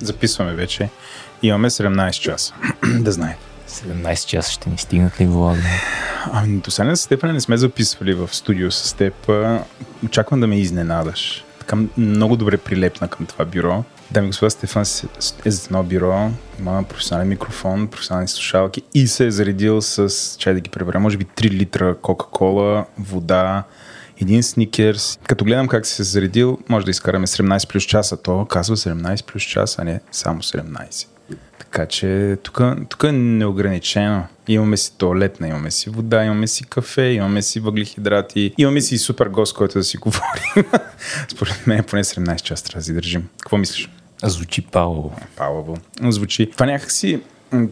[0.00, 0.88] Записваме вече.
[1.42, 2.54] Имаме 17 часа.
[3.00, 3.40] да знаете.
[3.68, 5.62] 17 часа ще ни стигнат ли влага?
[6.32, 9.30] Ами, до сега с Стефана не сме записвали в студио с теб.
[10.04, 11.44] Очаквам да ме изненадаш.
[11.58, 13.84] Така много добре прилепна към това бюро.
[14.10, 14.82] Дами и господа, Стефан
[15.44, 20.54] е за едно бюро, има професионален микрофон, професионални слушалки и се е заредил с, чай
[20.54, 23.64] да ги пребера, може би 3 литра Кока-Кола, вода,
[24.20, 25.18] един сникерс.
[25.28, 28.22] Като гледам как се е заредил, може да изкараме 17 плюс часа.
[28.22, 31.06] То казва 17 плюс часа, а не само 17.
[31.58, 32.36] Така че
[32.88, 34.24] тук е неограничено.
[34.48, 39.26] Имаме си туалетна, имаме си вода, имаме си кафе, имаме си въглехидрати, имаме си супер
[39.26, 40.72] гост, който да си говорим.
[41.28, 43.28] Според мен поне 17 часа трябва да си държим.
[43.40, 43.90] Какво мислиш?
[44.24, 45.16] Звучи палаво.
[45.36, 45.76] Палаво.
[46.08, 46.50] Звучи.
[46.50, 47.20] Това някакси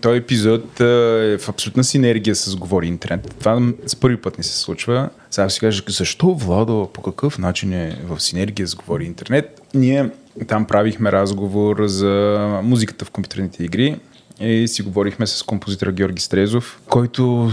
[0.01, 3.35] този епизод е в абсолютна синергия с Говори интернет.
[3.39, 5.11] Това с първи път не се случва.
[5.31, 9.63] Сега си кажа, защо Владо по какъв начин е в синергия с Говори интернет?
[9.75, 10.11] Ние
[10.47, 13.97] там правихме разговор за музиката в компютърните игри
[14.41, 17.51] и си говорихме с композитора Георги Стрезов, който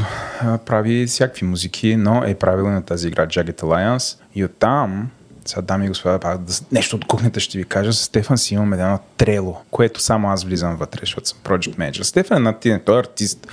[0.66, 4.20] прави всякакви музики, но е правил на тази игра Jagged Alliance.
[4.36, 5.10] И оттам
[5.46, 6.40] сега, дами и господа, пак,
[6.72, 7.94] нещо от кухнята ще ви кажа.
[7.94, 12.02] С Стефан си имаме едно трело, което само аз влизам вътре, защото съм project manager.
[12.02, 13.48] Стефан е над тине, той е артист.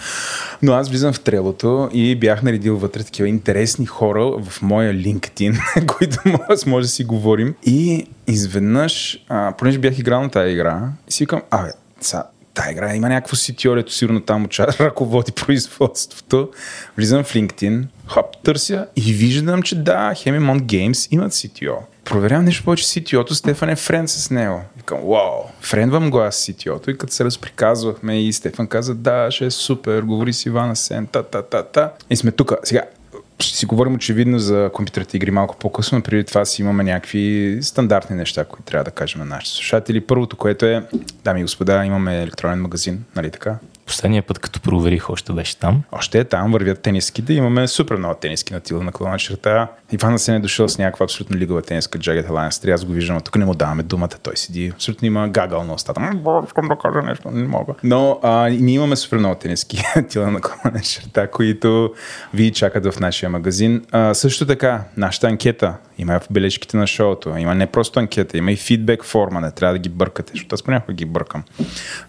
[0.63, 5.87] Но аз влизам в трелото и бях наредил вътре такива интересни хора в моя LinkedIn,
[5.99, 7.55] които може, може да си говорим.
[7.65, 12.95] И изведнъж, а, понеже бях играл на тази игра, си викам, абе, сега, тая игра
[12.95, 16.51] има някакво ситиорето, сигурно там участва, ръководи производството.
[16.97, 21.77] Влизам в LinkedIn, хоп, търся и виждам, че да, Hemimont Games имат CTO.
[22.05, 24.61] Проверявам нещо повече CTO-то, Стефан е френд с него.
[24.77, 29.47] Викам, вау, френдвам го аз CTO-то и като се разприказвахме и Стефан каза, да, ще
[29.47, 31.93] е супер, говори с Ивана Сен, та, та, та, та.
[32.11, 32.53] И сме тук.
[32.65, 32.83] Сега,
[33.41, 37.59] ще си говорим очевидно за компютърните игри малко по-късно, но преди това си имаме някакви
[37.63, 40.01] стандартни неща, които трябва да кажем на нашите слушатели.
[40.01, 40.87] Първото, което е,
[41.25, 43.57] дами и господа, имаме електронен магазин, нали така?
[43.87, 45.83] Последния път, като проверих, още беше там.
[45.93, 47.33] Още е там, вървят тениските.
[47.33, 49.69] Имаме супер много тениски на тила на клона черта.
[49.93, 52.75] Иван се не е дошъл с някаква абсолютно лигова тениска Jagged Alliance 3.
[52.75, 54.09] Аз го виждам, тук не му даваме думата.
[54.23, 54.73] Той седи.
[54.75, 56.01] Абсолютно има гагал на устата.
[56.47, 57.75] Искам да кажа нещо, не мога.
[57.83, 61.93] Но а, ние имаме супер много тениски тила на клона черта, които
[62.35, 63.85] ви чакат в нашия магазин.
[63.91, 67.37] А, също така, нашата анкета има в бележките на шоуто.
[67.37, 69.41] Има не просто анкета, има и фидбек форма.
[69.41, 71.45] Не трябва да ги бъркате, защото аз понякога ги бъркам.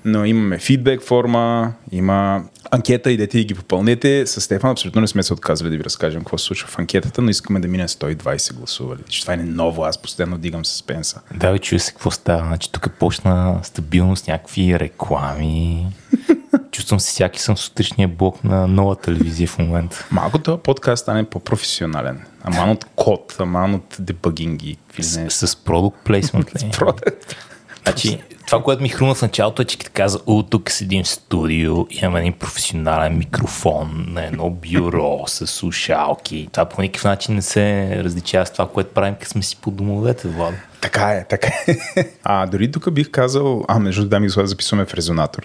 [0.06, 4.28] Но имаме фидбек форма, има анкета, идете и ги попълнете.
[4.28, 7.22] С Стефан абсолютно не сме се отказали да ви разкажем какво се случва в анкетата,
[7.22, 9.00] но искаме да мине 120 гласували.
[9.10, 11.22] Че това е ново, аз постоянно дигам спенса.
[11.36, 12.48] Да, бе, чуя се какво става.
[12.48, 15.88] Значи тук почна стабилност, някакви реклами.
[16.74, 20.08] Чувствам се всяки съм сутрешния блок на нова телевизия в момента.
[20.12, 22.26] Малко този подкаст стане по-професионален.
[22.44, 24.78] Аман от код, аман от дебъгинги.
[25.00, 26.72] С, с продукт плейсмент ли?
[27.84, 31.08] Значи, това, което ми хрумна в началото е, че ти каза, о, тук седим в
[31.08, 36.50] студио, имаме един професионален микрофон на едно бюро с слушалки.
[36.52, 39.72] Това по никакъв начин не се различава с това, което правим, като сме си по
[39.72, 40.58] домовете, Владо.
[40.82, 41.78] Така е, така е.
[42.24, 45.44] А, дори тук бих казал, а между дами и записваме в резонатор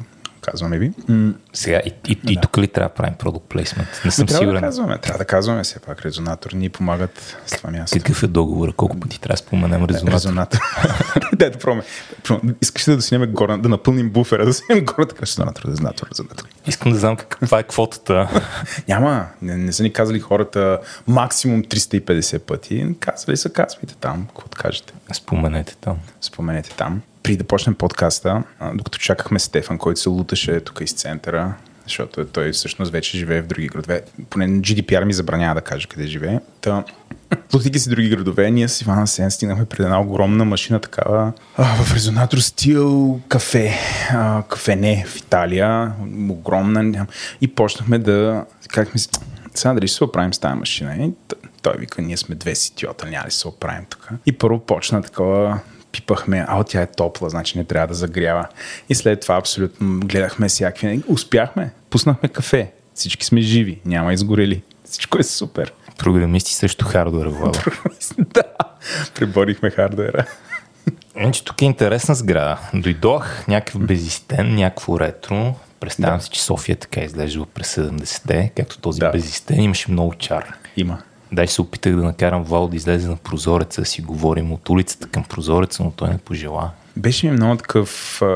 [0.50, 0.92] казваме ви.
[1.52, 2.32] Сега и, и, да.
[2.32, 3.88] и тук ли трябва да правим продукт плейсмент?
[4.04, 4.60] Не съм трябва сигурен.
[4.60, 6.52] Да казваме, трябва да казваме все пак резонатор.
[6.52, 7.98] Ни помагат с това място.
[7.98, 8.74] Какъв е договор?
[8.74, 10.12] Колко пъти трябва да споменем резонатор?
[10.12, 10.60] резонатор.
[11.36, 11.82] да, да пробваме.
[12.62, 16.44] Искаш да снимем горе, да напълним буфера, да снимем горе така резонатор, резонатор, резонатор.
[16.66, 18.28] Искам да знам каква е квотата.
[18.88, 19.26] Няма.
[19.42, 22.86] Не, не, са ни казали хората максимум 350 пъти.
[23.00, 24.92] Казали са, казвайте там, какво кажете.
[25.12, 25.96] Споменете там.
[26.20, 28.42] Споменете там при да почнем подкаста,
[28.74, 33.46] докато чакахме Стефан, който се луташе тук из центъра, защото той всъщност вече живее в
[33.46, 34.02] други градове.
[34.30, 36.40] Поне GDPR ми забранява да каже къде живее.
[36.60, 36.84] Та,
[37.54, 41.84] Лутики си други градове, ние с Ивана Сен стигнахме пред една огромна машина, такава а,
[41.84, 43.74] в резонатор стил кафе.
[44.10, 45.92] А, кафене в Италия,
[46.28, 47.06] огромна.
[47.40, 49.08] И почнахме да, казахме си,
[49.54, 50.96] сега дали ще се оправим с тази машина.
[50.96, 51.12] И
[51.62, 54.08] той вика, ние сме две ситиота, няма ли се оправим тук.
[54.26, 55.60] И първо почна такова
[55.92, 58.48] пипахме, а тя е топла, значи не трябва да загрява.
[58.88, 61.02] И след това абсолютно гледахме всякакви.
[61.08, 62.72] Успяхме, пуснахме кафе.
[62.94, 64.62] Всички сме живи, няма изгорели.
[64.84, 65.72] Всичко е супер.
[65.98, 67.64] Програмисти срещу хардуера, Влада.
[68.18, 68.42] да,
[69.14, 70.26] преборихме хардуера.
[71.20, 72.58] Значи тук е интересна сграда.
[72.74, 75.54] Дойдох някакъв безистен, някакво ретро.
[75.80, 76.24] Представям да.
[76.24, 79.10] си, че София така изглеждала през 70-те, както този да.
[79.10, 80.54] безистен имаше много чар.
[80.76, 80.98] Има.
[81.32, 85.24] Дай се опитах да накарам Вал да излезе на прозореца, си говорим от улицата към
[85.24, 86.70] прозореца, но той не пожела.
[86.96, 88.26] Беше ми много такъв а,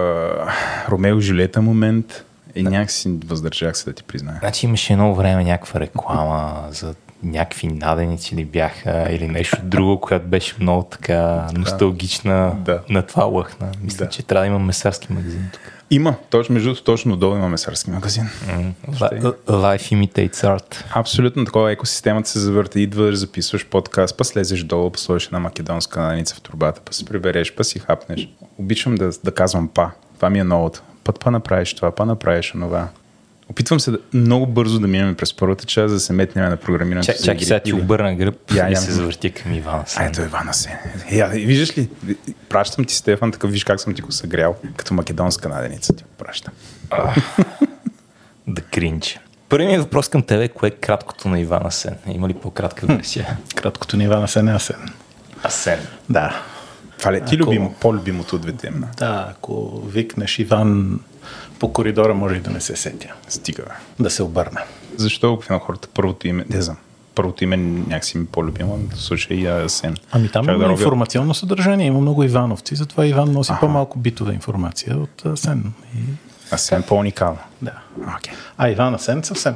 [0.91, 2.25] Ромео Жилета момент
[2.55, 2.71] и да.
[2.71, 4.37] някакси въздържах се да ти призная.
[4.41, 10.27] Значи имаше едно време някаква реклама за някакви наденици ли бяха или нещо друго, което
[10.27, 12.53] беше много така носталгична.
[12.59, 12.81] Да.
[12.89, 13.69] На това лъхна.
[13.83, 14.11] Мисля, Да.
[14.11, 15.63] че трябва да има месарски магазин тук.
[15.95, 18.29] Има, точно, между другото, точно долу има месарски магазин.
[18.89, 20.85] Li- Life imitates art.
[20.95, 22.81] Абсолютно такова екосистемата се завърта.
[22.81, 27.05] Идваш, записваш подкаст, па слезеш долу, па сложиш една македонска наница в турбата, па се
[27.05, 28.29] прибереш, па си хапнеш.
[28.59, 29.91] Обичам да, да казвам па.
[30.17, 30.83] Това ми е новото.
[31.05, 32.89] Път па направиш това, па направиш онова.
[33.53, 37.07] Опитвам се да, много бързо да минем през първата част, да се метнем на програмирането.
[37.07, 38.77] Чак, за чакай сега ти обърна гръб Я, и я.
[38.77, 39.85] се завъртя към Ивана.
[39.87, 40.07] Сен.
[40.07, 40.79] ето Ивана се.
[41.11, 41.89] Е, я, виждаш ли?
[42.49, 46.09] Пращам ти Стефан, така виж как съм ти го съгрял, като македонска наденица ти го
[46.19, 46.55] пращам.
[48.47, 49.21] Да кринча.
[49.49, 51.95] Първият ми въпрос към тебе е кое е краткото на Ивана Сен?
[52.07, 53.37] Има ли по-кратка версия?
[53.55, 54.89] Краткото на Сен е Асен.
[55.45, 55.79] Асен.
[56.11, 56.43] Да.
[56.99, 58.73] Това ли е ти Ако- любимо, по-любимото от двете?
[58.97, 61.01] Да, ако викнеш Иван
[61.63, 63.15] по коридора, може и да не се сетя.
[63.29, 63.65] Стига.
[64.01, 64.61] Да се обърна.
[64.97, 66.45] Защо на хората първото име?
[66.51, 66.77] Не знам.
[67.15, 69.97] Първото име някакси ми е по-любимо, в случая и Асен.
[70.13, 74.35] Ами там има да робя- информационно съдържание, има много Ивановци, затова Иван носи по-малко битова
[74.35, 75.73] информация от Асен.
[75.95, 75.99] И...
[76.55, 77.39] Асен по-уникално.
[77.63, 77.73] Да.
[78.19, 78.35] Окей.
[78.59, 79.55] А Иван Асен съвсем.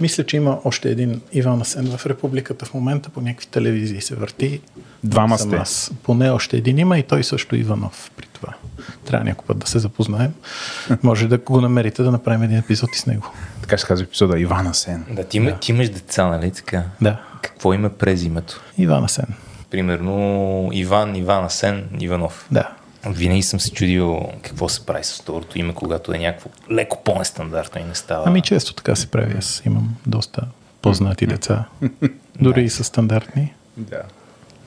[0.00, 4.14] Мисля, че има още един Иван Асен в републиката в момента по някакви телевизии се
[4.14, 4.60] върти.
[5.04, 5.56] Двама сте.
[5.56, 5.92] Аз.
[6.02, 8.54] Поне още един има и той също Иванов при това.
[9.04, 10.34] Трябва някой път да се запознаем.
[11.02, 13.32] Може да го намерите да направим един епизод и с него.
[13.60, 15.04] Така ще казва епизода Иван Асен.
[15.10, 15.58] Да, ти, да.
[15.58, 16.84] ти имаш деца, нали така?
[17.00, 17.20] Да.
[17.42, 18.60] Какво име през името?
[18.78, 19.26] Иван Асен.
[19.70, 22.46] Примерно Иван, Иван Асен, Иванов.
[22.50, 22.68] Да.
[23.06, 27.80] Винаги съм се чудил какво се прави с второто име, когато е някакво леко по-нестандартно
[27.80, 28.24] и не става.
[28.26, 29.34] Ами често така се прави.
[29.38, 30.42] Аз имам доста
[30.82, 31.64] познати деца.
[32.40, 33.54] Дори и са стандартни.
[33.76, 34.02] Да.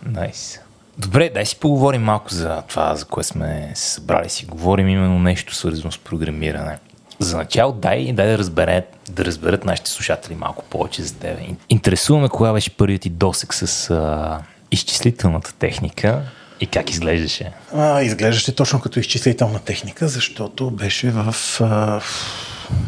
[0.05, 0.59] Найс.
[0.97, 4.45] Добре, дай си поговорим малко за това, за което сме се събрали си.
[4.45, 6.77] Говорим именно нещо свързано с програмиране.
[7.19, 11.41] За начало дай, дай да, разберат, да разберат нашите слушатели малко повече за тебе.
[11.41, 14.39] Ин- Интересуваме кога беше първият ти досек с а,
[14.71, 16.21] изчислителната техника
[16.61, 17.51] и как изглеждаше.
[17.73, 22.01] А, изглеждаше точно като изчислителна техника, защото беше в а,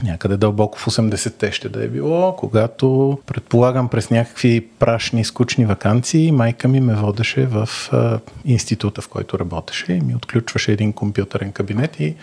[0.03, 6.31] някъде дълбоко в 80-те ще да е било, когато, предполагам, през някакви прашни, скучни вакансии,
[6.31, 11.51] майка ми ме водеше в а, института, в който работеше и ми отключваше един компютърен
[11.51, 12.15] кабинет и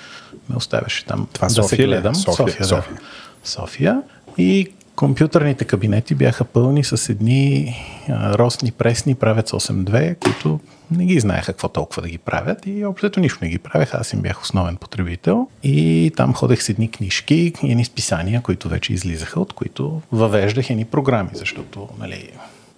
[0.49, 1.87] ме оставяше там Това да София се ли е?
[1.87, 2.15] гледам.
[2.15, 2.95] София, София, София.
[2.95, 3.49] да.
[3.49, 4.03] София.
[4.39, 4.73] И
[5.05, 7.77] компютърните кабинети бяха пълни с едни
[8.09, 10.61] а, ростни пресни правец 8.2, които
[10.91, 13.99] не ги знаеха какво толкова да ги правят и общото нищо не ги правеха.
[14.01, 18.69] Аз им бях основен потребител и там ходех с едни книжки и едни списания, които
[18.69, 22.31] вече излизаха, от които въвеждах едни програми, защото нали,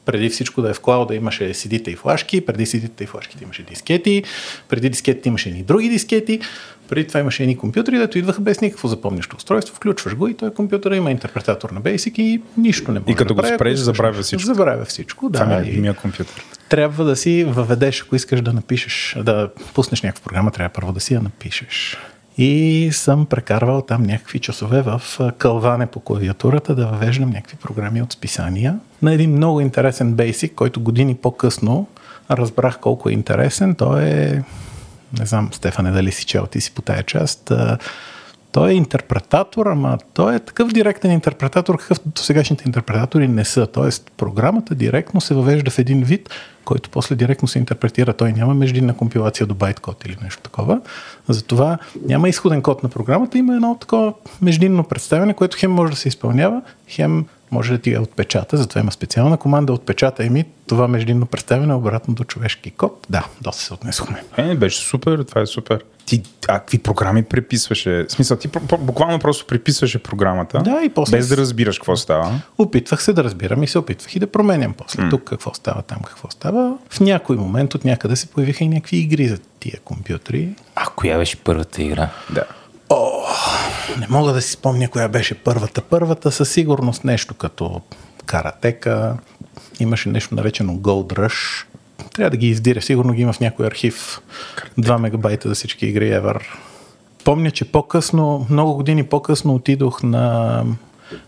[0.06, 3.62] преди всичко да е в клауда имаше CD-та и флашки, преди CD-та и флашките имаше
[3.62, 4.24] дискети,
[4.68, 6.40] преди дискетите имаше едни други дискети,
[6.88, 10.54] преди това имаше едни компютри, дето идваха без никакво запомнящо устройство, включваш го и той
[10.54, 14.46] компютър има интерпретатор на Basic и нищо не може като да го спреш, забравя всичко.
[14.46, 15.38] Забравя всичко, да.
[15.38, 16.44] Това е и любимия компютър.
[16.68, 21.00] трябва да си въведеш, ако искаш да напишеш, да пуснеш някаква програма, трябва първо да
[21.00, 21.98] си я напишеш.
[22.38, 25.02] И съм прекарвал там някакви часове в
[25.38, 30.80] кълване по клавиатурата да въвеждам някакви програми от списания на един много интересен Basic, който
[30.80, 31.86] години по-късно
[32.30, 33.74] разбрах колко е интересен.
[33.74, 34.42] Той е,
[35.18, 37.52] не знам, Стефане, дали си чел ти си по тая част,
[38.52, 43.66] той е интерпретатор, ама той е такъв директен интерпретатор, какъвто сегашните интерпретатори не са.
[43.66, 46.30] Тоест, програмата директно се въвежда в един вид,
[46.64, 48.12] който после директно се интерпретира.
[48.12, 50.80] Той няма междинна компилация до байткод или нещо такова.
[51.28, 55.96] Затова няма изходен код на програмата, има едно такова междинно представяне, което хем може да
[55.96, 60.88] се изпълнява, хем може да ти я отпечата, затова има специална команда отпечата ми това
[60.88, 63.06] междинно представяне обратно до човешки код.
[63.10, 64.22] Да, доста се отнесохме.
[64.36, 65.84] Е, беше супер, това е супер.
[66.06, 68.06] Ти, а какви програми преписваше?
[68.08, 68.48] В смисъл, ти
[68.78, 72.40] буквално просто преписваше програмата, Да, и после без да разбираш какво става.
[72.58, 75.02] Опитвах се да разбирам и се опитвах и да променям после.
[75.02, 75.10] Mm.
[75.10, 76.78] Тук какво става, там какво става.
[76.90, 80.48] В някой момент от някъде се появиха и някакви игри за тия компютри.
[80.74, 82.08] А коя беше първата игра?
[82.30, 82.44] Да.
[83.98, 85.82] Не мога да си спомня коя беше първата.
[85.82, 87.80] Първата със сигурност нещо като
[88.26, 89.16] каратека.
[89.80, 91.64] Имаше нещо наречено Gold Rush.
[92.14, 92.82] Трябва да ги издиря.
[92.82, 94.20] Сигурно ги има в някой архив.
[94.78, 96.40] 2 мегабайта за всички игри ever.
[97.24, 100.64] Помня, че по-късно, много години по-късно отидох на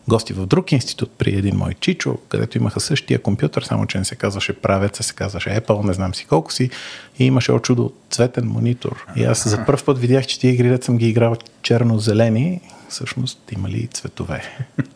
[0.09, 4.05] гости в друг институт при един мой чичо, където имаха същия компютър, само че не
[4.05, 6.71] се казваше правец, се казваше Apple, не знам си колко си.
[7.19, 9.07] И имаше чудо цветен монитор.
[9.17, 13.69] И аз за първ път видях, че тия игри, съм ги играл черно-зелени, всъщност има
[13.69, 14.43] ли цветове.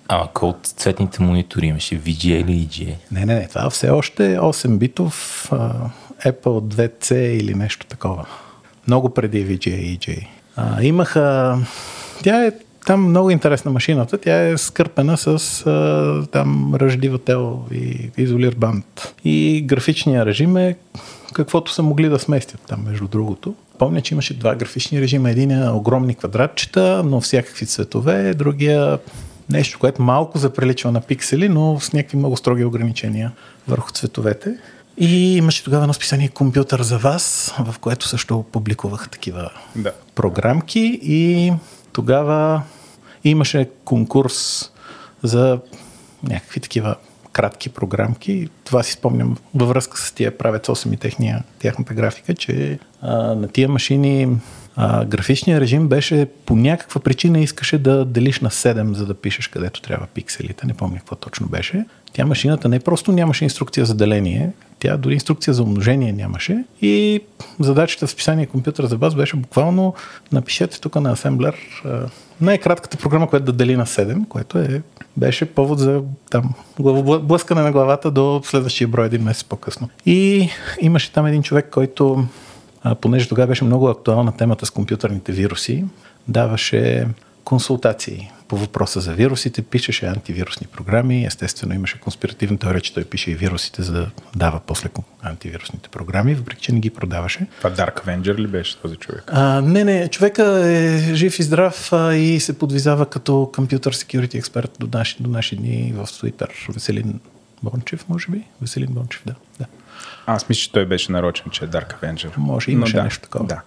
[0.09, 2.01] А, кой от цветните монитори имаше?
[2.01, 2.97] VGA или EGA?
[3.11, 5.91] Не, не, не, това все още е 8-битов а,
[6.31, 8.27] Apple 2C или нещо такова.
[8.87, 10.27] Много преди VGA и EJ.
[10.57, 11.59] А, имаха...
[12.23, 12.53] Тя е
[12.87, 14.19] там много интересна машината.
[14.19, 15.27] Тя е скърпена с
[15.67, 19.15] а, там ръждивател и изолир банд.
[19.25, 20.77] И графичния режим е
[21.35, 23.55] каквото са могли да сместят там, между другото.
[23.79, 25.31] Помня, че имаше два графични режима.
[25.31, 28.35] Един е огромни квадратчета, но всякакви цветове.
[28.35, 28.99] Другия
[29.51, 33.33] нещо, което малко заприличва на пиксели, но с някакви много строги ограничения
[33.69, 34.55] върху цветовете.
[34.99, 39.93] И имаше тогава едно списание Компютър за вас, в което също публикувах такива Да.
[40.15, 41.53] програмки и
[41.93, 42.63] тогава
[43.25, 44.71] имаше конкурс
[45.23, 45.59] за
[46.23, 46.97] някакви такива
[47.33, 48.49] кратки програмки.
[48.65, 53.17] Това си спомням във връзка с тия правец 8 и техния, тяхната графика, че а,
[53.17, 54.29] на тия машини
[54.77, 59.49] а, графичният режим беше по някаква причина искаше да делиш на 7, за да пишеш
[59.49, 60.67] където трябва пикселите.
[60.67, 61.85] Не помня какво точно беше.
[62.13, 66.65] Тя машината не просто нямаше инструкция за деление, тя дори инструкция за умножение нямаше.
[66.83, 67.21] И
[67.61, 69.95] задачата в списание компютър за баз беше буквално
[70.33, 71.55] напишете тук на асемблер
[72.41, 74.83] най-кратката програма, която да дели на 7, което е,
[75.17, 76.55] беше повод за там
[77.23, 79.89] блъскане на главата до следващия брой един месец по-късно.
[80.07, 80.49] И
[80.81, 82.25] имаше там един човек, който,
[82.83, 85.85] а, понеже тогава беше много актуална темата с компютърните вируси,
[86.29, 87.07] даваше
[87.45, 93.31] консултации по въпроса за вирусите, пишеше антивирусни програми, естествено имаше конспиративна теория, че той пише
[93.31, 94.89] и вирусите, за да дава после
[95.23, 97.47] антивирусните програми, въпреки че не ги продаваше.
[97.59, 99.25] Това Dark Avenger ли беше този човек?
[99.27, 104.35] А, не, не, човека е жив и здрав а, и се подвизава като компютър security
[104.35, 106.73] експерт до наши, до наши дни в Twitter.
[106.73, 107.21] Веселин
[107.63, 108.43] Бончев, може би?
[108.61, 109.35] Веселин Бончев, да.
[109.59, 109.67] да.
[110.27, 112.31] Аз мисля, че той беше нарочен, че е Dark Avenger.
[112.37, 113.45] Може, имаше да, нещо такова.
[113.45, 113.61] Да.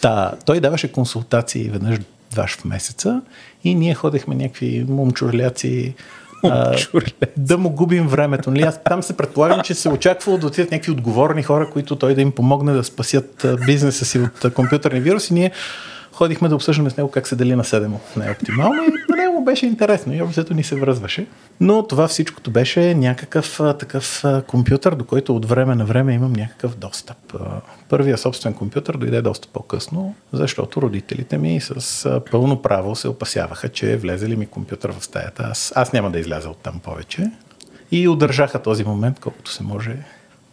[0.00, 1.98] Та, той даваше консултации веднъж
[2.32, 3.22] дваш в месеца
[3.64, 5.94] и ние ходехме някакви момчурляци
[6.44, 6.76] а,
[7.36, 8.50] да му губим времето.
[8.50, 8.62] Нали?
[8.62, 12.20] Аз там се предполагам, че се очаквало да отидат някакви отговорни хора, които той да
[12.20, 15.34] им помогне да спасят бизнеса си от компютърни вируси.
[15.34, 15.50] Ние
[16.12, 18.92] ходихме да обсъждаме с него как се дели на 7 най-оптимално и
[19.42, 21.26] беше интересно и обзето ни се връзваше.
[21.60, 26.76] Но това всичкото беше някакъв такъв компютър, до който от време на време имам някакъв
[26.76, 27.16] достъп.
[27.88, 33.96] Първия собствен компютър дойде доста по-късно, защото родителите ми с пълно право се опасяваха, че
[33.96, 35.42] влезе ли ми компютър в стаята.
[35.50, 37.30] Аз, аз няма да изляза от там повече.
[37.90, 39.96] И удържаха този момент, колкото се може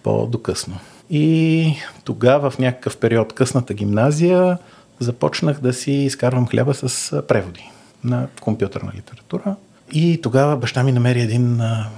[0.03, 0.79] по-докъсно.
[1.09, 4.57] И тогава в някакъв период късната гимназия
[4.99, 7.71] започнах да си изкарвам хляба с преводи
[8.03, 9.55] на компютърна литература.
[9.91, 11.89] И тогава баща ми намери един а,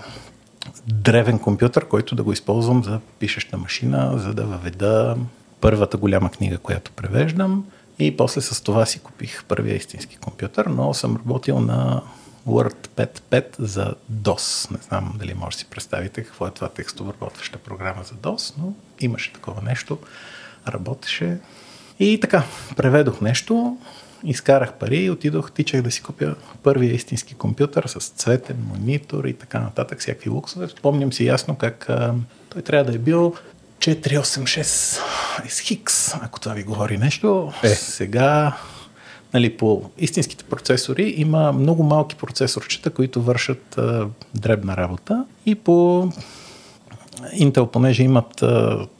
[0.88, 5.18] древен компютър, който да го използвам за пишеща машина, за да въведа
[5.62, 7.66] първата голяма книга, която превеждам.
[8.00, 12.02] И после с това си купих първия истински компютър, но съм работил на
[12.48, 14.72] Word 5.5 за DOS.
[14.72, 18.74] Не знам дали може да си представите какво е това текстообработваща програма за DOS, но
[19.00, 19.98] имаше такова нещо.
[20.68, 21.40] Работеше.
[22.00, 22.44] И така,
[22.78, 23.78] преведох нещо,
[24.24, 29.34] изкарах пари и отидох, тичах да си купя първия истински компютър с цветен монитор и
[29.34, 30.68] така нататък, всякакви луксове.
[30.68, 32.14] Спомням си ясно как а,
[32.50, 33.34] той трябва да е бил
[33.80, 35.02] 486
[35.46, 37.54] SX, ако това ви говори нещо.
[37.64, 37.70] Е.
[37.70, 38.58] Сега
[39.34, 46.10] нали, по истинските процесори има много малки процесорчета, които вършат а, дребна работа и по
[47.36, 48.44] Intel, понеже имат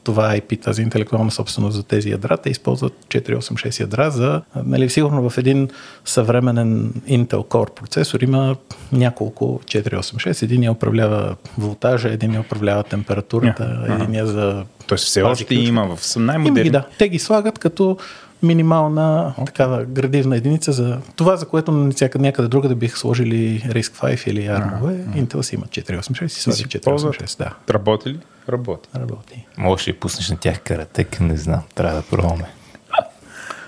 [0.04, 5.30] това IP, тази интелектуална собственост за тези ядра, те използват 486 ядра за, нали, сигурно
[5.30, 5.68] в един
[6.04, 8.56] съвременен Intel Core процесор има
[8.92, 10.42] няколко 486.
[10.42, 13.94] Един я управлява волтажа, един я управлява температурата, Ага.
[13.94, 14.64] един я за...
[14.86, 16.62] Тоест все още има в Има най-модерни.
[16.62, 16.86] ги, да.
[16.98, 17.96] Те ги слагат като
[18.42, 24.28] минимална такава градивна единица за това, за което някъде, някъде друга да бих сложили RISC-V
[24.28, 24.80] или ARM.
[25.16, 27.14] Intel си има 486 и ползват?
[27.14, 27.38] 486.
[27.38, 28.18] Да, Работи ли?
[28.48, 28.88] Работи.
[28.96, 29.46] работи.
[29.58, 31.20] Може ли пуснеш на тях каратек?
[31.20, 31.62] Не знам.
[31.74, 32.44] Трябва да пробваме.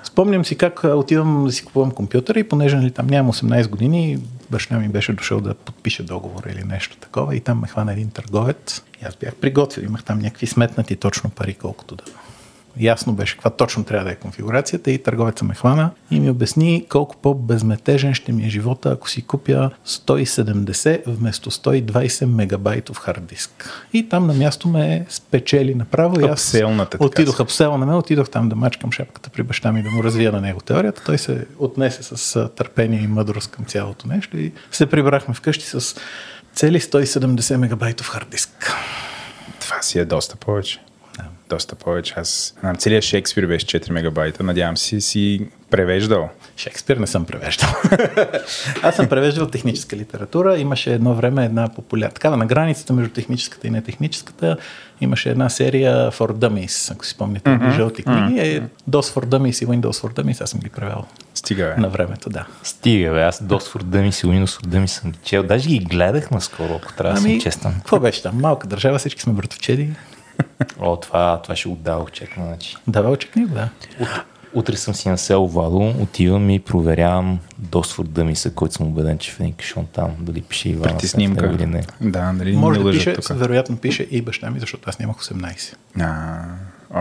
[0.02, 4.19] Спомням си как отивам да си купувам компютъра и понеже нали, там нямам 18 години,
[4.50, 8.11] баща ми беше дошъл да подпише договор или нещо такова и там ме хвана един
[8.11, 8.83] търговец.
[9.02, 12.04] И аз бях приготвил, имах там някакви сметнати точно пари, колкото да
[12.81, 16.87] ясно беше каква точно трябва да е конфигурацията и търговеца ме хвана и ми обясни
[16.88, 23.71] колко по-безметежен ще ми е живота, ако си купя 170 вместо 120 мегабайтов хард диск.
[23.93, 26.54] И там на място ме спечели направо и аз
[26.99, 27.43] отидох се.
[27.43, 30.40] апсела на мен, отидох там да мачкам шапката при баща ми да му развия на
[30.40, 31.02] него теорията.
[31.07, 35.97] Той се отнесе с търпение и мъдрост към цялото нещо и се прибрахме вкъщи с
[36.54, 38.73] цели 170 мегабайтов хард диск.
[39.61, 40.84] Това си е доста повече.
[41.54, 42.14] Доста повече.
[42.16, 44.42] Аз знам, целият Шекспир беше 4 мегабайта.
[44.42, 46.28] Надявам се си превеждал.
[46.56, 47.68] Шекспир не съм превеждал.
[48.82, 50.58] Аз съм превеждал техническа литература.
[50.58, 52.14] Имаше едно време една популярна.
[52.14, 54.56] Такава на границата между техническата и нетехническата
[55.00, 57.76] имаше една серия For Dummies, ако си спомняте, mm-hmm.
[57.76, 58.40] жълти книги.
[58.40, 60.42] Е DOS for Dummies и Windows for Dummies.
[60.42, 61.04] Аз съм ги превел.
[61.34, 61.80] Стига, бе.
[61.80, 62.46] на времето, да.
[62.62, 65.42] Стига, бе, аз до свърда ми си, Windows свърда ми съм ги чел.
[65.42, 67.73] Даже ги гледах наскоро, ако трябва да съм честен.
[67.73, 68.40] какво беше там?
[68.40, 69.90] Малка държава, всички сме братовчеди.
[70.81, 72.76] О, това, това ще отдавах чекна, значи.
[72.87, 73.69] Давал чекни го, да.
[74.55, 79.33] Утре съм си на село Вадо, отивам и проверявам досфор Дъмиса, който съм убеден, че
[79.33, 80.93] в един кашон там, дали пише Ивана.
[80.93, 81.47] Прети снимка.
[81.47, 81.85] Или не.
[82.00, 83.29] Да, дали Може не да пише, тук.
[83.29, 85.75] вероятно пише и баща ми, защото аз нямах 18.
[86.00, 86.43] А,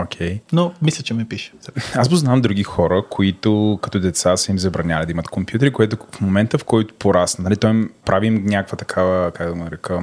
[0.02, 0.40] окей.
[0.52, 1.52] Но мисля, че ме пише.
[1.94, 6.20] Аз познавам други хора, които като деца са им забраняли да имат компютри, което в
[6.20, 10.02] момента, в който порасна, нали, той им прави им някаква такава, как да го нарека,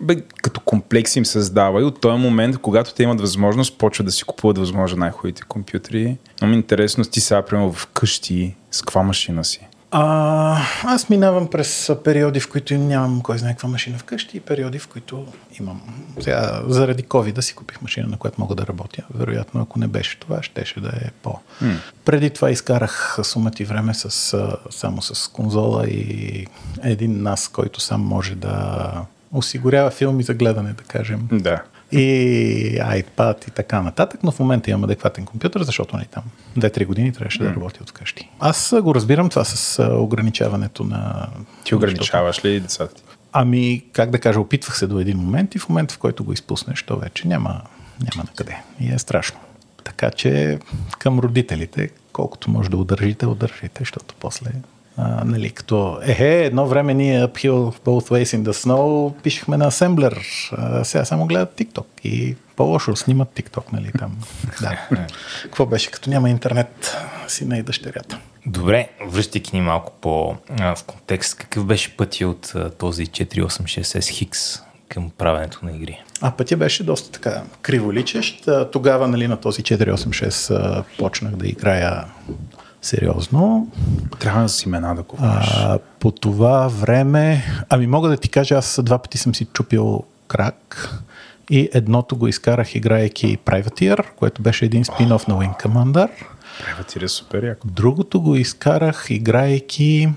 [0.00, 4.12] бе, като комплекс им създава и от този момент, когато те имат възможност, почват да
[4.12, 6.16] си купуват възможно най-хубавите компютри.
[6.42, 9.66] Но ми е интересно, ти сега, примерно, вкъщи, с каква машина си?
[9.92, 14.78] А, аз минавам през периоди, в които нямам кой знае каква машина вкъщи и периоди,
[14.78, 15.26] в които
[15.60, 15.82] имам.
[16.20, 19.02] Сега, заради COVID да си купих машина, на която мога да работя.
[19.14, 21.38] Вероятно, ако не беше това, щеше да е по.
[21.60, 21.74] М.
[22.04, 24.36] Преди това изкарах сумати време с,
[24.70, 26.46] само с конзола и
[26.82, 28.92] един нас, който сам може да
[29.32, 31.28] осигурява филми за гледане, да кажем.
[31.32, 31.62] Да.
[31.92, 36.22] И iPad и така нататък, но в момента имам адекватен компютър, защото нали, там
[36.58, 38.30] 2-3 години трябваше да работя от вкъщи.
[38.40, 41.28] Аз го разбирам това с ограничаването на...
[41.64, 43.02] Ти ограничаваш ли децата ти?
[43.32, 46.32] Ами, как да кажа, опитвах се до един момент и в момента, в който го
[46.32, 47.62] изпуснеш, то вече няма,
[48.00, 48.56] няма на къде.
[48.80, 49.38] И е страшно.
[49.84, 50.58] Така че
[50.98, 54.50] към родителите, колкото може да удържите, удържите, защото после
[54.96, 59.66] а, нали, като ехе, едно време ние uphill both ways in the snow пишехме на
[59.66, 60.20] асемблер,
[60.52, 64.18] а, сега само гледат TikTok и по-лошо снимат TikTok, нали там.
[64.60, 64.78] Да.
[65.42, 66.96] Какво беше, като няма интернет,
[67.28, 68.18] сина и дъщерята.
[68.46, 74.08] Добре, връщайки ни малко по а, в контекст, какъв беше пътя от а, този 486S
[74.08, 76.02] Хикс към правенето на игри?
[76.20, 78.48] А пътя беше доста така криволичещ.
[78.72, 82.04] Тогава нали, на този 486 а, почнах да играя
[82.82, 83.68] сериозно.
[84.18, 85.50] Трябва да си имена да купуваш.
[85.56, 90.02] А, по това време, ами мога да ти кажа, аз два пъти съм си чупил
[90.28, 90.88] крак
[91.50, 96.08] и едното го изкарах играйки Privateer, което беше един спин-оф на Wing Commander.
[96.64, 97.68] Преватира супер яко.
[97.68, 100.08] Другото го изкарах играйки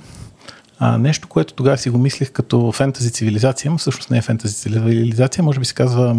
[0.79, 4.55] а, нещо, което тогава си го мислех като фентази цивилизация, но всъщност не е фентази
[4.55, 6.15] цивилизация, може би се казва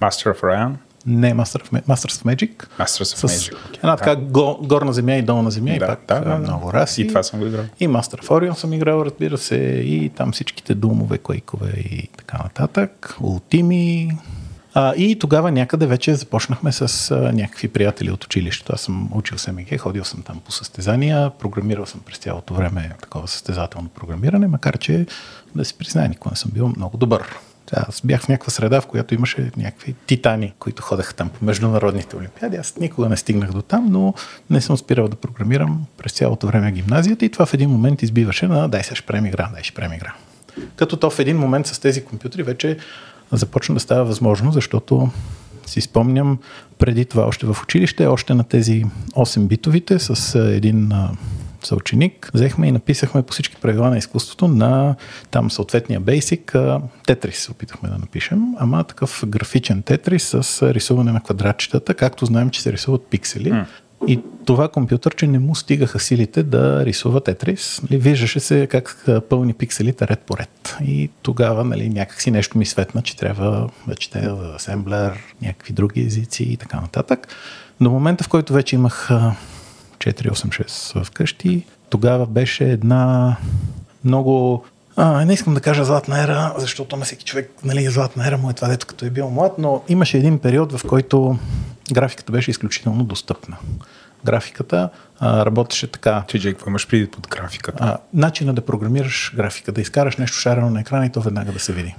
[0.00, 0.72] Master of Ryan.
[1.06, 2.50] Не Master of, Ma- Masters of Magic.
[2.78, 3.54] Masters of С Magic.
[3.58, 3.74] окей.
[3.76, 6.38] една така го, горна земя и долна земя и Да, пак да, да, да.
[6.38, 7.02] много раси.
[7.02, 7.64] И това съм го играл.
[7.80, 12.38] И Master of Orion съм играл, разбира се, и там всичките думове, койкове и така
[12.38, 13.16] нататък.
[13.20, 14.10] Ултими.
[14.76, 18.72] А, и тогава някъде вече започнахме с а, някакви приятели от училището.
[18.72, 23.28] Аз съм учил СМГ, ходил съм там по състезания, програмирал съм през цялото време такова
[23.28, 25.06] състезателно програмиране, макар че
[25.54, 27.22] да си призная, никога не съм бил много добър.
[27.72, 32.16] Аз бях в някаква среда, в която имаше някакви титани, които ходеха там по международните
[32.16, 32.56] олимпиади.
[32.56, 34.14] Аз никога не стигнах до там, но
[34.50, 38.48] не съм спирал да програмирам през цялото време гимназията и това в един момент избиваше
[38.48, 40.14] на дай сега ще правим игра, дай ще правим игра.
[40.76, 42.76] Като то в един момент с тези компютри вече
[43.32, 45.10] започна да става възможно, защото
[45.66, 46.38] си спомням
[46.78, 50.92] преди това още в училище, още на тези 8-битовите с а, един
[51.66, 54.94] съученик, взехме и написахме по всички правила на изкуството на
[55.30, 56.54] там съответния бейсик
[57.06, 62.50] тетрис се опитахме да напишем, ама такъв графичен тетрис с рисуване на квадратчетата, както знаем,
[62.50, 63.52] че се рисуват пиксели.
[63.52, 63.66] М.
[64.06, 67.82] И това компютърче не му стигаха силите да рисува тетрис.
[67.82, 70.76] Нали, виждаше се как пълни пикселите ред по ред.
[70.84, 76.42] И тогава нали, някакси нещо ми светна, че трябва да чете асемблер, някакви други езици
[76.42, 77.28] и така нататък.
[77.80, 79.10] До момента, в който вече имах
[80.12, 83.36] 486 вкъщи, тогава беше една
[84.04, 84.64] много
[84.96, 88.50] а, не искам да кажа златна ера, защото на всеки човек нали, златна ера му
[88.50, 91.38] е това, дето като е бил млад, но имаше един период, в който
[91.92, 93.56] графиката беше изключително достъпна.
[94.24, 94.88] Графиката
[95.20, 96.24] а, работеше така.
[96.28, 97.84] Че, Джей, какво имаш преди под графиката?
[97.84, 101.58] А, начина да програмираш графика, да изкараш нещо шарено на екрана и то веднага да
[101.58, 101.94] се види.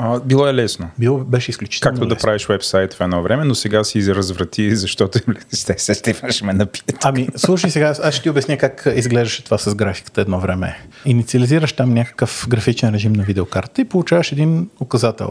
[0.00, 0.90] А, било е лесно.
[0.98, 2.26] Било беше изключително Както да лесно.
[2.26, 5.18] правиш вебсайт в едно време, но сега си разврати, защото
[5.54, 6.96] ще се Стефан ще ме напият.
[7.04, 10.78] Ами, слушай сега, аз ще ти обясня как изглеждаше това с графиката едно време.
[11.04, 15.30] Инициализираш там някакъв графичен режим на видеокарта и получаваш един указател,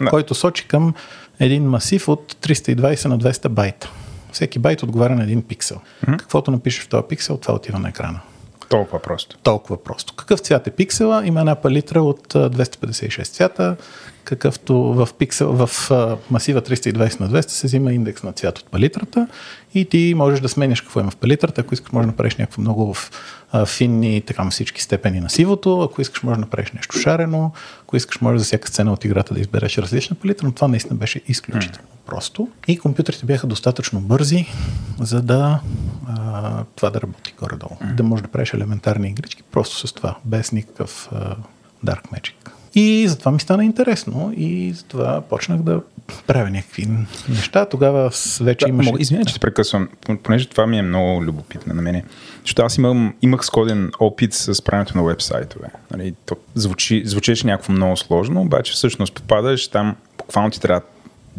[0.00, 0.06] Да.
[0.10, 0.94] който сочи към
[1.40, 3.90] един масив от 320 на 200 байта.
[4.32, 5.80] Всеки байт отговаря на един пиксел.
[6.06, 8.20] Каквото напишеш в този пиксел, това отива на екрана.
[8.74, 9.36] Толкова просто.
[9.42, 10.14] Толкова просто.
[10.14, 11.26] Какъв цвят е пиксела?
[11.26, 13.76] Има една палитра от а, 256 цвята,
[14.24, 18.66] какъвто в, пиксел, в а, масива 320 на 200 се взима индекс на цвят от
[18.66, 19.28] палитрата
[19.74, 21.60] и ти можеш да сменяш какво има в палитрата.
[21.60, 23.10] Ако искаш, може да направиш някакво много в,
[23.52, 25.80] а, финни, така на всички степени на сивото.
[25.80, 27.52] Ако искаш, може да направиш нещо шарено.
[27.82, 30.96] Ако искаш, може за всяка сцена от играта да избереш различна палитра, но това наистина
[30.96, 32.48] беше изключително просто.
[32.68, 34.46] И компютрите бяха достатъчно бързи,
[35.00, 35.60] за да
[36.08, 37.76] а, това да работи горе-долу.
[37.82, 37.94] Mm.
[37.94, 41.36] Да можеш да правиш елементарни игрички просто с това, без никакъв а,
[41.84, 42.53] Dark Magic.
[42.74, 45.80] И затова ми стана интересно и затова почнах да
[46.26, 46.88] правя някакви
[47.28, 47.66] неща.
[47.66, 48.10] Тогава
[48.40, 48.90] вече да, имаше...
[48.90, 49.88] Мога, извиня, че те прекъсвам,
[50.22, 52.04] понеже това ми е много любопитно на мене.
[52.40, 55.68] Защото аз имам, имах скоден опит с правенето на вебсайтове.
[55.90, 60.80] Нали, то звучи, звучеше някакво много сложно, обаче всъщност попадаш там, буквално ти трябва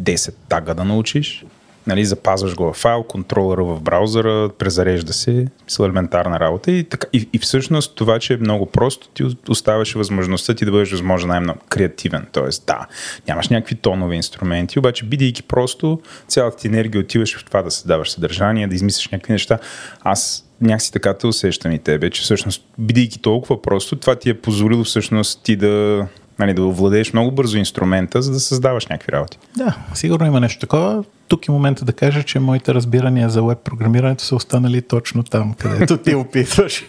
[0.02, 1.44] 10 тага да научиш,
[1.86, 7.08] нали, запазваш го в файл, контролера в браузъра, презарежда се, смисъл елементарна работа и, така,
[7.12, 11.28] и, и всъщност това, че е много просто, ти оставаше възможността ти да бъдеш възможно
[11.28, 12.26] най-много креативен.
[12.32, 12.86] Тоест, да,
[13.28, 18.10] нямаш някакви тонове инструменти, обаче бидейки просто, цялата ти енергия отиваш в това да създаваш
[18.10, 19.58] съдържание, да измислиш някакви неща.
[20.00, 24.40] Аз някакси така те усещам и тебе, че всъщност, бидейки толкова просто, това ти е
[24.40, 26.06] позволило всъщност ти да
[26.38, 29.38] нали, да овладееш много бързо инструмента, за да създаваш някакви работи.
[29.56, 31.04] Да, сигурно има нещо такова.
[31.28, 35.54] Тук е момента да кажа, че моите разбирания за веб програмирането са останали точно там,
[35.54, 36.84] където ти опитваш.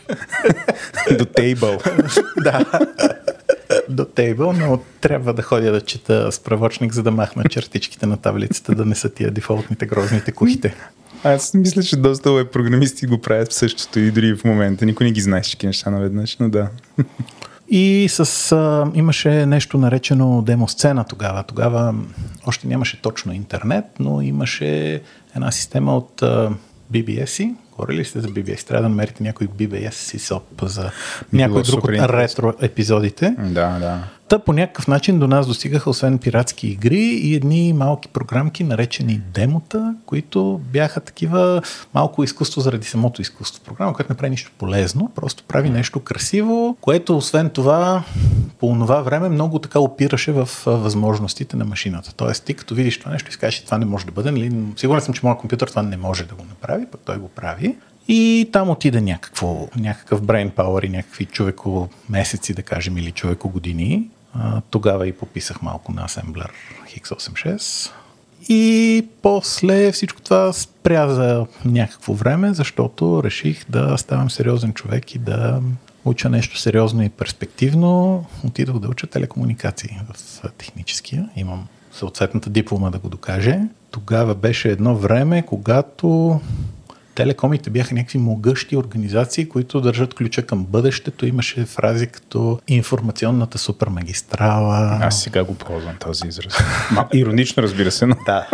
[1.18, 1.78] До тейбъл.
[2.44, 2.66] да.
[3.90, 8.76] До тейбъл, но трябва да ходя да чета справочник, за да махна чертичките на таблицата,
[8.76, 10.76] да не са тия дефолтните грозните кухите.
[11.24, 14.86] Аз мисля, че доста веб програмисти го правят същото и дори в момента.
[14.86, 16.70] Никой не ги знае всички неща наведнъж, но да.
[17.70, 21.44] И с, а, имаше нещо наречено демосцена тогава.
[21.44, 21.96] Тогава
[22.46, 25.02] още нямаше точно интернет, но имаше
[25.36, 26.52] една система от а,
[26.94, 27.56] BBS-и.
[27.72, 28.68] Говорили сте за BBS?
[28.68, 30.92] Трябва да намерите някой BBS SysOp за
[31.34, 33.36] някой друг от ретро епизодите.
[33.40, 34.04] Да, да.
[34.30, 39.22] Та по някакъв начин до нас достигаха освен пиратски игри и едни малки програмки, наречени
[39.34, 41.62] демота, които бяха такива
[41.94, 43.64] малко изкуство заради самото изкуство.
[43.64, 48.04] Програма, която не прави нищо полезно, просто прави нещо красиво, което освен това
[48.60, 52.14] по това време много така опираше в възможностите на машината.
[52.16, 54.52] Тоест ти като видиш това нещо и скажеш, това не може да бъде, нали?
[54.76, 57.76] сигурен съм, че моят компютър това не може да го направи, пък той го прави.
[58.08, 63.50] И там отида някакво, някакъв brain power и някакви човеко месеци, да кажем, или човеко
[63.50, 64.10] години
[64.70, 66.52] тогава и пописах малко на асемблер
[66.98, 67.92] X86.
[68.50, 75.20] И после всичко това спря за някакво време, защото реших да ставам сериозен човек и
[75.20, 75.62] да
[76.06, 78.26] уча нещо сериозно и перспективно.
[78.46, 81.30] Отидох да уча телекомуникации в техническия.
[81.36, 83.60] Имам съответната диплома да го докаже.
[83.92, 86.40] Тогава беше едно време, когато
[87.18, 91.26] телекомите бяха някакви могъщи организации, които държат ключа към бъдещето.
[91.26, 95.00] Имаше фрази като информационната супермагистрала.
[95.02, 96.54] Аз сега го ползвам този израз.
[96.92, 98.16] Ма, иронично, разбира се, но...
[98.26, 98.48] Да.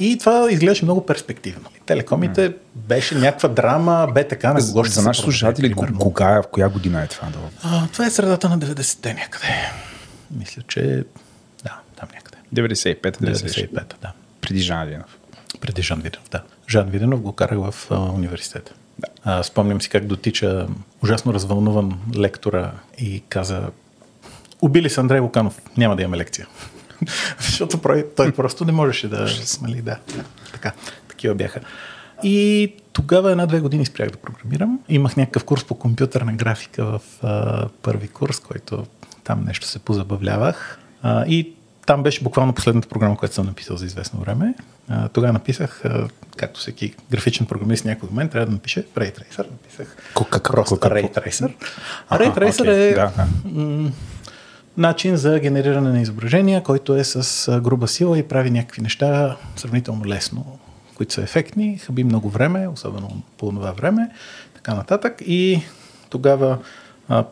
[0.00, 1.70] И това изглеждаше много перспективно.
[1.86, 6.68] Телекомите беше някаква драма, бе така на кого ще За нашите слушатели, кога, в коя
[6.68, 7.28] година е това?
[7.28, 7.38] Да?
[7.62, 9.46] А, това е средата на 90-те някъде.
[10.30, 11.04] Мисля, че
[11.64, 12.36] да, там някъде.
[12.54, 14.12] 95 95 да.
[14.40, 15.18] Преди Жан Винов.
[15.60, 16.42] Преди Жан Виденов, да.
[16.68, 18.74] Жан Виденов го карах в а, университета.
[18.98, 19.08] Да.
[19.24, 20.66] А, спомням си как дотича
[21.02, 23.70] ужасно развълнуван лектора и каза
[24.62, 26.46] убили се Андрей Луканов, няма да имаме лекция.
[27.40, 27.80] Защото
[28.16, 29.26] той просто не можеше да...
[29.62, 29.98] Да, да,
[30.52, 30.72] така,
[31.08, 31.60] такива бяха.
[32.22, 34.80] И тогава една-две години спрях да програмирам.
[34.88, 38.86] Имах някакъв курс по компютърна графика в а, първи курс, който
[39.24, 40.78] там нещо се позабавлявах.
[41.02, 41.52] А, и
[41.88, 44.54] там беше буквално последната програма, която съм написал за известно време.
[45.12, 45.82] Тогава написах,
[46.36, 49.50] както всеки графичен програмист някой момент, трябва да напише Ray Tracer.
[49.50, 49.96] Написах
[50.30, 51.54] как, просто Ray Tracer.
[52.08, 52.90] А Ray Tracer okay.
[52.90, 53.12] е да,
[53.44, 53.90] м-
[54.76, 60.06] начин за генериране на изображения, който е с груба сила и прави някакви неща сравнително
[60.06, 60.58] лесно,
[60.94, 64.10] които са ефектни, хаби много време, особено по това време,
[64.54, 65.14] така нататък.
[65.26, 65.62] И
[66.10, 66.58] тогава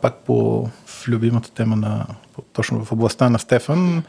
[0.01, 2.05] пак по в любимата тема на
[2.53, 4.03] точно в областта на Стефан,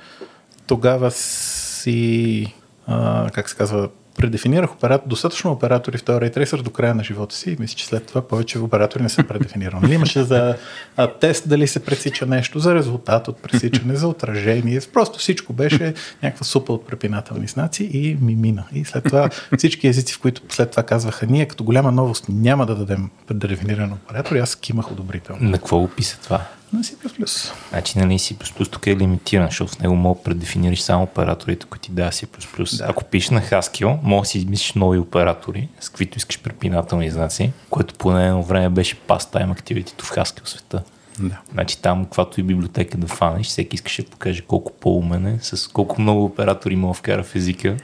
[0.69, 2.55] тогава си,
[2.87, 7.35] а, как се казва, предефинирах оператор, достатъчно оператори в този рейтрейсър до края на живота
[7.35, 9.81] си мисля, че след това повече оператори не съм предефинирал.
[9.81, 10.57] Нали имаше за
[10.97, 14.81] а, тест дали се пресича нещо, за резултат от пресичане, за отражение.
[14.93, 18.65] Просто всичко беше някаква супа от препинателни знаци и ми мина.
[18.73, 22.67] И след това всички езици, в които след това казваха ние като голяма новост няма
[22.67, 25.51] да дадем предефиниран оператор, аз кимах одобрително.
[25.51, 26.41] На какво описа това?
[26.73, 27.53] На C++.
[27.71, 31.85] Значи, нали, C++ тук е лимитиран, защото в него мога да предефинираш само операторите, които
[31.85, 32.79] ти дава C++.
[32.79, 32.85] Да.
[32.89, 37.53] Ако пишеш на Haskell, може да си измислиш нови оператори, с които искаш препинателни знаци,
[37.71, 40.83] което по едно време беше pastime activity в Haskell света.
[41.19, 41.39] Да.
[41.53, 45.69] Значи там, каквато и библиотека да фанеш, всеки искаше да покаже колко по-умен е, с
[45.69, 47.77] колко много оператори мога вкара в езика,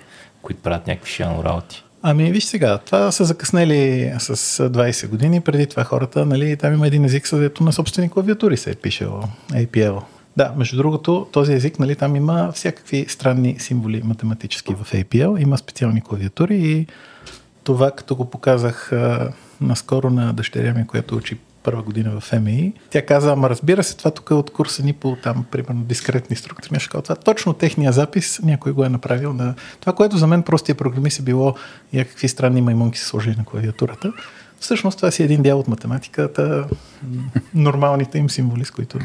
[0.43, 1.84] които правят някакви шано работи.
[2.07, 4.37] Ами виж сега, това са закъснели с
[4.69, 5.41] 20 години.
[5.41, 9.23] Преди това хората, нали, там има един език, съдето на собствени клавиатури се е пишел
[9.53, 10.03] APL.
[10.37, 15.43] Да, между другото, този език, нали, там има всякакви странни символи математически в APL.
[15.43, 16.87] Има специални клавиатури и
[17.65, 22.73] това, като го показах а, наскоро на дъщеря ми, която учи първа година в МИ.
[22.91, 26.37] Тя каза, ама разбира се, това тук е от курса ни по там, примерно, дискретни
[26.37, 26.73] структури.
[26.73, 27.15] Нещо това.
[27.15, 31.23] Точно техния запис някой го е направил на това, което за мен простия програмист е
[31.23, 31.55] било
[31.93, 34.13] някакви странни маймунки се сложили на клавиатурата.
[34.61, 36.67] Всъщност това си е един дял от математиката,
[37.55, 38.99] нормалните им символи, с които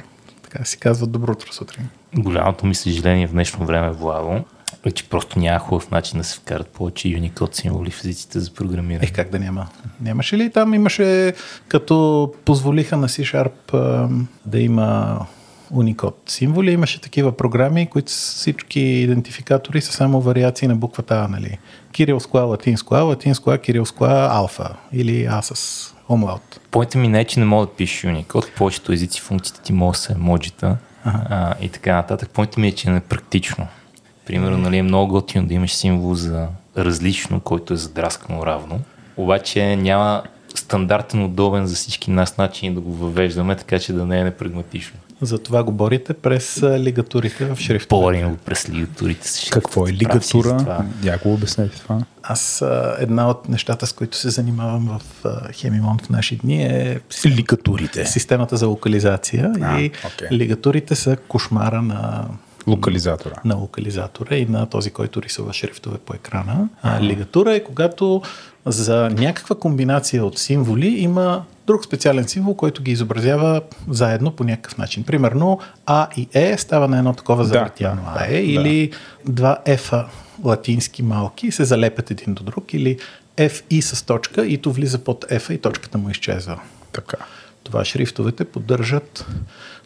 [0.44, 1.90] така си казват добро утро сутрин.
[2.16, 4.44] Голямото ми съжаление в днешно време, Владо,
[4.86, 8.54] е, че просто няма хубав начин да се вкарат повече Unicode символи в езиците за
[8.54, 9.08] програмиране.
[9.08, 9.68] Е, как да няма?
[10.02, 10.74] Нямаше ли там?
[10.74, 11.34] Имаше,
[11.68, 13.74] като позволиха на C-Sharp
[14.46, 15.20] да има
[15.74, 21.58] Unicode символи, имаше такива програми, които всички идентификатори са само вариации на буквата А, нали?
[21.92, 25.94] Кирилско А, латинско А, латинско А, кирилско А, алфа или А с.
[26.72, 28.54] Поинта ми не е, че не мога да пишеш Unicode.
[28.58, 32.30] Повечето езици функциите ти могат да са емоджита а, и така нататък.
[32.30, 33.68] Поинта ми е, че не е практично.
[34.30, 38.80] Примерно, нали, е много готино да имаш символ за различно, който е задраскано равно.
[39.18, 40.24] Обаче няма
[40.56, 45.00] стандартен, удобен за всички нас начин да го въвеждаме, така че да не е непрагматично.
[45.22, 47.96] Затова го борите през лигатурите в шрифта.
[47.96, 50.86] Борим го през лигатурите с Какво е лигатура?
[51.04, 52.02] Я го обяснете това.
[52.24, 52.64] Аз
[53.00, 58.06] една от нещата, с които се занимавам в Хемимон в наши дни е лигатурите.
[58.06, 59.54] Системата за локализация.
[59.62, 60.32] А, и okay.
[60.32, 62.26] лигатурите са кошмара на
[62.68, 63.36] локализатора.
[63.46, 66.70] На локализатора и на този, който рисува шрифтове по екрана.
[66.82, 68.22] А, лигатура е когато
[68.66, 74.78] за някаква комбинация от символи има друг специален символ, който ги изобразява заедно по някакъв
[74.78, 75.04] начин.
[75.04, 78.92] Примерно А и Е става на едно такова завъртяно да, АЕ да, или
[79.26, 80.06] два F
[80.44, 82.98] латински малки се залепят един до друг или
[83.38, 86.60] F и с точка и то влиза под F и точката му изчезва.
[86.92, 87.18] Така.
[87.64, 89.26] Това шрифтовете поддържат,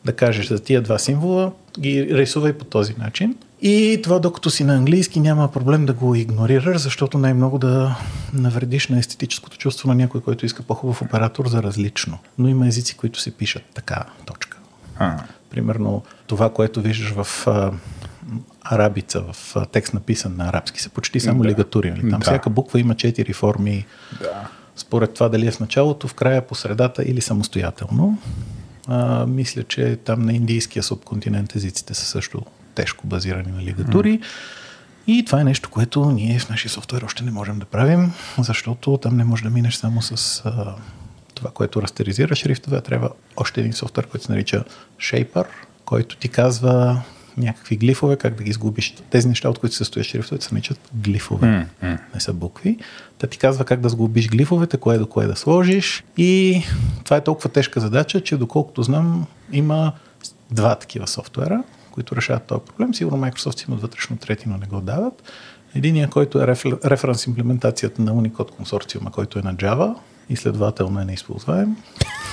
[0.06, 3.36] да кажеш, за тия два символа ги рисувай по този начин.
[3.62, 7.98] И това, докато си на английски, няма проблем да го игнорираш, защото най-много да
[8.34, 12.18] навредиш на естетическото чувство на някой, който иска по-хубав оператор за различно.
[12.38, 14.58] Но има езици, които се пишат така, точка.
[15.00, 15.24] А.
[15.50, 17.72] Примерно това, което виждаш в а,
[18.62, 21.50] арабица, в а, текст написан на арабски, са почти само да.
[21.50, 21.92] лигатури.
[21.92, 22.10] Нали?
[22.10, 22.26] Там да.
[22.26, 23.86] всяка буква има четири форми.
[24.20, 24.50] Да.
[24.76, 28.18] Според това дали е в началото, в края, по средата или самостоятелно.
[28.88, 32.42] А, мисля, че там на индийския субконтинент езиците са също
[32.76, 34.20] тежко базирани на лигатури.
[34.20, 34.24] Mm.
[35.08, 38.98] И това е нещо, което ние в нашия софтуер още не можем да правим, защото
[38.98, 40.76] там не можеш да минеш само с а,
[41.36, 44.64] това, което растеризира шрифтове, трябва още един софтуер, който се нарича
[45.00, 45.46] Shaper,
[45.86, 47.02] който ти казва
[47.38, 48.96] някакви глифове, как да ги сгубиш.
[49.10, 52.00] Тези неща, от които се състоят шрифтовете, се наричат глифове, mm, mm.
[52.14, 52.78] не са букви.
[53.18, 56.04] Та ти казва как да сгубиш глифовете, кое до кое да сложиш.
[56.18, 56.62] И
[57.04, 59.92] това е толкова тежка задача, че доколкото знам, има
[60.52, 62.94] два такива софтуера които решават този проблем.
[62.94, 65.24] Сигурно Microsoft имат вътрешно трети, но не го дават.
[65.76, 66.48] Единият, който е
[66.86, 69.96] референс имплементацията на Unicode консорциума, който е на Java
[70.30, 71.76] и следователно е неизползваем.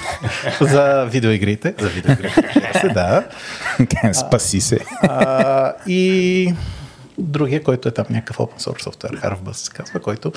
[0.61, 1.74] за видеоигрите.
[1.79, 2.88] За видеоигрите.
[2.94, 3.29] да.
[4.12, 4.79] Спаси се.
[5.03, 6.55] А, и
[7.18, 10.33] другия, който е там някакъв open source софтуер, Harvbus се казва, който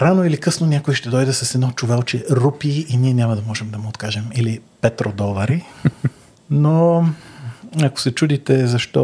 [0.00, 3.70] рано или късно някой ще дойде с едно чувалче рупи и ние няма да можем
[3.70, 4.30] да му откажем.
[4.34, 5.64] Или петродолари.
[6.50, 7.06] Но
[7.82, 9.00] ако се чудите защо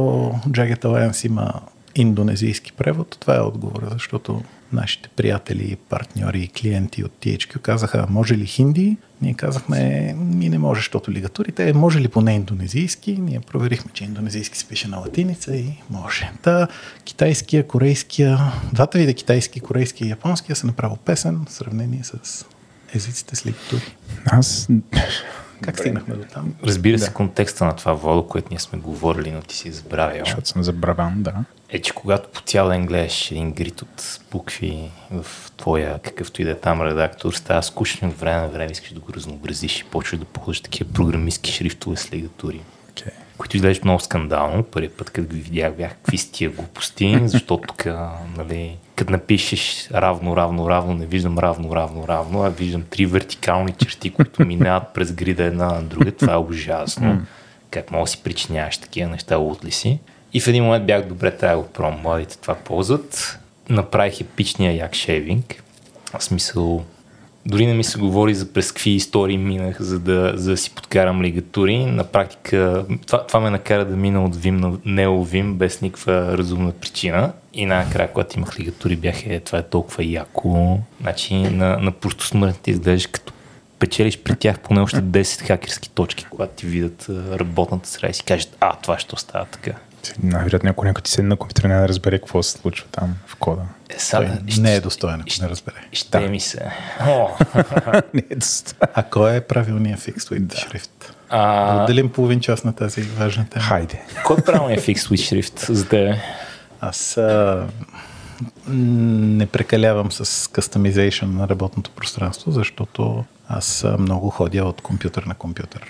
[0.49, 1.53] Jagged Alliance има
[1.95, 8.37] индонезийски превод, това е отговора, защото нашите приятели, партньори и клиенти от THQ казаха, може
[8.37, 8.97] ли хинди?
[9.23, 11.73] Ние казахме, ми не може, защото лигатурите.
[11.73, 13.13] Може ли поне индонезийски?
[13.13, 16.31] Ние проверихме, че индонезийски се пише на латиница и може.
[16.43, 16.69] Та,
[17.05, 18.39] китайския, корейския,
[18.73, 22.45] двата вида китайски, корейски и японския са направо песен в сравнение с
[22.95, 23.97] езиците с лигатури.
[24.27, 24.69] Аз
[25.61, 26.55] как стигнахме до там?
[26.65, 27.13] Разбира се, да.
[27.13, 30.25] контекста на това водо, което ние сме говорили, но ти си забравял.
[30.25, 31.35] Защото съм забравян, да.
[31.69, 36.45] Е, че когато по цял ден гледаш един грит от букви в твоя, какъвто и
[36.45, 39.85] да е там редактор, става скучно от време на време, искаш да го разнообразиш и
[39.85, 42.61] почваш да ползваш такива програмистски шрифтове с лигатури
[43.39, 44.63] които изглеждат много скандално.
[44.63, 47.87] Първият път, като ги видях, бях какви с тия глупости, защото тук,
[48.37, 53.73] нали, като напишеш равно, равно, равно, не виждам равно, равно, равно, а виждам три вертикални
[53.73, 56.13] черти, които минават през грида една на друга.
[56.13, 57.23] Това е ужасно.
[57.71, 59.99] Как мога да си причиняваш такива неща, от ли си?
[60.33, 62.01] И в един момент бях добре, трябва да го пробвам.
[62.03, 63.39] Младите това ползват.
[63.69, 65.63] Направих епичния як шейвинг.
[66.19, 66.85] В смисъл,
[67.47, 70.71] дори не ми се говори за през какви истории минах, за да, за да си
[70.71, 71.87] подкарам лигатури.
[71.87, 76.73] На практика това, това ме накара да мина от Vim на NeoVim без никаква разумна
[76.73, 77.33] причина.
[77.57, 80.79] И накрая, когато имах лигатури, бях е, това е толкова яко.
[81.01, 83.33] Значи на, на просто смъртните изглеждаш като
[83.79, 88.23] печелиш при тях поне още 10 хакерски точки, когато ти видят работната среда и си
[88.23, 89.73] кажат, а, това ще става така.
[90.23, 93.37] Най-вероятно, ако някой ти седне на компютър, няма да разбере какво се случва там в
[93.37, 93.63] кода.
[93.89, 94.29] Е, са, Той
[94.63, 95.75] не е достоен, ако не разбере.
[95.93, 96.29] Ще Да.
[96.29, 96.71] ми се.
[97.01, 97.29] О,
[98.15, 98.37] Не е.
[98.95, 100.91] А кой е правилният fixed width шрифт?
[101.01, 103.65] Да а, отделим половин час на тази важна тема.
[103.65, 104.03] Хайде.
[104.25, 106.21] кой е правилният switch шрифт за тебе?
[106.89, 107.67] Аз а,
[108.69, 115.87] не прекалявам с customization на работното пространство, защото аз много ходя от компютър на компютър.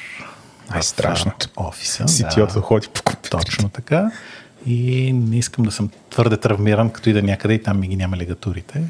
[0.71, 1.49] Най-страшното.
[1.57, 2.09] Офиса.
[2.09, 3.31] Ситиото да ходи по компютър.
[3.31, 4.11] Точно така.
[4.67, 7.97] И не искам да съм твърде травмиран, като и да някъде и там ми ги
[7.97, 8.83] няма лигатурите.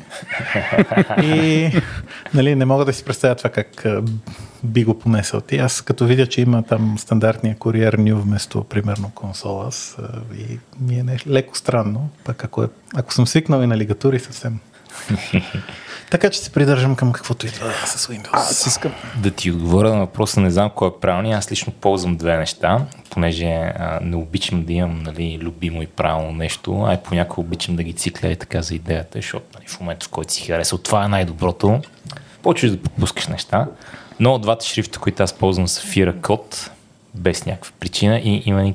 [1.23, 1.71] и
[2.35, 3.87] нали, не мога да си представя това как
[4.65, 5.59] би го понесъл ти.
[5.59, 9.97] Аз като видя, че има там стандартния куриер New вместо примерно консола, аз,
[10.39, 12.11] и ми е леко странно.
[12.25, 14.59] Пък ако, е, ако съм свикнал и на лигатури, съвсем.
[16.11, 18.29] Така че се придържам към каквото идва с Windows.
[18.33, 18.93] Аз искам.
[19.17, 21.39] Да ти отговоря на въпроса, не знам кой е правилният.
[21.39, 26.33] Аз лично ползвам две неща, понеже а, не обичам да имам нали, любимо и правилно
[26.33, 29.81] нещо, а и понякога обичам да ги цикля и така за идеята, защото нали, в
[29.81, 31.81] момента, в който си хареса, това е най-доброто,
[32.43, 33.67] почваш да пропускаш неща.
[34.21, 36.71] Но от двата шрифта, които аз ползвам са Fira Code,
[37.15, 38.75] без някаква причина и има ни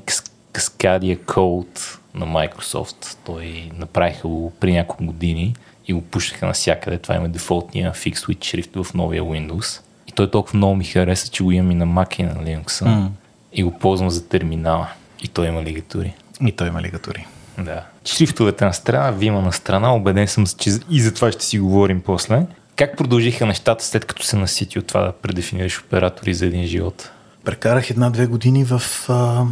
[0.54, 3.18] Cascadia Code на Microsoft.
[3.26, 5.56] Той направиха го при няколко години
[5.88, 6.98] и го пушнаха навсякъде.
[6.98, 9.82] Това има дефолтния Fixed Switch шрифт в новия Windows.
[10.08, 12.68] И той толкова много ми хареса, че го имам и на Mac и на Linux.
[12.68, 13.08] Mm.
[13.54, 14.88] И го ползвам за терминала.
[15.24, 16.14] И той има лигатури.
[16.48, 17.26] И той има лигатури.
[17.58, 17.84] Да.
[18.06, 22.02] Шрифтовете на страна, Вима на страна, убеден съм, че и за това ще си говорим
[22.02, 22.46] после.
[22.76, 27.12] Как продължиха нещата след като се насити от това да предефинираш оператори за един живот?
[27.46, 29.46] Прекарах една-две години в а,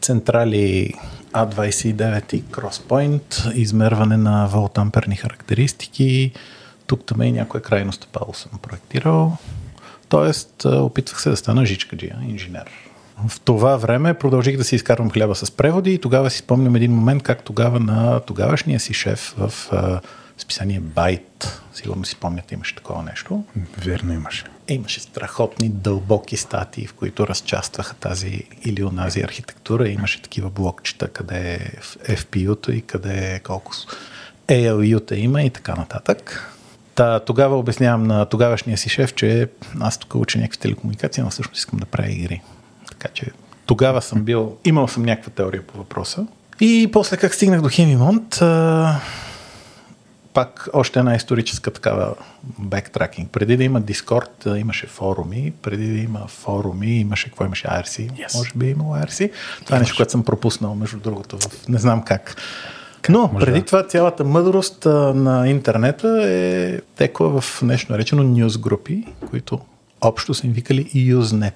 [0.00, 0.92] централи
[1.32, 6.32] A29 и Crosspoint, измерване на волтамперни характеристики.
[6.86, 9.36] Тук там и някоя крайно стъпало съм проектирал.
[10.08, 12.64] Тоест, опитвах се да стана жичкаджия, инженер.
[13.28, 16.92] В това време продължих да си изкарвам хляба с преводи и тогава си спомням един
[16.92, 19.70] момент как тогава на тогавашния си шеф в
[20.38, 23.44] списание Byte, сигурно си спомняте, имаше такова нещо,
[23.78, 24.44] Верно имаше.
[24.68, 29.88] Имаше страхотни дълбоки статии, в които разчастваха тази или онази архитектура.
[29.88, 33.72] Имаше такива блокчета, къде е FPU-то и къде е колко
[34.48, 36.48] ALU-та има и така нататък.
[36.94, 39.48] Та, тогава обяснявам на тогавашния си шеф, че
[39.80, 42.42] аз тук уча някакви телекомуникации, но всъщност искам да правя игри.
[42.88, 43.26] Така че
[43.66, 46.26] тогава съм бил, имал съм някаква теория по въпроса.
[46.60, 48.40] И после как стигнах до Хемимонт,
[50.34, 52.14] пак още една историческа такава
[52.58, 53.30] бектракинг.
[53.30, 55.52] Преди да има Дискорд, имаше форуми.
[55.62, 58.10] Преди да има форуми, имаше какво имаше IRC.
[58.10, 58.38] Yes.
[58.38, 59.30] Може би е имало IRC.
[59.64, 62.36] Това е нещо, което съм пропуснал, между другото, в не знам как.
[63.08, 69.04] Но преди това цялата мъдрост а, на интернета е текла в нещо наречено нюз групи,
[69.30, 69.60] които
[70.00, 71.52] общо са им викали Usenet.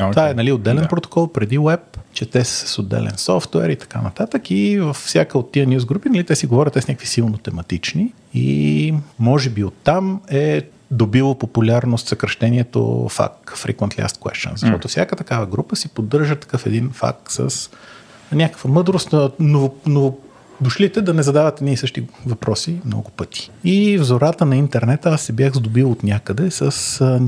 [0.00, 0.10] Окей.
[0.10, 0.88] Това е нали, отделен Да.
[0.88, 1.80] протокол преди веб,
[2.12, 4.50] чете се с отделен софтуер и така нататък.
[4.50, 7.38] И във всяка от тия нюз групи, нали, те си говорят, те са някакви силно
[7.38, 8.12] тематични.
[8.34, 12.78] И може би оттам е добило популярност съкръщението
[13.10, 17.70] FAQ, Frequently Asked Questions, защото всяка такава група си поддържа такъв един факт с
[18.32, 20.18] някаква мъдрост на ново, ново
[20.60, 23.50] дошлите да не задават едни и същи въпроси много пъти.
[23.64, 27.20] И в зората на интернета аз се бях здобил от някъде с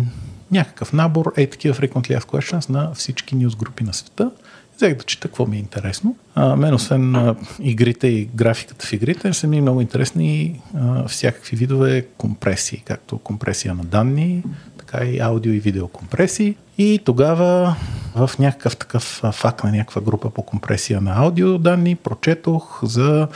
[0.51, 4.31] някакъв набор, ей такива frequently asked questions на всички нюз групи на света.
[4.77, 6.17] Взех да чета какво ми е интересно.
[6.35, 11.57] А, мен, освен а, игрите и графиката в игрите, са ми много интересни а, всякакви
[11.57, 14.43] видове компресии, както компресия на данни,
[14.79, 16.57] така и аудио и видео компресии.
[16.79, 17.77] И тогава
[18.15, 23.29] в някакъв такъв факт на някаква група по компресия на аудио данни прочетох за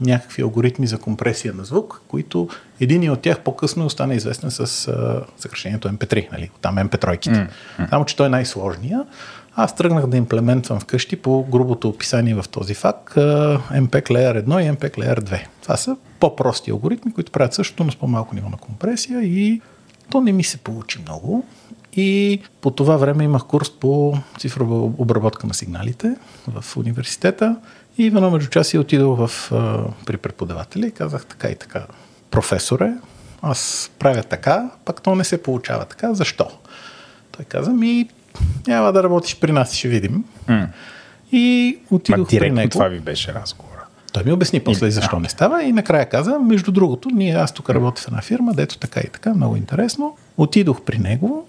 [0.00, 2.48] някакви алгоритми за компресия на звук, които
[2.80, 6.50] един от тях по-късно остана известен с а, съкръщението MP3, нали?
[6.62, 7.48] там MP3-ките.
[7.78, 7.90] Mm.
[7.90, 9.04] Само, че той е най-сложния.
[9.60, 14.76] Аз тръгнах да имплементвам вкъщи по грубото описание в този факт MPEG Layer 1 и
[14.76, 15.40] MPEG Layer 2.
[15.62, 19.60] Това са по-прости алгоритми, които правят същото, но с по-малко ниво на компресия и
[20.10, 21.44] то не ми се получи много.
[21.92, 26.16] И по това време имах курс по цифрова обработка на сигналите
[26.48, 27.56] в университета.
[27.98, 31.86] И в едно между часи отидох в, а, при преподавателя и казах така и така.
[32.30, 32.92] Професоре,
[33.42, 36.14] аз правя така, пък то не се получава така.
[36.14, 36.46] Защо?
[37.36, 38.08] Той каза ми,
[38.66, 40.24] няма да работиш при нас, ще видим.
[41.32, 42.70] И Ма отидох при директно него.
[42.70, 43.84] това ви беше разговора.
[44.12, 47.34] Той ми обясни после И- защо а, не става и накрая каза, между другото, ние,
[47.34, 50.16] аз тук работя в една фирма, дето така и така, много интересно.
[50.36, 51.48] Отидох при него.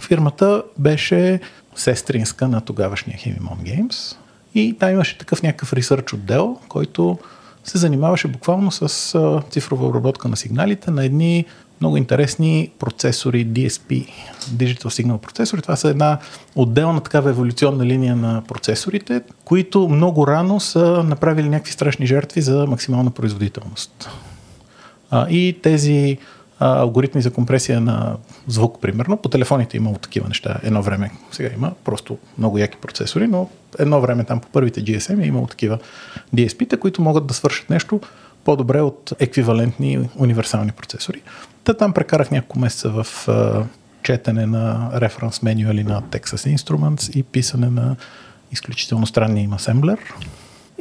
[0.00, 1.40] Фирмата беше
[1.76, 4.16] сестринска на тогавашния Hemimon Games
[4.54, 7.18] и там имаше такъв някакъв ресърч отдел, който
[7.64, 9.14] се занимаваше буквално с
[9.50, 11.44] цифрова обработка на сигналите на едни
[11.80, 14.08] много интересни процесори DSP,
[14.40, 15.62] Digital Signal процесори.
[15.62, 16.18] Това са една
[16.54, 22.66] отделна такава еволюционна линия на процесорите, които много рано са направили някакви страшни жертви за
[22.66, 24.10] максимална производителност.
[25.10, 26.18] А, и тези
[26.60, 29.16] алгоритми за компресия на звук, примерно.
[29.16, 31.10] По телефоните имало такива неща едно време.
[31.32, 33.48] Сега има просто много яки процесори, но
[33.78, 35.78] едно време там по първите GSM е имало такива
[36.34, 38.00] DSP-та, които могат да свършат нещо
[38.44, 41.22] по-добре от еквивалентни универсални процесори.
[41.64, 43.28] Та там прекарах няколко месеца в
[44.02, 47.96] четене на референс менюали на Texas Instruments и писане на
[48.52, 49.98] изключително странния им асемблер.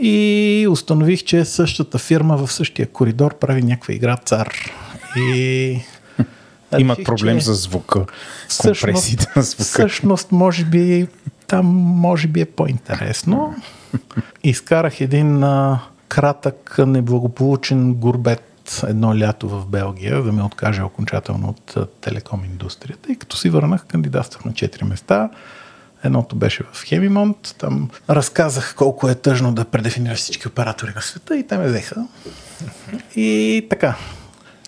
[0.01, 4.53] И установих, че същата фирма в същия коридор прави някаква игра цар.
[5.15, 5.79] И
[6.77, 7.45] Имат проблем че...
[7.45, 8.05] с звука,
[8.61, 9.63] компресиите на звука.
[9.63, 11.07] Всъщност, може би,
[11.47, 13.55] там може би е по-интересно.
[14.43, 21.91] Изкарах един а, кратък, неблагополучен горбет едно лято в Белгия, да ме откаже окончателно от
[22.01, 23.11] телеком индустрията.
[23.11, 25.29] И като си върнах, кандидатствах на 4 места.
[26.03, 27.55] Едното беше в Хемимонт.
[27.57, 32.07] Там разказах колко е тъжно да предефинираш всички оператори на света и те ме взеха.
[33.15, 33.95] И така,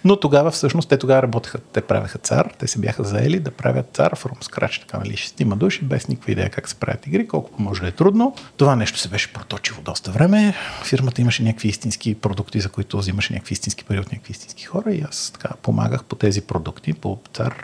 [0.04, 3.89] но тогава всъщност те тогава работеха, те правеха цар, те се бяха заели да правят
[3.93, 7.62] цар from scratch, така нали, шестима души, без никаква идея как се правят игри, колко
[7.62, 8.36] може да е трудно.
[8.58, 10.54] Това нещо се беше проточило доста време.
[10.84, 14.91] Фирмата имаше някакви истински продукти, за които взимаше някакви истински пари от някакви истински хора
[14.91, 17.56] и аз така помагах по тези продукти, по цар,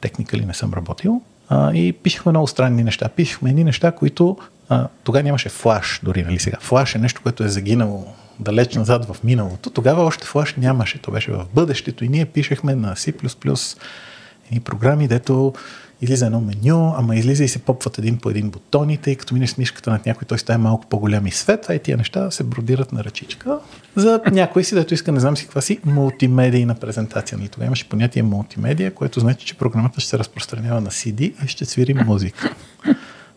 [0.00, 1.22] техникали не съм работил.
[1.48, 3.08] А, и пишехме много странни неща.
[3.08, 4.36] Пишехме едни неща, които
[5.04, 6.56] тогава нямаше флаш, дори нали сега.
[6.60, 8.06] Флаш е нещо, което е загинало
[8.40, 9.70] далеч назад в миналото.
[9.70, 13.76] Тогава още флаш нямаше, то беше в бъдещето и ние пишехме на C++
[14.52, 15.52] и програми, дето
[16.00, 19.56] излиза едно меню, ама излиза и се попват един по един бутоните и като минеш
[19.56, 22.92] мишката над някой, той става малко по-голям и свет, а и тия неща се бродират
[22.92, 23.58] на ръчичка.
[23.96, 27.38] За някой си, дето иска, не знам си каква си, мултимедийна презентация.
[27.38, 27.48] Нали?
[27.48, 31.64] Тогава имаше понятие мултимедия, което значи, че програмата ще се разпространява на CD и ще
[31.64, 32.54] свири музика.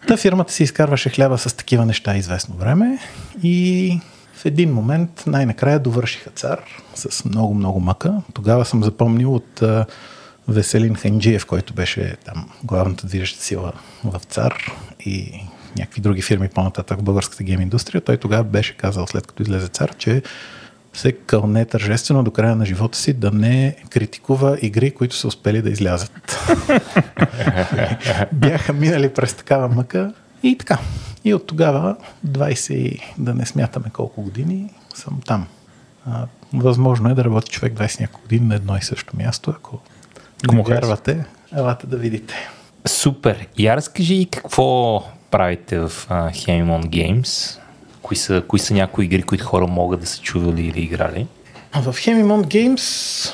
[0.08, 3.00] Та фирмата си изкарваше хляба с такива неща известно време
[3.44, 4.00] и
[4.34, 6.60] в един момент най-накрая довършиха цар
[6.96, 8.22] с много-много мъка.
[8.34, 9.64] Тогава съм запомнил от
[10.48, 13.74] Веселин Ханджиев, който беше там главната движеща сила
[14.04, 15.44] в цар и
[15.78, 18.02] някакви други фирми по-нататък в българската гейм индустрия.
[18.02, 20.22] Той тогава беше казал, след като излезе цар, че
[20.94, 25.62] се кълне тържествено до края на живота си да не критикува игри, които са успели
[25.62, 26.40] да излязат.
[28.32, 30.14] Бяха минали през такава мъка
[30.44, 30.80] и така.
[31.24, 31.96] И от тогава,
[32.28, 35.48] 20, да не смятаме колко години, съм там.
[36.06, 39.80] А, възможно е да работи човек 20 няколко години на едно и също място, ако
[40.52, 41.26] не вярвате,
[41.58, 42.34] елате да видите.
[42.88, 43.48] Супер.
[43.58, 47.61] Я разкажи какво правите в uh, Hemimon Games.
[48.12, 51.28] Кои са, кои са някои игри, които хора могат да са чували или играли?
[51.74, 53.34] В Hemimon Games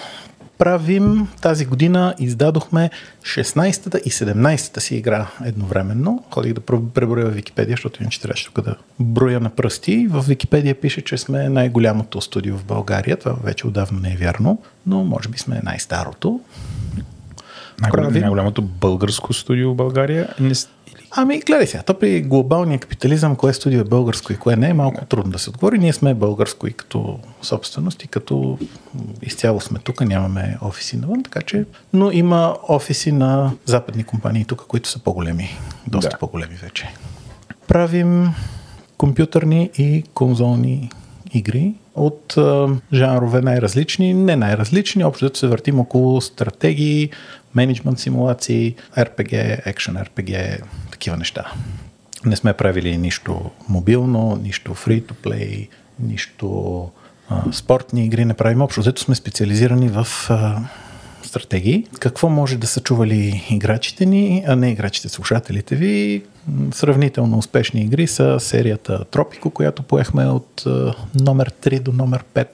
[0.58, 2.90] правим тази година, издадохме
[3.22, 6.24] 16-та и 17-та си игра едновременно.
[6.32, 6.62] Ходих да
[6.94, 10.08] преброя в Википедия, защото иначе трябваше тук да броя на пръсти.
[10.10, 13.18] В Википедия пише, че сме най-голямото студио в България.
[13.18, 16.40] Това вече отдавна не е вярно, но може би сме най-старото.
[17.82, 20.28] Най-голямото българско студио в България.
[20.40, 20.54] Не,
[21.12, 24.74] Ами, гледай сега, то при глобалния капитализъм, кое студио е българско и кое не е
[24.74, 25.78] малко трудно да се отговори.
[25.78, 28.58] Ние сме българско и като собственост и като
[29.22, 34.66] изцяло сме тук, нямаме офиси навън, така че, но има офиси на западни компании тук,
[34.68, 35.50] които са по-големи,
[35.88, 36.18] доста да.
[36.18, 36.94] по-големи вече.
[37.68, 38.30] Правим
[38.98, 40.90] компютърни и конзолни
[41.34, 47.10] игри от а, жанрове най-различни, не най-различни, общо се въртим около стратегии,
[47.56, 50.62] менеджмент симулации, RPG, екшен RPG,
[50.98, 51.52] такива неща.
[52.26, 55.68] Не сме правили нищо мобилно, нищо free-to-play,
[56.00, 56.90] нищо
[57.30, 58.62] а, спортни игри не правим.
[58.62, 60.60] Общо взето сме специализирани в а,
[61.24, 61.88] стратегии.
[62.00, 66.24] Какво може да са чували играчите ни, а не играчите, слушателите ви?
[66.72, 72.48] Сравнително успешни игри са серията Тропико, която поехме от а, номер 3 до номер 5,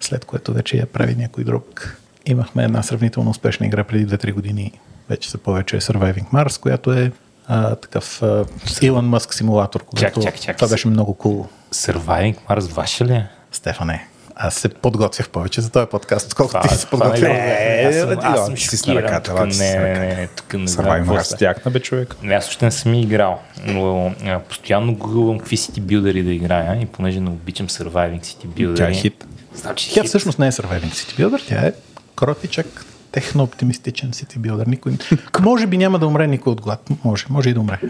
[0.00, 1.96] след което вече я прави някой друг.
[2.26, 4.72] Имахме една сравнително успешна игра преди 2-3 години,
[5.08, 7.12] вече са повече Surviving Mars, която е
[7.48, 8.44] а, такъв а,
[8.82, 10.56] Илон Мъск симулатор, когато чак, чак, чак.
[10.56, 11.46] това беше много cool.
[11.74, 13.28] Surviving Mars ваша ли е?
[13.52, 14.06] Стефане,
[14.42, 17.32] аз се подготвях повече за този подкаст, отколкото ти се подготвях.
[17.32, 19.46] Не, аз съм, аз съм си с ръката.
[19.46, 21.10] Не, не, не, тук не знам.
[21.10, 22.16] Аз тяхна, бе, човек.
[22.22, 26.82] Не, аз още не съм играл, но а, постоянно гугълвам какви City Builder да играя
[26.82, 28.76] и понеже не обичам Surviving City Builder.
[28.76, 29.24] Тя е хит.
[29.54, 30.08] Значи, тя хит.
[30.08, 31.72] всъщност не е Surviving City Builder, тя е
[32.16, 34.66] кротичък техно-оптимистичен сити билдър.
[34.66, 34.98] Никой...
[35.40, 36.88] може би няма да умре никой от глад.
[37.04, 37.80] Може, може и да умре.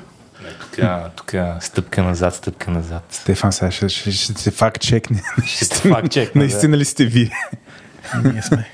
[0.60, 0.84] Тук,
[1.16, 3.04] тук стъпка назад, стъпка назад.
[3.10, 5.22] Стефан, сега ще, ще, ще, ще се факт чекне.
[5.46, 6.38] Ще се факт чекне.
[6.38, 7.30] Наистина ли сте вие?
[8.24, 8.70] Ние сме.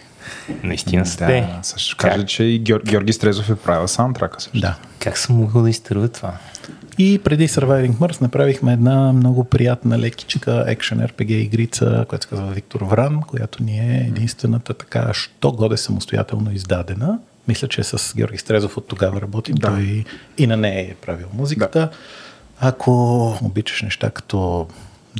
[0.62, 1.26] Наистина сте.
[1.26, 1.40] те.
[1.40, 4.61] Да, също кажа, че и Геор, Георги Стрезов е правил саундтрака също.
[4.61, 4.76] Да.
[4.99, 6.32] Как съм могъл да изтърва това?
[6.99, 12.47] И преди Surviving Mars направихме една много приятна лекичка екшен RPG игрица, която се казва
[12.47, 17.18] Виктор Вран, която ни е единствената така, що годе самостоятелно издадена.
[17.49, 19.55] Мисля, че с Георги Стрезов от тогава работим.
[19.55, 19.68] Да.
[19.68, 20.05] Той
[20.38, 21.78] и на нея е правил музиката.
[21.80, 21.90] Да.
[22.61, 22.92] Ако
[23.42, 24.68] обичаш неща като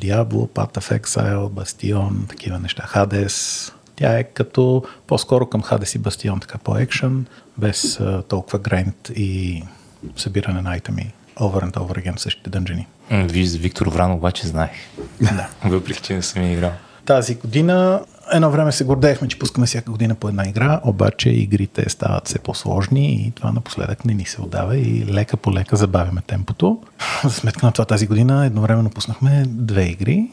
[0.01, 6.01] Diablo, Path of Exile, Bastion, такива неща, Hades, тя е като по-скоро към Hades и
[6.01, 7.27] Bastion, така по-екшен,
[7.59, 9.63] без uh, толкова грайнд и
[10.17, 12.87] събиране на айтеми over and over again в същите дънжени.
[13.11, 14.71] Виж, за Виктор Вран обаче знаех.
[15.21, 15.49] Да.
[15.65, 16.73] Въпреки, че не съм я играл.
[17.05, 18.01] Тази година
[18.33, 22.39] едно време се гордеехме, че пускаме всяка година по една игра, обаче игрите стават все
[22.39, 26.83] по-сложни и това напоследък не ни се отдава и лека по лека забавяме темпото.
[27.25, 30.31] За сметка на това тази година едновременно пуснахме две игри.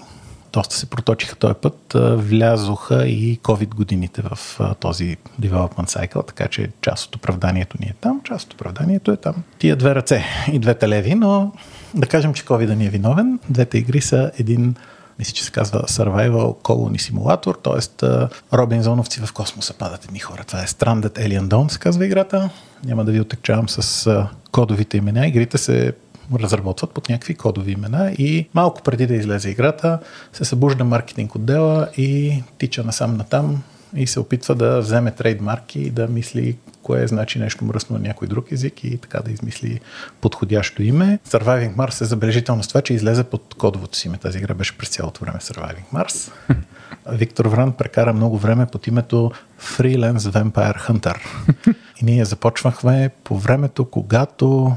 [0.54, 1.96] Доста се проточиха този път.
[2.18, 7.96] Влязоха и COVID годините в този development cycle, така че част от оправданието ни е
[8.02, 9.36] там, част от оправданието е там.
[9.60, 11.52] Тия две ръце и двете леви, но
[11.96, 13.40] да кажем, че COVID ни е виновен.
[13.50, 14.76] Двете игри са един
[15.20, 18.28] мисля, че се казва Survival Colony Simulator, т.е.
[18.58, 20.44] Робинзоновци в космоса падат едни хора.
[20.48, 22.50] Това е Stranded Alien Dawn, се казва играта.
[22.84, 24.10] Няма да ви отекчавам с
[24.52, 25.28] кодовите имена.
[25.28, 25.94] Игрите се
[26.40, 30.00] разработват под някакви кодови имена и малко преди да излезе играта
[30.34, 33.64] се събужда маркетинг отдела и тича насам натам
[33.96, 38.28] и се опитва да вземе трейдмарки и да мисли кое значи нещо мръсно на някой
[38.28, 39.80] друг език и така да измисли
[40.22, 41.20] подходящо име.
[41.28, 44.18] Surviving Mars е забележително с това, че излезе под кодовото си име.
[44.18, 46.32] Тази игра беше през цялото време Surviving Mars.
[47.12, 51.18] Виктор Вран прекара много време под името Freelance Vampire Hunter.
[52.02, 54.76] И ние започвахме по времето, когато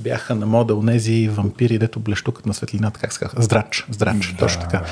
[0.00, 3.42] бяха на мода у нези вампири, дето блещукат на светлината, как се казва?
[3.42, 4.78] Здрач, здрач, да, точно така.
[4.78, 4.90] Да, да.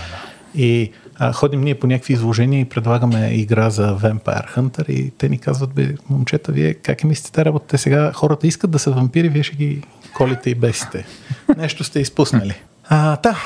[0.55, 5.29] И а, ходим ние по някакви изложения и предлагаме игра за Vampire Hunter и те
[5.29, 7.67] ни казват, бе, момчета, вие как е мислите работа?
[7.67, 9.83] Те сега хората искат да са вампири, вие ще ги
[10.17, 11.07] колите и бесите.
[11.57, 12.55] Нещо сте изпуснали.
[12.89, 13.37] А, та,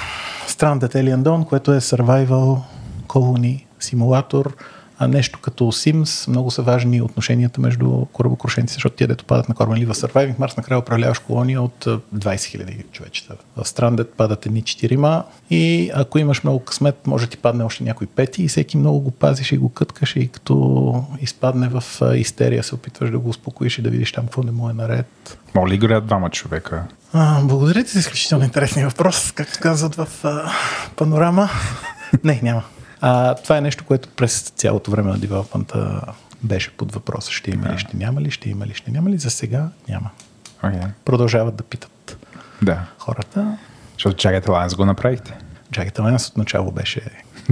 [0.48, 2.60] Stranded Alien Dawn, което е survival
[3.06, 4.56] colony симулатор,
[5.02, 9.54] а нещо като Sims, много са важни отношенията между корабокрушенци, защото тия дето падат на
[9.54, 13.34] кораба или в Surviving Mars накрая управляваш колония от 20 000 човечета.
[13.56, 17.84] В Stranded падат едни четирима и ако имаш много късмет, може да ти падне още
[17.84, 21.84] някой пети и всеки много го пазиш и го къткаш и като изпадне в
[22.14, 25.38] истерия се опитваш да го успокоиш и да видиш там какво не му е наред.
[25.54, 26.84] Мога ли играят двама човека?
[27.12, 30.50] А, благодаря ти за изключително интересния въпрос, както казват в а,
[30.96, 31.48] панорама.
[32.24, 32.62] не, няма.
[33.04, 36.00] А, това е нещо, което през цялото време на девелопмента
[36.42, 37.32] беше под въпроса.
[37.32, 39.18] Ще има ли, ще няма ли, ще има ли, ще няма ли.
[39.18, 40.10] За сега няма.
[40.64, 40.88] Okay.
[41.04, 42.16] Продължават да питат
[42.62, 42.86] да.
[42.98, 43.58] хората.
[43.92, 45.38] Защото Jagged Alliance го направихте.
[45.70, 47.00] Jagged Alliance от начало беше...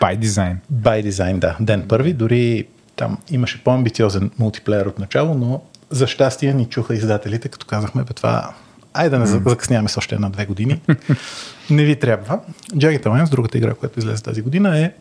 [0.00, 0.56] By design.
[0.72, 1.56] By design, да.
[1.60, 2.12] Ден първи.
[2.12, 2.66] Дори
[2.96, 8.12] там имаше по-амбициозен мултиплеер от начало, но за щастие ни чуха издателите, като казахме, бе
[8.12, 8.54] това
[8.94, 9.48] Айде да не mm.
[9.48, 10.80] закъсняваме с още една-две години.
[11.70, 12.40] не ви трябва.
[12.72, 14.92] Jagged Alliance, другата игра, която излезе тази година, е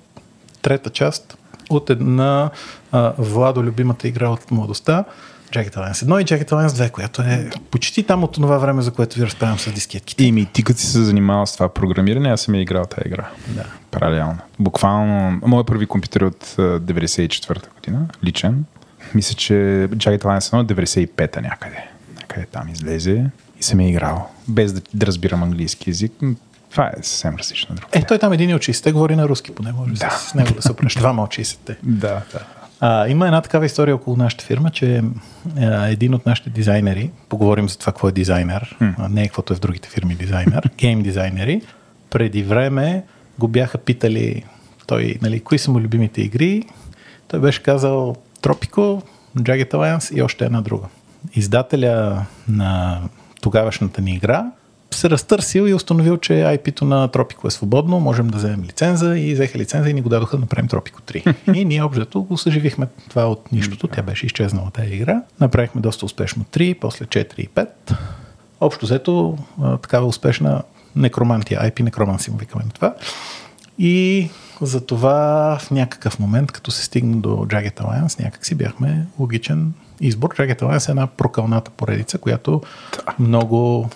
[0.61, 1.37] трета част
[1.69, 2.49] от една
[2.91, 5.05] а, Владо любимата игра от младостта.
[5.51, 8.91] Jagged Alliance 1 и Jagged Alliance 2, която е почти там от това време, за
[8.91, 10.23] което ви разправям с дискетките.
[10.23, 13.07] И ми, ти като си се занимавал с това програмиране, аз съм я играл тази
[13.07, 13.29] игра.
[13.47, 13.63] Да.
[13.91, 14.37] Паралелно.
[14.59, 18.65] Буквално, моят първи компютър е от 94-та година, личен.
[19.15, 19.53] Мисля, че
[19.93, 21.87] Jagged Alliance 1 е 95-та някъде.
[22.15, 23.25] Някъде там излезе
[23.59, 26.11] и съм я играл, без да, да разбирам английски язик.
[26.71, 27.75] Това е съвсем различно.
[27.75, 27.89] Друг.
[27.91, 30.09] Е, той там един от 60 говори на руски, поне може да.
[30.09, 30.95] с него да се опреш.
[30.95, 32.39] Двама от 60 Да, да.
[32.79, 35.03] А, има една такава история около нашата фирма, че
[35.59, 38.93] а, един от нашите дизайнери, поговорим за това какво е дизайнер, hmm.
[38.97, 41.61] а не е каквото е в другите фирми дизайнер, гейм дизайнери,
[42.09, 43.03] преди време
[43.39, 44.43] го бяха питали
[44.87, 46.63] той, нали, кои са му любимите игри.
[47.27, 49.03] Той беше казал Tropico,
[49.37, 50.85] Jagged Alliance и още една друга.
[51.33, 53.01] Издателя на
[53.41, 54.45] тогавашната ни игра,
[54.91, 59.33] се разтърсил и установил, че IP-то на Tropico е свободно, можем да вземем лиценза и
[59.33, 61.55] взеха лиценза и ни го дадоха да направим Tropico 3.
[61.55, 65.21] и ние общо го съживихме това от нищото, тя беше изчезнала тази игра.
[65.39, 67.67] Направихме доста успешно 3, после 4 и 5.
[68.59, 69.37] Общо взето
[69.81, 70.63] такава успешна
[70.95, 72.95] некромантия, IP некроманси му викаме на това.
[73.79, 74.29] И
[74.61, 79.73] за това в някакъв момент, като се стигна до Jagged Alliance, някак си бяхме логичен
[80.01, 80.29] избор.
[80.35, 82.61] Jagged Alliance е една прокалната поредица, която
[83.19, 83.89] много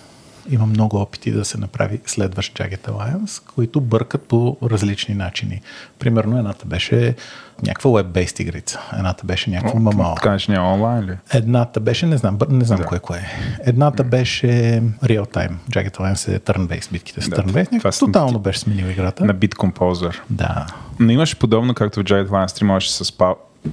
[0.50, 5.60] има много опити да се направи следващ Jagged Alliance, които бъркат по различни начини.
[5.98, 7.14] Примерно едната беше
[7.62, 10.14] някаква web-based игрица, едната беше някаква MMO.
[10.14, 11.16] Така че няма онлайн ли?
[11.32, 12.86] Едната беше, не знам, не знам да.
[12.86, 13.26] кое кое е.
[13.64, 14.46] Едната беше
[15.04, 15.52] real time.
[15.70, 17.78] Jagged Alliance е turn-based, битките с да, turn-based.
[17.78, 19.24] Това тотално беше сменил играта.
[19.24, 20.20] На Bit Composer.
[20.30, 20.66] Да.
[21.00, 23.12] Но имаше подобно, както в Jagged Alliance 3 можеше с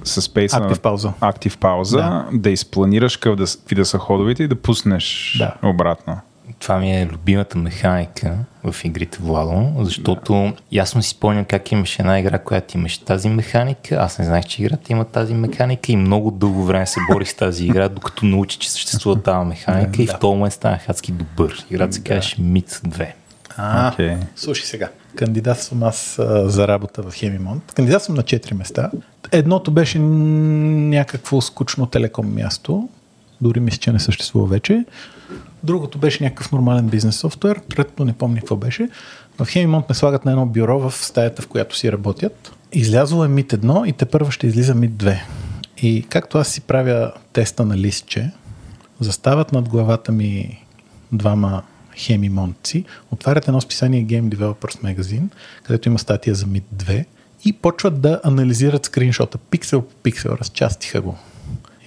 [0.04, 1.12] с спейса Актив на пауза.
[1.20, 2.50] актив пауза, да, Да.
[2.50, 5.54] изпланираш какъв да, с- какви да са ходовете и да пуснеш Да.
[5.62, 6.20] обратно.
[6.58, 12.18] Това ми е любимата механика в игрите Владо, защото ясно си спомням как имаше една
[12.18, 13.96] игра, която имаше тази механика.
[14.00, 17.34] Аз не знаех, че играта има тази механика и много дълго време се борих с
[17.34, 21.66] тази игра, докато научи, че съществува тази механика и в този момент станах адски добър.
[21.70, 23.12] Играта се казваше Myth 2.
[23.56, 24.88] А, слушай сега.
[25.16, 27.72] Кандидатствам аз а, за работа в Хемимонт.
[27.72, 28.90] Кандидатствам на 4 места.
[29.32, 32.88] Едното беше някакво скучно телеком място.
[33.40, 34.84] Дори мисля, че не съществува вече.
[35.64, 37.60] Другото беше някакъв нормален бизнес софтуер.
[37.68, 38.88] Третото не помня какво беше.
[39.38, 42.52] В Хемимонт ме слагат на едно бюро в стаята, в която си работят.
[42.72, 45.20] Излязло е МИТ 1 и те първо ще излиза МИТ 2.
[45.82, 48.30] И както аз си правя теста на листче,
[49.00, 50.64] застават над главата ми
[51.12, 51.62] двама
[51.96, 55.28] хемимонци, отварят едно списание Game Developers Magazine,
[55.62, 57.04] където има статия за MIT 2
[57.44, 61.18] и почват да анализират скриншота пиксел по пиксел, разчастиха го.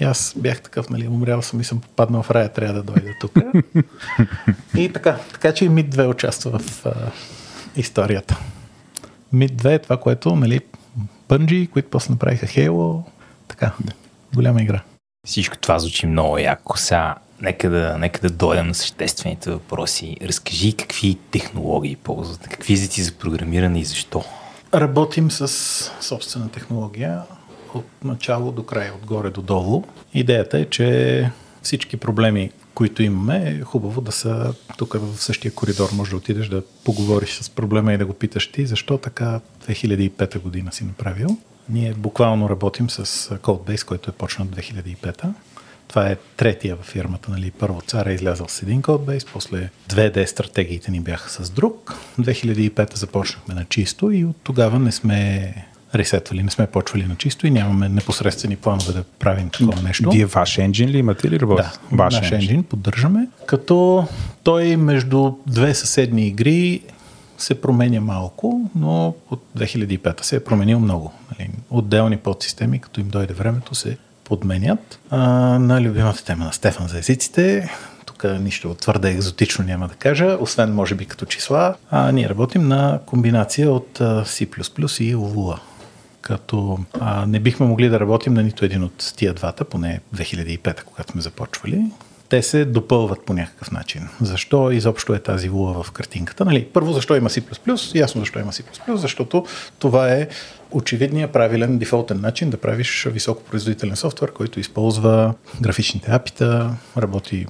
[0.04, 3.10] И аз бях такъв, нали, умрял съм и съм попаднал в рая, трябва да дойда
[3.20, 3.32] тук.
[4.78, 6.94] и така, така че и MIT 2 участва в а,
[7.76, 8.40] историята.
[9.34, 10.60] MIT 2 е това, което, нали,
[11.30, 13.04] Bungie, които после направиха Halo,
[13.48, 13.72] така,
[14.36, 14.82] голяма игра.
[15.28, 16.78] Всичко това звучи много яко.
[16.78, 20.18] Сега, нека да, нека да дойдем на съществените въпроси.
[20.22, 24.24] Разкажи какви технологии ползвате, какви езици за програмиране и защо.
[24.74, 25.48] Работим с
[26.02, 27.22] собствена технология
[27.76, 29.84] от начало до край, отгоре до долу.
[30.14, 31.30] Идеята е, че
[31.62, 35.90] всички проблеми, които имаме, е хубаво да са тук в същия коридор.
[35.94, 40.40] Може да отидеш да поговориш с проблема и да го питаш ти, защо така 2005
[40.40, 41.38] година си направил.
[41.70, 43.06] Ние буквално работим с
[43.38, 45.34] Codebase, който е почнат 2005.
[45.88, 47.32] Това е третия във фирмата.
[47.32, 47.52] Нали?
[47.52, 51.96] Първо цар е излязъл с един кодбейс, после 2D стратегиите ни бяха с друг.
[52.20, 55.54] 2005 започнахме на чисто и от тогава не сме
[55.96, 60.10] ресетвали, не сме почвали на чисто и нямаме непосредствени планове да правим такова нещо.
[60.12, 61.70] Вие ваш енджин ли имате или работите?
[61.92, 64.08] Да, ваш наш енджин поддържаме, като
[64.44, 66.82] той между две съседни игри
[67.38, 71.12] се променя малко, но от 2005 се е променил много.
[71.32, 75.00] Нали, Отделни подсистеми, като им дойде времето, се подменят.
[75.10, 75.20] А,
[75.60, 77.70] на любимата тема на Стефан за езиците,
[78.06, 82.68] тук нищо твърде екзотично няма да кажа, освен може би като числа, а, ние работим
[82.68, 84.44] на комбинация от C++
[85.04, 85.60] и Lua
[86.24, 90.84] като а, не бихме могли да работим на нито един от тия двата, поне 2005,
[90.84, 91.86] когато сме започвали.
[92.30, 94.08] Те се допълват по някакъв начин.
[94.22, 96.46] Защо изобщо е тази лула в картинката?
[96.46, 97.96] Нали, първо, защо има C++?
[97.96, 98.64] Ясно защо има C++,
[98.96, 99.46] защото
[99.80, 100.28] това е
[100.72, 107.46] очевидният правилен дефолтен начин да правиш високопроизводителен софтуер, който използва графичните апита, работи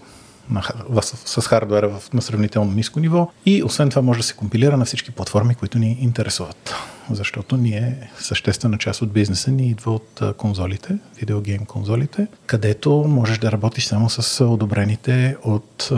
[0.50, 4.34] на, в, с хардуера в, на сравнително ниско ниво и освен това може да се
[4.34, 6.76] компилира на всички платформи, които ни интересуват.
[7.12, 13.52] Защото ние съществена част от бизнеса ни идва от конзолите, видеогейм конзолите, където можеш да
[13.52, 15.92] работиш само с одобрените от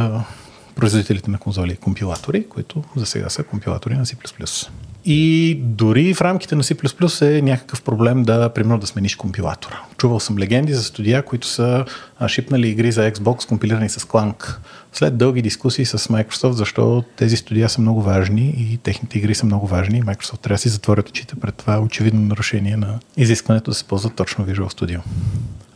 [0.76, 4.70] производителите на конзоли компилатори, които за сега са компилатори на C++.
[5.08, 9.80] И дори в рамките на C++ е някакъв проблем да, примерно, да смениш компилатора.
[9.98, 11.86] Чувал съм легенди за студия, които са
[12.28, 14.56] шипнали игри за Xbox, компилирани с Clank.
[14.94, 19.46] След дълги дискусии с Microsoft, защо тези студия са много важни и техните игри са
[19.46, 20.04] много важни.
[20.04, 24.16] Microsoft трябва да си затворят очите пред това очевидно нарушение на изискването да се ползват
[24.16, 25.00] точно Visual Studio.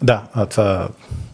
[0.01, 0.89] Да, а това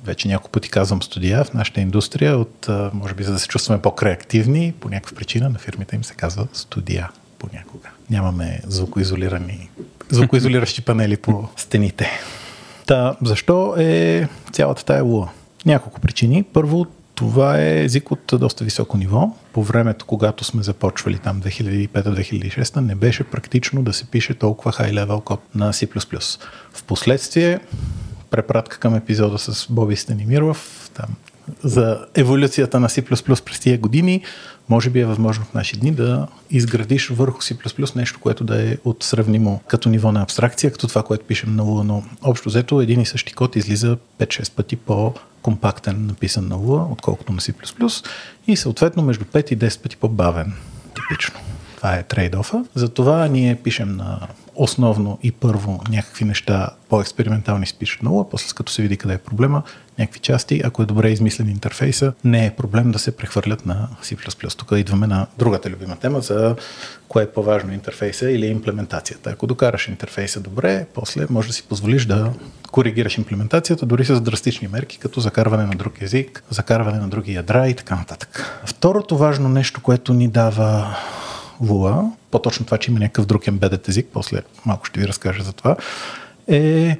[0.06, 3.82] вече няколко пъти казвам студия в нашата индустрия, от, може би за да се чувстваме
[3.82, 7.10] по-креативни, по някаква причина на фирмите им се казва студия
[7.40, 7.90] понякога.
[8.10, 9.70] Нямаме звукоизолирани,
[10.10, 12.10] звукоизолиращи панели по стените.
[12.86, 15.28] Та, защо е цялата тая луа?
[15.66, 16.44] Няколко причини.
[16.44, 19.36] Първо, това е език от доста високо ниво.
[19.54, 25.24] По времето, когато сме започвали там 2005-2006, не беше практично да се пише толкова high-level
[25.24, 26.40] код на C++.
[26.74, 27.60] Впоследствие,
[28.30, 31.08] препратка към епизода с Боби Станимиров, там,
[31.64, 34.22] за еволюцията на C++ през тия години,
[34.70, 38.78] може би е възможно в наши дни да изградиш върху C++ нещо, което да е
[38.86, 42.82] от сравнимо като ниво на абстракция, като това, което пишем на Lua, но общо взето
[42.82, 47.54] един и същи код излиза 5-6 пъти по-компактен написан на Lua, отколкото на C++
[48.48, 50.54] и съответно между 5 и 10 пъти по-бавен,
[50.96, 51.39] типично.
[51.78, 52.66] Това е трейд-офа.
[52.76, 58.56] Затова ние пишем на основно и първо някакви неща по-експериментални се пишат на Lua, после
[58.56, 59.64] като се види къде е проблема,
[59.99, 64.56] някакви части, ако е добре измислен интерфейса, не е проблем да се прехвърлят на C++.
[64.58, 66.56] Тук идваме на другата любима тема за
[67.08, 69.30] кое е по-важно интерфейса или имплементацията.
[69.30, 72.32] Ако докараш интерфейса добре, после може да си позволиш да
[72.72, 77.68] коригираш имплементацията дори с драстични мерки, като закарване на друг език, закарване на други ядра
[77.68, 78.62] и така нататък.
[78.66, 80.97] Второто важно нещо, което ни дава
[81.64, 85.53] Lua, по-точно това, че има някакъв друг embedded език, после малко ще ви разкажа за
[85.53, 85.76] това,
[86.47, 86.97] е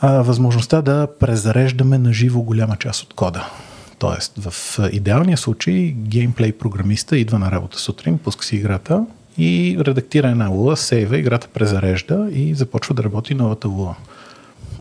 [0.00, 3.50] а, възможността да презареждаме на живо голяма част от кода.
[3.98, 9.06] Тоест, в идеалния случай, геймплей програмиста идва на работа сутрин, пуска си играта
[9.38, 13.94] и редактира една луа, сейва, играта презарежда и започва да работи новата луа.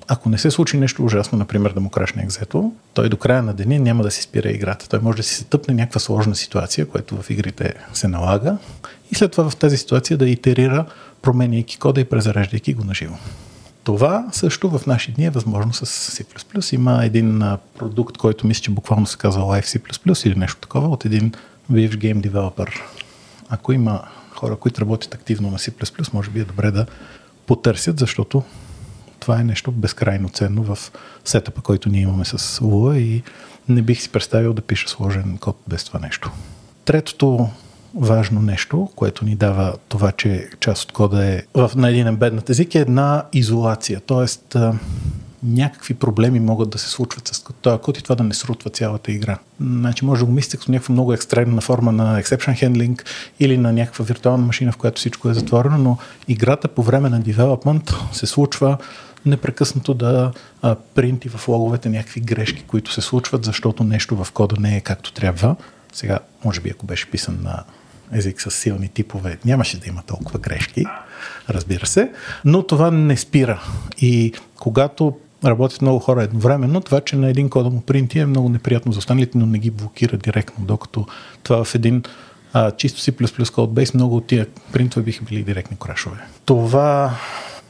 [0.07, 3.53] Ако не се случи нещо ужасно, например да му крашне екзето, той до края на
[3.53, 4.89] деня няма да си спира играта.
[4.89, 8.57] Той може да си се тъпне някаква сложна ситуация, което в игрите се налага
[9.11, 10.85] и след това в тази ситуация да итерира,
[11.21, 13.15] променяйки кода и презареждайки го на живо.
[13.83, 16.75] Това също в наши дни е възможно с C++.
[16.75, 17.43] Има един
[17.77, 21.31] продукт, който мисля, че буквално се казва Live C++ или нещо такова от един
[21.69, 22.83] бивш гейм девелопър.
[23.49, 24.01] Ако има
[24.31, 26.85] хора, които работят активно на C++, може би е добре да
[27.45, 28.43] потърсят, защото
[29.19, 30.91] това е нещо безкрайно ценно в
[31.25, 33.23] сетъпа, който ние имаме с Lua и
[33.69, 36.31] не бих си представил да пиша сложен код без това нещо.
[36.85, 37.49] Третото
[37.95, 42.49] важно нещо, което ни дава това, че част от кода е в, на един ембеднат
[42.49, 44.01] език, е една изолация.
[44.05, 44.55] Тоест,
[45.43, 49.11] някакви проблеми могат да се случват с този код и това да не срутва цялата
[49.11, 49.37] игра.
[49.61, 53.01] Значи може да го мислите като някаква много екстремна форма на exception handling
[53.39, 57.21] или на някаква виртуална машина, в която всичко е затворено, но играта по време на
[57.21, 58.77] development се случва
[59.25, 60.31] непрекъснато да
[60.61, 64.81] а, принти в логовете някакви грешки, които се случват, защото нещо в кода не е
[64.81, 65.55] както трябва.
[65.93, 67.63] Сега, може би, ако беше писан на
[68.13, 70.85] език с силни типове, нямаше да има толкова грешки,
[71.49, 72.11] разбира се,
[72.45, 73.61] но това не спира.
[73.97, 78.49] И когато работят много хора едновременно, това, че на един кода му принти е много
[78.49, 81.05] неприятно за останалите, но не ги блокира директно, докато
[81.43, 82.03] това в един
[82.53, 86.17] а, чисто C++ Codebase много от тия принтове биха били директни крашове.
[86.45, 87.15] Това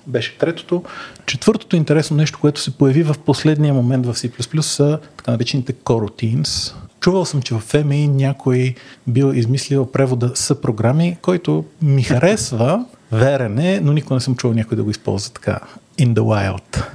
[0.07, 0.83] беше третото.
[1.25, 6.73] Четвъртото интересно нещо, което се появи в последния момент в C++ са така наречените coroutines.
[6.99, 8.75] Чувал съм, че в FMI някой
[9.07, 14.55] бил измислил превода с програми, който ми харесва, верен е, но никога не съм чувал
[14.55, 15.59] някой да го използва така
[15.99, 16.85] in the wild.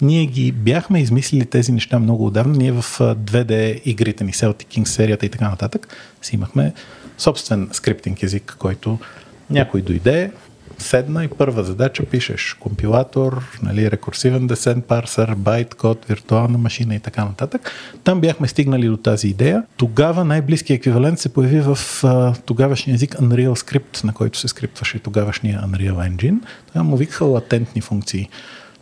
[0.00, 2.56] Ние ги бяхме измислили тези неща много отдавна.
[2.56, 5.88] Ние в 2D игрите ни, Celtic King серията и така нататък,
[6.22, 6.72] си имахме
[7.18, 8.98] собствен скриптинг език, който
[9.50, 10.30] някой дойде,
[10.78, 17.00] седна и първа задача пишеш компилатор, нали, рекурсивен десен парсър, байт код, виртуална машина и
[17.00, 17.70] така нататък.
[18.04, 19.62] Там бяхме стигнали до тази идея.
[19.76, 24.98] Тогава най-близкият еквивалент се появи в а, тогавашния език Unreal Script, на който се скриптваше
[24.98, 26.38] тогавашния Unreal Engine.
[26.66, 28.28] Тогава му викаха латентни функции.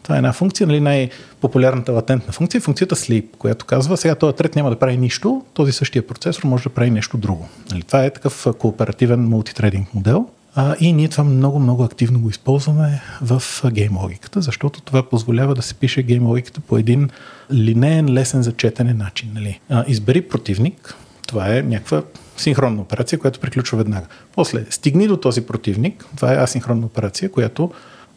[0.03, 4.57] Това е една функция, нали, най-популярната латентна функция функцията sleep, която казва, сега този трет
[4.57, 7.49] няма да прави нищо, този същия процесор може да прави нещо друго.
[7.71, 10.29] Нали, това е такъв кооперативен мултитрейдинг модел.
[10.55, 15.55] А, и ние това много, много активно го използваме в гейм логиката, защото това позволява
[15.55, 17.11] да се пише гейм логиката по един
[17.53, 19.31] линеен, лесен за четене начин.
[19.35, 19.61] Нали?
[19.69, 20.95] А, избери противник,
[21.29, 22.03] това е някаква
[22.37, 24.07] синхронна операция, която приключва веднага.
[24.35, 27.71] После стигни до този противник, това е асинхронна операция, която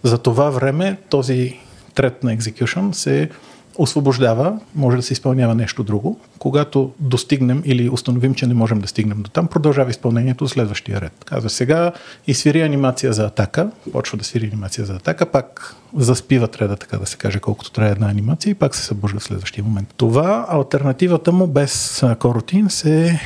[0.04, 1.60] за това време този
[1.94, 3.30] трет на execution се
[3.78, 6.20] освобождава, може да се изпълнява нещо друго.
[6.40, 11.14] Когато достигнем или установим, че не можем да стигнем до там, продължава изпълнението следващия ред.
[11.26, 11.92] Казва сега
[12.28, 16.98] и свири анимация за атака, почва да свири анимация за атака, пак заспива треда, така
[16.98, 19.94] да се каже, колкото трябва една анимация и пак се събужда в следващия момент.
[19.98, 23.20] Това, альтернативата му без коротин се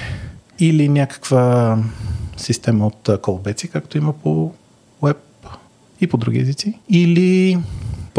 [0.59, 1.77] или някаква
[2.37, 4.51] система от колбеци, както има по
[5.03, 5.17] веб
[6.01, 7.57] и по други езици, или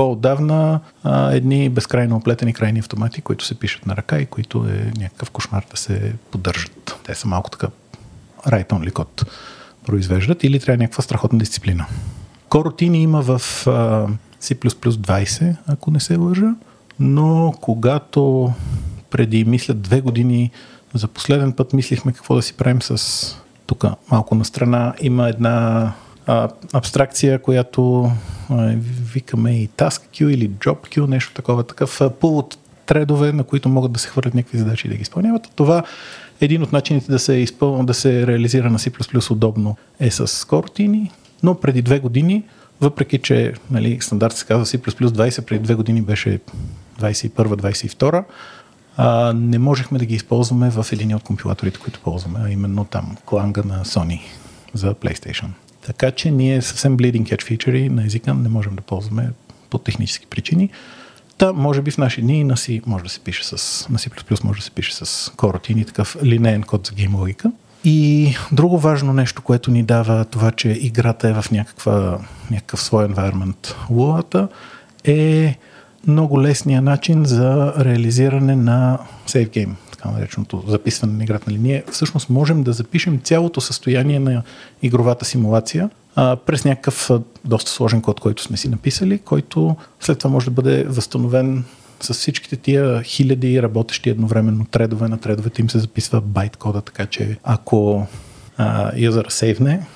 [0.01, 4.93] по-отдавна а, едни безкрайно оплетени крайни автомати, които се пишат на ръка и които е
[4.99, 7.01] някакъв кошмар да се поддържат.
[7.07, 7.69] Те са малко така
[8.47, 9.25] write-only код
[9.87, 11.87] произвеждат или трябва някаква страхотна дисциплина.
[12.49, 13.33] Коротини има в
[13.67, 14.07] а,
[14.43, 16.55] C++ 20, ако не се лъжа,
[17.01, 18.53] но когато
[19.11, 20.51] преди, мисля, две години
[20.95, 23.37] за последен път мислихме какво да си правим с
[23.67, 25.93] тук малко на страна има една
[26.73, 28.11] абстракция, която
[29.13, 33.69] викаме и task queue или job queue, нещо такова, такъв пул от тредове, на които
[33.69, 35.49] могат да се хвърлят някакви задачи и да ги изпълняват.
[35.57, 35.79] Това
[36.41, 37.83] е един от начините да се, изпъл...
[37.83, 41.11] да се реализира на C++ удобно е с кортини,
[41.43, 42.45] но преди две години,
[42.81, 46.41] въпреки че нали, стандарт се казва C++ 20, преди две години беше
[47.01, 48.25] 21-22,
[48.97, 53.17] а, не можехме да ги използваме в един от компилаторите, които ползваме, а именно там
[53.25, 54.21] кланга на Sony
[54.75, 55.49] за PlayStation.
[55.87, 59.31] Така че ние съвсем bleeding edge фичери на езика не можем да ползваме
[59.71, 60.71] по технически причини.
[61.39, 63.53] Та, може би в наши дни на C може да се пише с,
[63.91, 67.53] на C++ може да се пише с коротин и такъв линейен код за гейм логика.
[67.85, 72.19] И друго важно нещо, което ни дава това, че играта е в някаква,
[72.51, 74.49] някакъв свой environment луата,
[75.05, 75.59] е
[76.07, 81.45] много лесния начин за реализиране на сейф гейм така нареченото записване на играта.
[81.51, 84.43] Нали, ние всъщност можем да запишем цялото състояние на
[84.83, 87.11] игровата симулация а, през някакъв
[87.45, 91.65] доста сложен код, който сме си написали, който след това може да бъде възстановен
[92.01, 95.09] с всичките тия хиляди работещи едновременно тредове.
[95.09, 98.07] На тредовете им се записва байт кода, така че ако
[98.57, 99.87] а, юзъра сейвне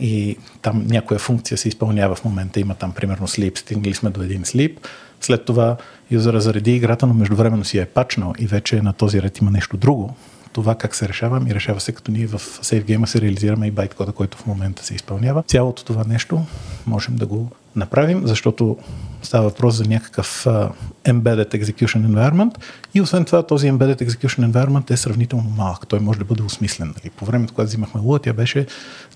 [0.00, 4.22] и там някоя функция се изпълнява в момента, има там примерно sleep, стигнали сме до
[4.22, 4.76] един sleep,
[5.20, 5.76] след това
[6.10, 9.76] юзера зареди играта, но междувременно си е пачнал и вече на този ред има нещо
[9.76, 10.14] друго,
[10.52, 14.12] това как се решава, ми решава се като ние в SafeGame се реализираме и байткода,
[14.12, 15.42] който в момента се изпълнява.
[15.42, 16.46] Цялото това нещо
[16.86, 18.78] можем да го направим, защото
[19.22, 20.70] става въпрос за някакъв uh,
[21.04, 22.54] embedded execution environment
[22.94, 25.86] и освен това този embedded execution environment е сравнително малък.
[25.86, 26.88] Той може да бъде осмислен.
[26.88, 27.10] Нали?
[27.10, 28.66] По времето, когато взимахме луа, тя беше 10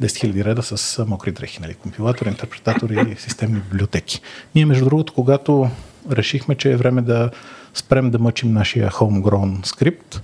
[0.02, 1.60] 000 реда с мокри дрехи.
[1.62, 1.74] Нали?
[1.74, 4.20] Компилатор, интерпретатор и системни библиотеки.
[4.54, 5.70] Ние, между другото, когато
[6.12, 7.30] решихме, че е време да
[7.74, 10.22] спрем да мъчим нашия homegrown скрипт,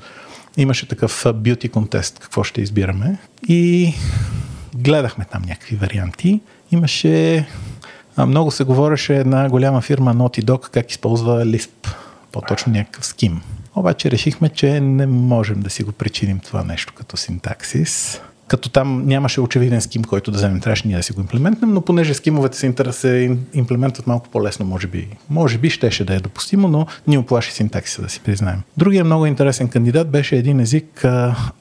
[0.56, 3.18] имаше такъв beauty contest, какво ще избираме.
[3.48, 3.94] И
[4.74, 6.40] гледахме там някакви варианти.
[6.70, 7.46] Имаше,
[8.18, 11.94] много се говореше една голяма фирма Naughty Dog как използва Lisp,
[12.32, 13.42] по-точно някакъв ским.
[13.74, 18.20] Обаче решихме, че не можем да си го причиним това нещо като синтаксис
[18.50, 21.80] като там нямаше очевиден ским, който да вземем, трябваше ние да си го имплементнем, но
[21.80, 26.20] понеже скимовете се, интерес, се имплементват малко по-лесно, може би, може би щеше да е
[26.20, 28.62] допустимо, но ни оплаши синтаксиса, да си признаем.
[28.76, 31.00] Другия много интересен кандидат беше един език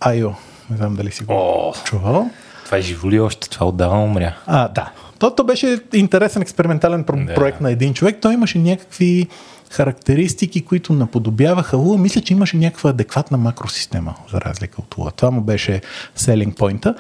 [0.01, 0.33] IO.
[0.69, 2.29] Не знам дали си го О, чувал.
[2.65, 3.49] Това е живо ли още?
[3.49, 4.35] Това отдавна умря.
[4.45, 4.91] А, да.
[5.19, 7.63] То, то беше интересен експериментален проект да.
[7.63, 8.17] на един човек.
[8.21, 9.27] Той имаше някакви
[9.69, 11.97] характеристики, които наподобяваха Lua.
[11.97, 15.15] Мисля, че имаше някаква адекватна макросистема, за разлика от Lua.
[15.15, 15.81] Това му беше
[16.17, 16.95] selling point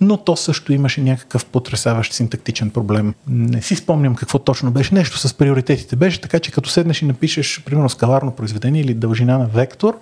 [0.00, 3.14] но то също имаше някакъв потрясаващ синтактичен проблем.
[3.28, 4.94] Не си спомням какво точно беше.
[4.94, 9.38] Нещо с приоритетите беше, така че като седнеш и напишеш, примерно, скаларно произведение или дължина
[9.38, 9.98] на вектор,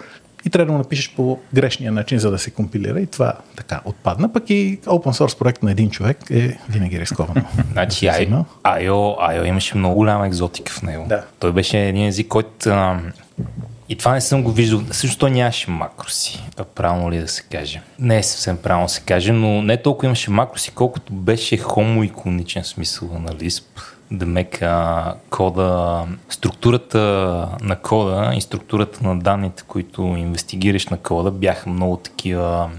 [0.47, 3.81] и трябва да го напишеш по грешния начин, за да се компилира и това така
[3.85, 4.33] отпадна.
[4.33, 7.43] Пък и open source проект на един човек е винаги рисковано.
[7.73, 11.07] значи IO, IO имаше много голяма екзотика в него.
[11.09, 11.25] Да.
[11.39, 13.01] Той беше един език, който а,
[13.89, 14.83] и това не съм го виждал.
[14.91, 16.45] Също той нямаше макроси.
[16.75, 17.83] Правилно ли да се каже?
[17.99, 22.65] Не е съвсем правилно да се каже, но не толкова имаше макроси, колкото беше хомоиконичен
[22.65, 26.99] смисъл на Lisp мека кода, структурата
[27.63, 32.71] на кода и структурата на данните, които инвестигираш на кода, бяха много такива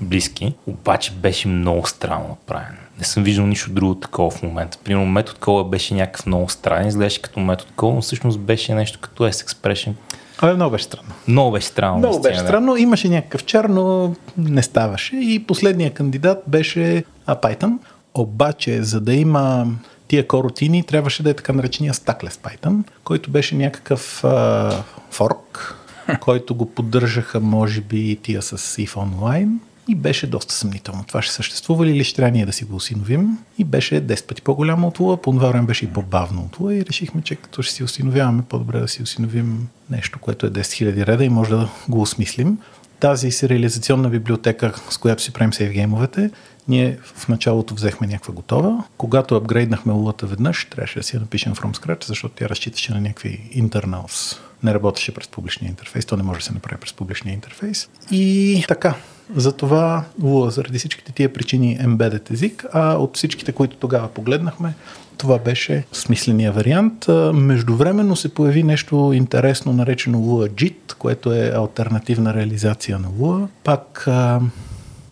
[0.00, 2.76] близки, обаче беше много странно направен.
[2.98, 4.78] Не съм виждал нищо друго такова в момента.
[4.84, 8.98] Примерно метод кола беше някакъв много странен, изглеждаше като метод кола, но всъщност беше нещо
[9.00, 9.92] като S-Expression.
[10.38, 11.08] Абе, много беше странно.
[11.28, 11.98] Много беше странно.
[11.98, 12.76] Много беше странно.
[12.76, 15.16] Имаше някакъв чар, но не ставаше.
[15.16, 17.78] И последният кандидат беше Python.
[18.14, 19.66] Обаче, за да има
[20.08, 25.74] тия коротини трябваше да е така наречения Stackless Python, който беше някакъв а, форк,
[26.20, 29.50] който го поддържаха, може би, тия с EVE Online
[29.88, 31.04] и беше доста съмнително.
[31.08, 33.38] Това ще съществува ли или ще трябва ние да си го осиновим?
[33.58, 36.74] И беше 10 пъти по-голямо от Луа, по това време беше и по-бавно от Луа
[36.74, 40.60] и решихме, че като ще си осиновяваме, по-добре да си осиновим нещо, което е 10
[40.60, 42.58] 000 реда и може да го осмислим.
[43.00, 46.30] Тази сериализационна библиотека, с която си правим сейфгеймовете,
[46.68, 48.84] ние в началото взехме някаква готова.
[48.96, 53.00] Когато апгрейднахме лулата веднъж, трябваше да си я напишем from scratch, защото тя разчиташе на
[53.00, 54.38] някакви internals.
[54.62, 57.88] Не работеше през публичния интерфейс, то не може да се направи през публичния интерфейс.
[58.10, 58.94] И така,
[59.36, 64.74] затова Lua, заради всичките тия причини embedded език, а от всичките, които тогава погледнахме,
[65.18, 67.06] това беше смисления вариант.
[67.34, 73.46] Междувременно се появи нещо интересно, наречено Lua JIT, което е альтернативна реализация на Lua.
[73.64, 74.08] Пак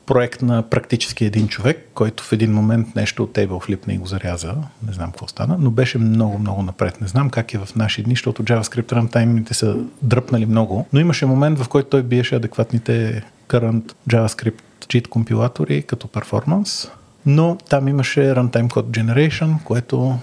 [0.06, 4.06] проект на практически един човек, който в един момент нещо от Table флипна и го
[4.06, 4.54] заряза.
[4.86, 7.00] Не знам какво стана, но беше много, много напред.
[7.00, 11.26] Не знам как е в наши дни, защото JavaScript рантаймите са дръпнали много, но имаше
[11.26, 16.88] момент, в който той биеше адекватните current JavaScript cheat компилатори като перформанс,
[17.26, 20.18] но там имаше runtime code generation, което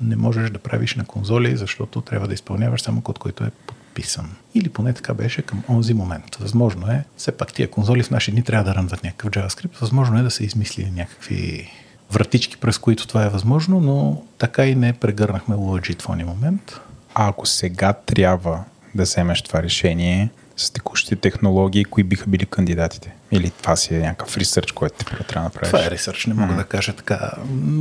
[0.00, 4.30] не можеш да правиш на конзоли, защото трябва да изпълняваш само код, който е подписан.
[4.54, 6.36] Или поне така беше към онзи момент.
[6.36, 10.18] Възможно е, все пак тия конзоли в наши дни трябва да рънват някакъв JavaScript, възможно
[10.18, 11.70] е да се измисли някакви
[12.12, 16.80] вратички, през които това е възможно, но така и не прегърнахме Logit в този момент.
[17.14, 23.14] А ако сега трябва да вземеш това решение с текущите технологии, кои биха били кандидатите?
[23.32, 25.68] Или това си е някакъв ресърч, който ти трябва да направиш?
[25.68, 26.56] Това е ресърч, не мога mm-hmm.
[26.56, 27.30] да кажа така.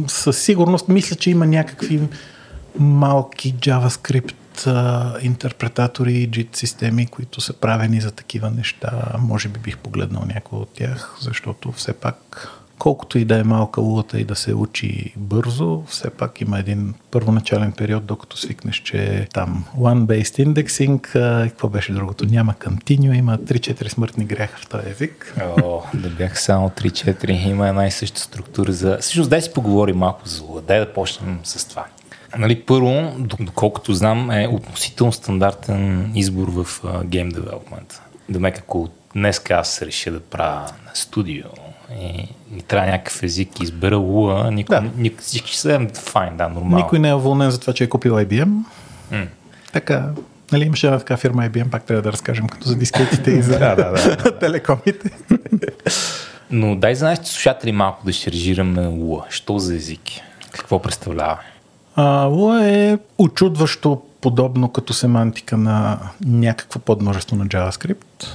[0.07, 2.01] Със сигурност мисля, че има някакви
[2.79, 4.33] малки JavaScript
[5.21, 8.91] интерпретатори JIT системи, които са правени за такива неща.
[9.19, 12.49] Може би бих погледнал някой от тях, защото все пак
[12.79, 16.93] колкото и да е малка лулата и да се учи бързо, все пак има един
[17.11, 21.01] първоначален период, докато свикнеш, че е там one-based indexing,
[21.49, 22.25] какво беше другото?
[22.25, 25.35] Няма continue, има 3-4 смъртни греха в този език.
[25.63, 28.97] О, да бях само 3-4, има една и съща структура за...
[29.01, 31.85] Всъщност, дай си поговорим малко за лула, дай да почнем с това.
[32.37, 37.99] Нали, първо, доколкото знам, е относително стандартен избор в uh, Game Development.
[38.29, 41.45] Демек, ако днес аз реша да правя студио
[42.01, 44.89] и ни трябва някакъв език, избера луа, никой, да.
[44.97, 46.77] никой, всички ще се файн, да, нормално.
[46.77, 48.63] Никой не е уволнен за това, че е купил IBM.
[49.11, 49.27] Mm.
[49.73, 50.09] Така,
[50.51, 53.51] нали, имаше една така фирма IBM, пак трябва да разкажем като за дискетите и за
[53.59, 54.39] да, да, да.
[54.39, 55.09] телекомите.
[56.51, 59.25] Но дай за нашите слушатели малко да ще режираме луа.
[59.29, 60.01] Що за език?
[60.51, 61.39] Какво представлява?
[62.27, 68.27] Луа е очудващо подобно като семантика на някакво подмножество на JavaScript.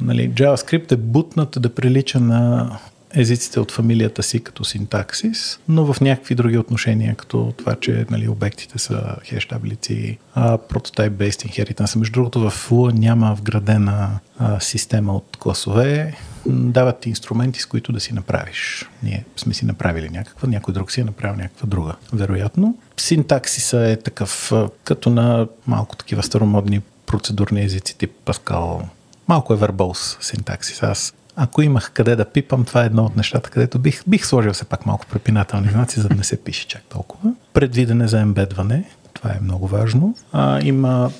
[0.00, 2.70] Нали, JavaScript е бутнат да прилича на
[3.16, 8.28] езиците от фамилията си като синтаксис, но в някакви други отношения, като това, че нали,
[8.28, 11.96] обектите са хеш таблици, прототип-based inheritance.
[11.96, 16.14] Между другото, в Lua няма вградена а, система от класове,
[16.46, 18.88] дават ти инструменти, с които да си направиш.
[19.02, 21.94] Ние сме си направили някаква, някой друг си е направил някаква друга.
[22.12, 22.78] Вероятно.
[22.96, 24.52] Синтаксиса е такъв,
[24.84, 28.82] като на малко такива старомодни процедурни езици, тип Pascal.
[29.28, 30.82] Малко е вербоус синтаксис.
[30.82, 34.52] Аз ако имах къде да пипам, това е едно от нещата, където бих, бих сложил
[34.52, 37.32] все пак малко препинателни знаци, за да не се пише чак толкова.
[37.52, 40.14] Предвидене за ембедване, това е много важно.
[40.32, 41.10] А, има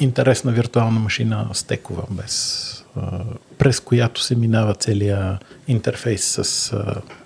[0.00, 2.84] интересна виртуална машина стекова, без
[3.58, 6.72] през която се минава целият интерфейс с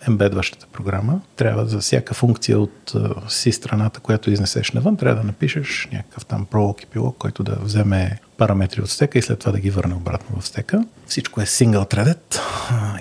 [0.08, 1.20] ембедващата програма.
[1.36, 2.92] Трябва за всяка функция от
[3.28, 7.56] си страната, която изнесеш навън, трябва да напишеш някакъв там пролог и пилок, който да
[7.62, 10.84] вземе параметри от стека и след това да ги върне обратно в стека.
[11.06, 12.40] Всичко е single threaded.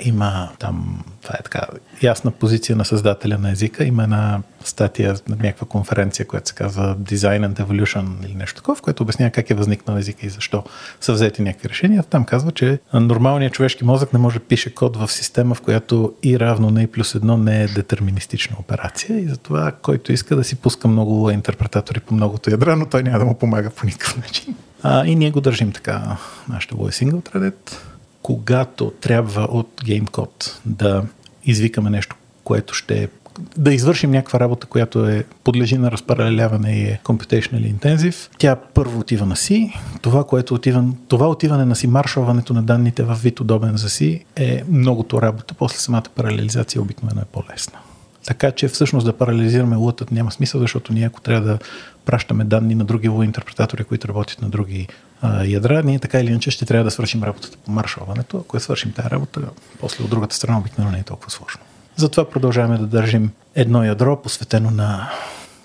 [0.05, 1.61] Има там, това е така,
[2.01, 3.83] ясна позиция на създателя на езика.
[3.83, 8.75] Има една статия на някаква конференция, която се казва Design and Evolution или нещо такова,
[8.75, 10.63] в което обяснява как е възникнал езика и защо
[11.01, 12.03] са взети някакви решения.
[12.03, 12.79] Там казва, че
[13.19, 16.83] нормалният човешки мозък не може да пише код в система, в която и равно на
[16.83, 21.29] и плюс едно не е детерминистична операция и затова който иска да си пуска много
[21.29, 24.55] интерпретатори по многото ядра, но той няма да му помага по никакъв начин.
[24.83, 26.17] А, и ние го държим така,
[26.49, 27.75] нашето го е single threaded.
[28.21, 31.03] Когато трябва от GameCode да
[31.45, 33.09] извикаме нещо, което ще
[33.57, 38.29] да извършим някаква работа, която е подлежи на разпаралеляване и е computationally intensive.
[38.37, 39.73] Тя първо отива на си.
[40.01, 44.25] Това, което отива, това отиване на си, маршоването на данните в вид удобен за си
[44.35, 45.53] е многото работа.
[45.53, 47.79] После самата паралелизация обикновено е по-лесна.
[48.25, 51.59] Така че всъщност да парализираме лутът няма смисъл, защото ние ако трябва да
[52.05, 54.87] пращаме данни на други интерпретатори, които работят на други
[55.21, 58.37] а, ядра, ние така или иначе ще трябва да свършим работата по маршалването.
[58.37, 59.41] Ако я свършим тази работа,
[59.79, 61.61] после от другата страна обикновено не е толкова сложно.
[61.99, 65.09] Затова продължаваме да държим едно ядро, посветено на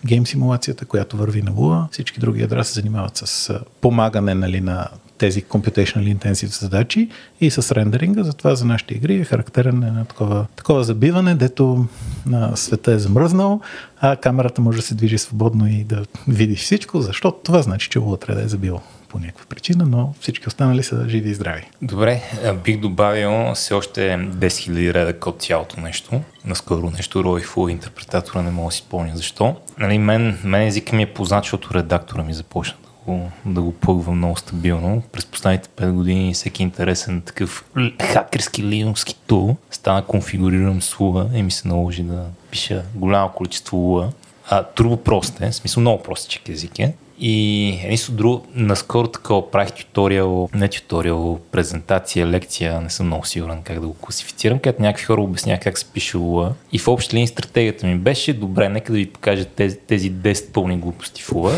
[0.06, 1.92] гейм симулацията, която върви на Lua.
[1.92, 7.08] Всички други ядра се занимават с помагане нали, на тези computational intensive задачи
[7.40, 8.22] и с рендеринга.
[8.22, 11.86] Затова за нашите игри е характерен на такова, такова забиване, дето
[12.26, 13.60] на света е замръзнал,
[14.00, 17.98] а камерата може да се движи свободно и да видиш всичко, защото това значи, че
[17.98, 18.80] Lua трябва да е забил
[19.14, 21.68] по някаква причина, но всички останали са живи и здрави.
[21.82, 22.22] Добре,
[22.64, 26.20] бих добавил все още 10 000 реда код цялото нещо.
[26.44, 29.56] Наскоро нещо роих в интерпретатора, не мога да си спомня защо.
[29.78, 33.72] Нали, мен, мен езика ми е познат, защото редактора ми започна да го, да го
[33.72, 35.02] плъгва много стабилно.
[35.12, 37.64] През последните 5 години всеки интересен такъв
[38.02, 43.76] хакерски линукски тул стана конфигуриран с Lua и ми се наложи да пиша голямо количество
[43.76, 44.10] Lua.
[44.50, 46.94] А, турбо прост е, в смисъл много простичък език е.
[47.18, 53.62] И нищо друго, наскоро такова правих туториал, не туториал, презентация, лекция, не съм много сигурен
[53.62, 56.52] как да го класифицирам, където някакви хора обясняват как се пише Lua.
[56.72, 60.52] И в общи линии стратегията ми беше, добре, нека да ви покажа тези, тези 10
[60.52, 61.52] пълни глупости в Lua.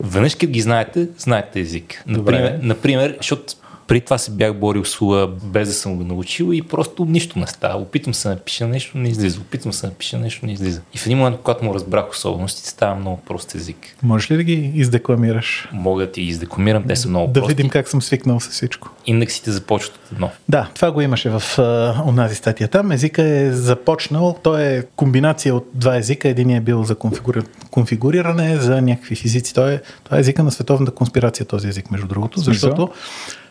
[0.00, 2.02] Веднъж като ги знаете, знаете език.
[2.06, 3.54] Например, например защото
[3.86, 7.38] при това се бях борил с Луа без да съм го научил и просто нищо
[7.38, 7.82] не става.
[7.82, 9.40] Опитвам се да напиша нещо, не излиза.
[9.40, 10.80] Опитвам се да напиша нещо, не излиза.
[10.94, 13.76] И в един момент, когато му разбрах особеностите, става много прост език.
[14.02, 15.68] Можеш ли да ги издекламираш?
[15.72, 17.54] Мога да ти издекламирам, те са много Да прости.
[17.54, 18.88] видим как съм свикнал с всичко.
[19.06, 20.30] Индексите започват от едно.
[20.48, 22.68] Да, това го имаше в uh, онази статия.
[22.68, 26.28] Там езика е започнал, той е комбинация от два езика.
[26.28, 27.40] Един е бил за конфигури...
[27.70, 29.54] конфигуриране, за някакви физици.
[29.54, 32.90] Той е, той е езика на световната конспирация, този език, между другото, защото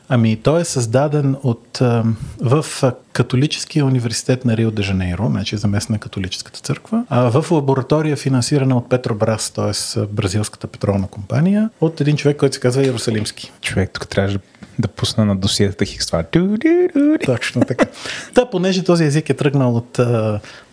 [0.09, 1.79] Ами, той е създаден от,
[2.41, 2.65] в
[3.13, 8.89] католическия университет на Рио де Жанейро, значи заместна католическата църква, а в лаборатория финансирана от
[8.89, 9.99] Петробрас, т.е.
[10.05, 13.51] бразилската петролна компания, от един човек, който се казва Иерусалимски.
[13.61, 14.43] Човек, тук трябваше Да
[14.87, 16.23] пусна на досиетата хикс това.
[17.25, 17.85] Точно така.
[18.33, 19.91] Та, понеже този език е тръгнал от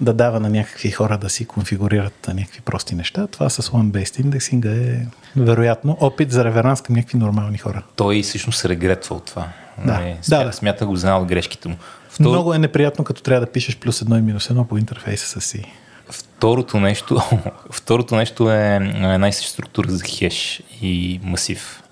[0.01, 4.71] да дава на някакви хора да си конфигурират някакви прости неща, това с one-based индексинга
[4.71, 5.07] е
[5.37, 7.83] вероятно опит за реверанс към някакви нормални хора.
[7.97, 9.49] Той всъщност се регретва от това.
[9.87, 10.53] Да, Не, да, да.
[10.53, 11.77] Смята го знал грешките му.
[12.11, 12.29] Втор...
[12.29, 15.65] Много е неприятно, като трябва да пишеш плюс едно и минус едно по интерфейса си.
[16.11, 17.23] Второто нещо,
[17.73, 21.83] второто нещо е една и съща структура за хеш и масив,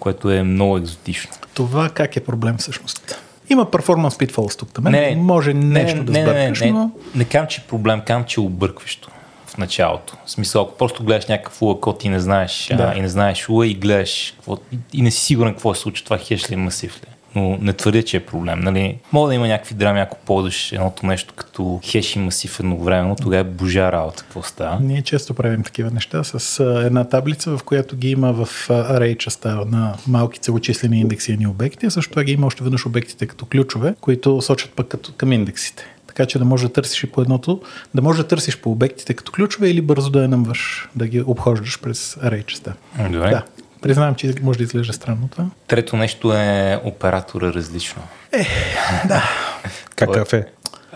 [0.00, 1.30] което е много екзотично.
[1.54, 3.20] това как е проблем всъщност?
[3.50, 4.72] Има performance pitfalls тук.
[4.72, 4.84] Там.
[4.84, 6.90] Не, не, Може нещо не, да не, не, сбъркаш, не, не, но...
[7.14, 9.08] не кам, че е проблем, кам, че е объркващо
[9.46, 10.16] в началото.
[10.26, 12.92] В смисъл, ако просто гледаш някакъв код и не знаеш, Да.
[12.94, 15.80] а, и не знаеш луа и гледаш какво, и, и не си сигурен какво се
[15.80, 17.09] случва, това хеш ли е масив ли.
[17.34, 18.60] Но не твърдя, че е проблем.
[18.60, 18.98] Нали?
[19.12, 23.40] Мога да има някакви драми, ако ползваш едното нещо като хеш и масив едновременно, тогава
[23.40, 24.78] е божа работа, какво става.
[24.80, 29.64] Ние често правим такива неща с една таблица, в която ги има в array частта
[29.64, 33.94] на малки целочислени индексирани обекти, а също така ги има още веднъж обектите като ключове,
[34.00, 35.84] които сочат пък като, към индексите.
[36.06, 37.62] Така че да можеш да търсиш и по едното,
[37.94, 41.20] да можеш да търсиш по обектите като ключове или бързо да я намваш, да ги
[41.20, 42.72] обхождаш през array частта.
[43.10, 43.30] Добре.
[43.30, 43.42] Да.
[43.82, 45.44] Признавам, че може да изглежда странно това.
[45.66, 48.02] Трето нещо е оператора различно.
[49.96, 50.46] Какъв е?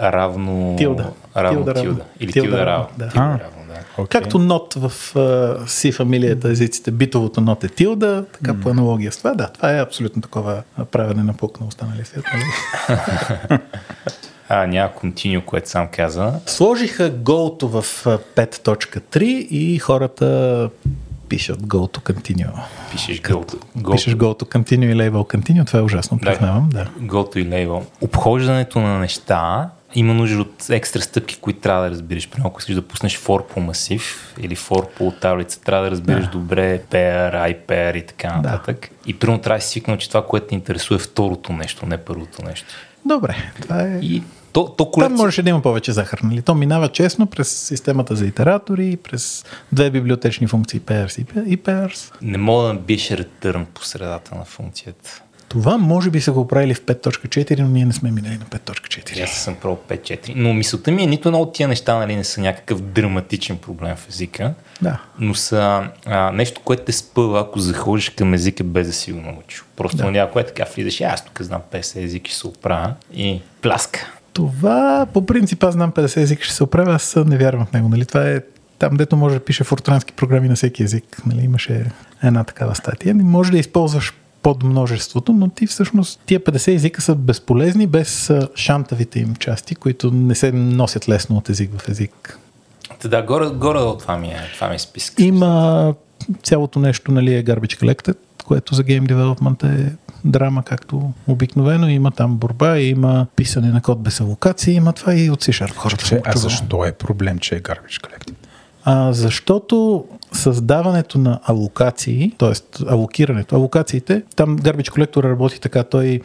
[0.03, 0.75] Равно...
[0.79, 1.11] Тилда.
[1.37, 2.05] Равно Тилда тилда.
[2.21, 3.09] Или Тилда тилда, равно, да.
[3.09, 4.03] Тилда равно, да.
[4.03, 4.21] Окей.
[4.21, 9.17] Както нот в а, си фамилията езиците, битовото нот е тилда, така по аналогия с
[9.17, 9.35] това.
[9.35, 12.25] Да, това е абсолютно такова правене на пук на останалия свят.
[12.35, 13.59] Нали?
[14.49, 16.33] А, няма континю, което сам каза.
[16.47, 20.71] Сложиха голто в а, 5.3 и хората
[21.35, 22.51] пишат go to continue.
[22.93, 26.31] Пишеш go to, go Пишеш go to continue и label continue, това е ужасно, Да.
[26.31, 26.69] признавам.
[26.73, 26.85] Да.
[27.01, 27.83] go to и label.
[28.01, 32.29] Обхождането на неща има нужда от екстра стъпки, които трябва да разбираш.
[32.31, 36.25] Примерно, ако искаш да пуснеш for по масив или for по таблица, трябва да разбираш
[36.25, 36.31] Да.
[36.31, 38.91] добре pair, iPair и така нататък.
[39.07, 41.97] И примерно трябва да си свикнал, че това, което те интересува е второто нещо, не
[41.97, 42.67] първото нещо.
[43.07, 43.99] Добре, това е...
[44.03, 44.23] И
[44.55, 45.13] то, то Там колеци...
[45.13, 46.19] можеше да има повече захар.
[46.19, 46.43] Нали?
[46.43, 51.59] То минава честно през системата за итератори, през две библиотечни функции pairs и pa- и
[51.59, 52.13] pairs.
[52.23, 55.21] Не мога да набиеш return по средата на функцията.
[55.49, 59.23] Това може би са го правили в 5.4, но ние не сме минали на 5.4.
[59.23, 60.33] Аз съм пробвал 5-4.
[60.37, 63.97] Но мисълта ми е, нито едно от тия неща нали, не са някакъв драматичен проблем
[63.97, 65.01] в езика, Да.
[65.19, 69.21] но са а, нещо, което те спъва, ако заходиш към езика без да си го
[69.21, 69.65] научил.
[69.77, 70.11] Просто Да.
[70.11, 74.13] някой е така влизаш, «А, аз тук знам 50 език, ще се оправя и пляска.
[74.35, 77.89] Това по принцип аз знам 50 език ще се оправя, аз не вярвам в него.
[77.89, 78.07] Нали?
[78.07, 78.41] Това е
[78.79, 81.23] там, дето може да пише фортрански програми на всеки език.
[81.27, 81.45] Нали?
[81.45, 81.91] Имаше
[82.23, 83.15] една такава статия.
[83.15, 89.21] Може да използваш под множеството, но ти всъщност тия 50 езика са безполезни без шантавите
[89.21, 92.39] им части, които не се носят лесно от език в език.
[93.03, 95.15] Та да, горе, горе до това ми е, това ми е списък.
[95.19, 95.95] Има
[96.43, 99.93] цялото нещо, нали, е Garbage Collected, което за Game Development е
[100.25, 101.89] драма, както обикновено.
[101.89, 105.75] Има там борба, има писане на код без алокации, има това и от C-Sharp.
[105.75, 108.35] Хората Че, а защо е проблем, че е Garbage Collected?
[108.85, 112.85] А, защото създаването на алокации, т.е.
[112.89, 116.21] алокирането, алокациите, там Garbage Collector работи така, той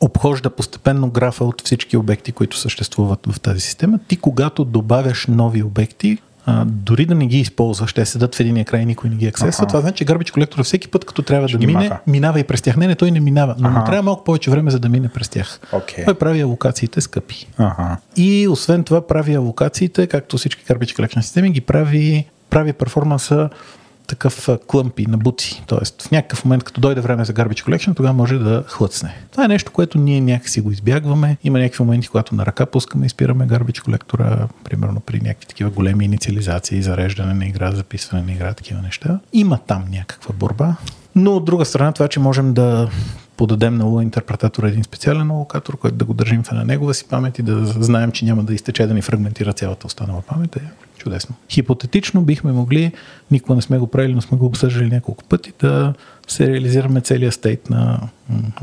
[0.00, 3.98] обхожда постепенно графа от всички обекти, които съществуват в тази система.
[4.08, 8.64] Ти когато добавяш нови обекти, а, дори да не ги използваш, те седат в единия
[8.64, 9.48] край и никой не ги аксесва.
[9.48, 9.66] Аха.
[9.66, 11.98] Това значи, че Garbage Collector всеки път, като трябва Ще да мине, маха.
[12.06, 12.76] минава и през тях.
[12.76, 13.86] Не, не, той не минава, но му Аха.
[13.86, 15.60] трябва малко повече време, за да мине през тях.
[15.72, 16.04] Окей.
[16.04, 17.46] Той прави алокациите скъпи.
[17.58, 17.96] Ага.
[18.16, 23.48] И освен това прави алокациите, както всички Garbage Collection системи, ги прави, прави перформанса
[24.10, 25.62] такъв клъмпи, набути.
[25.66, 29.14] Тоест в някакъв момент, като дойде време за Garbage Collection, тогава може да хлъцне.
[29.30, 31.36] Това е нещо, което ние някакси го избягваме.
[31.44, 35.70] Има някакви моменти, когато на ръка пускаме и спираме Garbage колектора, примерно при някакви такива
[35.70, 39.20] големи инициализации, зареждане на игра, записване на игра, такива неща.
[39.32, 40.76] Има там някаква борба.
[41.14, 42.90] Но от друга страна, това, че можем да
[43.36, 47.04] подадем на луа интерпретатора един специален алокатор, който да го държим в една негова си
[47.08, 50.62] памет и да знаем, че няма да изтече да ни фрагментира цялата останала памет е
[51.00, 51.34] чудесно.
[51.50, 52.92] Хипотетично бихме могли,
[53.30, 55.94] никога не сме го правили, но сме го обсъждали няколко пъти, да
[56.28, 58.00] се реализираме целият стейт на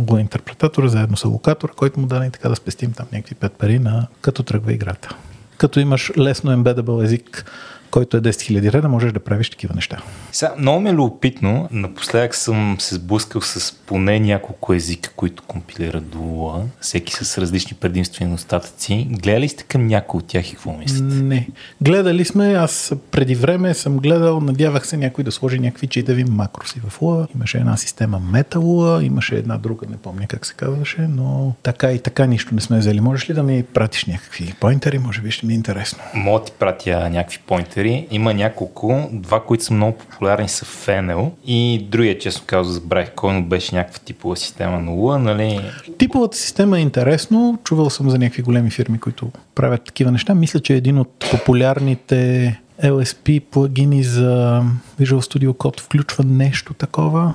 [0.10, 3.54] луа интерпретатора заедно с алокатора, който му дане и така да спестим там някакви пет
[3.54, 5.16] пари на като тръгва играта.
[5.58, 7.46] Като имаш лесно embeddable език,
[7.92, 10.02] който е 10 000 реда, можеш да правиш такива неща.
[10.32, 11.68] Сега, много ми е любопитно.
[11.72, 18.24] Напоследък съм се сблъскал с поне няколко езика, които компилират Lua, всеки с различни предимства
[18.24, 19.08] и недостатъци.
[19.12, 21.04] Гледали сте към някой от тях и какво мислите?
[21.04, 21.48] Не.
[21.82, 26.80] Гледали сме, аз преди време съм гледал, надявах се някой да сложи някакви читави макроси
[26.88, 27.28] в Lua.
[27.36, 32.00] Имаше една система MetaLua, имаше една друга, не помня как се казваше, но така и
[32.00, 33.02] така нищо не сме взели.
[33.02, 35.00] Можеш ли да ми пратиш някакви поинтери?
[35.00, 36.00] Може би ще ми е интересно.
[36.14, 38.08] Мога ти пратя някакви поинтери компютри.
[38.12, 39.10] Има няколко.
[39.12, 43.76] Два, които са много популярни са Fennel и другия, честно казвам, забравих кой, но беше
[43.76, 45.62] някаква типова система на Lua, нали?
[45.98, 47.60] Типовата система е интересно.
[47.64, 50.36] Чувал съм за някакви големи фирми, които правят такива неща.
[50.36, 54.62] Мисля, че е един от популярните LSP плагини за
[55.02, 57.34] Visual Studio Code включва нещо такова.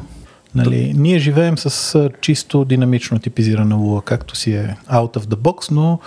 [0.54, 5.70] Нали, ние живеем с чисто динамично типизирана луа, както си е out of the box,
[5.70, 5.98] но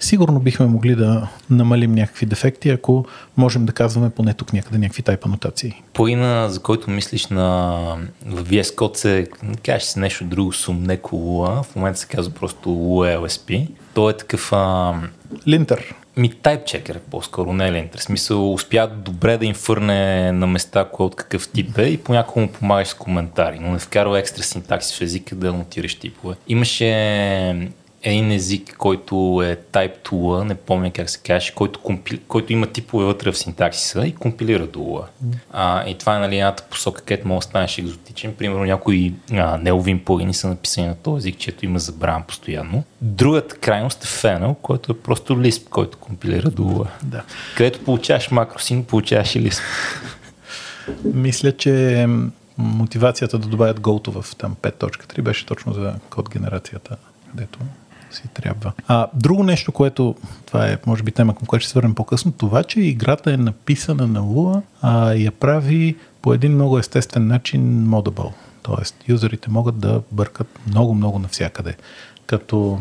[0.00, 3.06] сигурно бихме могли да намалим някакви дефекти, ако
[3.36, 5.82] можем да казваме поне тук някъде някакви тайп анотации.
[5.92, 7.48] Поина, за който мислиш на
[8.26, 9.28] в VS Code се
[9.64, 13.68] кажеш се нещо друго, сумнеко луа, в момента се казва просто Lua LSP.
[13.94, 14.52] То е такъв...
[14.52, 14.94] А...
[15.48, 15.94] Линтер.
[16.16, 17.98] Ми тайпчекер е по-скоро, не е линтер.
[17.98, 21.96] В смисъл, успя добре да им фърне на места кой от какъв тип е и
[21.96, 26.34] понякога му помагаш с коментари, но не вкарва екстра синтакси в езика да нотираш типове.
[26.48, 27.70] Имаше
[28.02, 32.18] един език, който е Type 2, не помня как се каже, който, компи...
[32.18, 35.04] който има типове вътре в синтаксиса и компилира до Lua.
[35.52, 38.34] А, и това е нали, едната посока, където може да станеш екзотичен.
[38.34, 39.14] Примерно някои
[39.60, 42.84] неовин плагини са написани на този език, чето има забран постоянно.
[43.00, 46.86] Другата крайност е Fennel, който е просто Lisp, който компилира Lua.
[47.02, 47.22] Да.
[47.56, 49.62] Където получаваш макроси, но получаваш и Lisp.
[51.04, 52.06] Мисля, че
[52.58, 56.96] мотивацията да добавят Go в там 5.3 беше точно за код генерацията,
[57.30, 57.58] където
[58.10, 58.72] си трябва.
[58.88, 60.14] А, друго нещо, което,
[60.46, 64.06] това е може би тема, към която ще свърнем по-късно, това, че играта е написана
[64.06, 68.32] на Lua, а я прави по един много естествен начин модабъл.
[68.62, 71.76] Тоест, юзерите могат да бъркат много-много навсякъде.
[72.26, 72.80] Като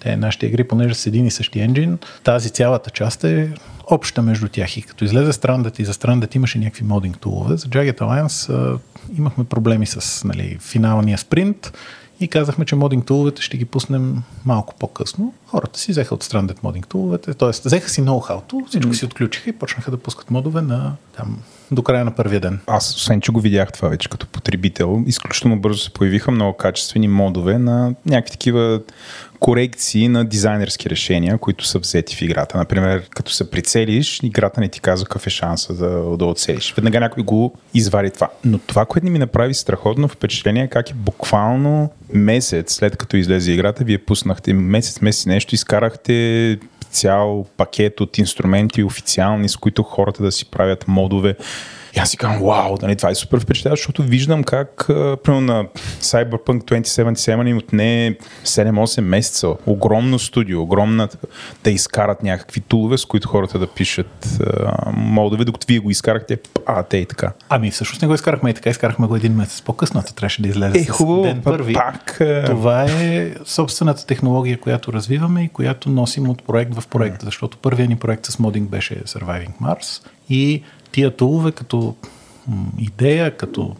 [0.00, 3.52] те, нашите игри, понеже с един и същи енджин, тази цялата част е
[3.86, 4.76] обща между тях.
[4.76, 8.78] И като излезе Stranded и за Stranded имаше някакви модинг тулове, за Jagged Alliance а,
[9.18, 11.72] имахме проблеми с нали, финалния спринт
[12.20, 15.34] и казахме, че модинг туловете ще ги пуснем малко по-късно.
[15.54, 17.48] Хората си взеха от Stranded модинг туловете, т.е.
[17.48, 18.98] взеха си ноу-хауто, всичко mm-hmm.
[18.98, 21.38] си отключиха и почнаха да пускат модове на там
[21.70, 22.60] до края на първия ден.
[22.66, 27.08] Аз, освен че го видях това вече като потребител, изключително бързо се появиха много качествени
[27.08, 28.80] модове на някакви такива
[29.44, 32.58] корекции на дизайнерски решения, които са взети в играта.
[32.58, 36.74] Например, като се прицелиш, играта не ти казва какъв е шанса да, да отселиш.
[36.76, 38.28] Веднага някой го извади това.
[38.44, 43.52] Но това, което ми направи страхотно впечатление, е как е буквално месец след като излезе
[43.52, 46.58] играта, вие пуснахте месец, месец нещо, изкарахте
[46.90, 51.36] цял пакет от инструменти официални, с които хората да си правят модове
[51.96, 55.64] и аз си казвам, вау, нали, това е супер впечатляващо, защото виждам как, примерно на
[56.00, 59.48] Cyberpunk 2077 им отне 7-8 месеца.
[59.66, 61.08] Огромно студио, огромна
[61.64, 66.38] да изкарат някакви тулове, с които хората да пишат а, модове, докато вие го изкарахте,
[66.66, 67.32] а, те и така.
[67.48, 70.78] Ами всъщност не го изкарахме и така, изкарахме го един месец по-късно, трябваше да излезе
[70.78, 71.72] е, хубаво, ден първи.
[71.72, 77.58] Пак, Това е собствената технология, която развиваме и която носим от проект в проект, защото
[77.58, 80.62] първият ни проект с модинг беше Surviving Mars и
[80.94, 81.94] тия тулове като
[82.78, 83.76] идея, като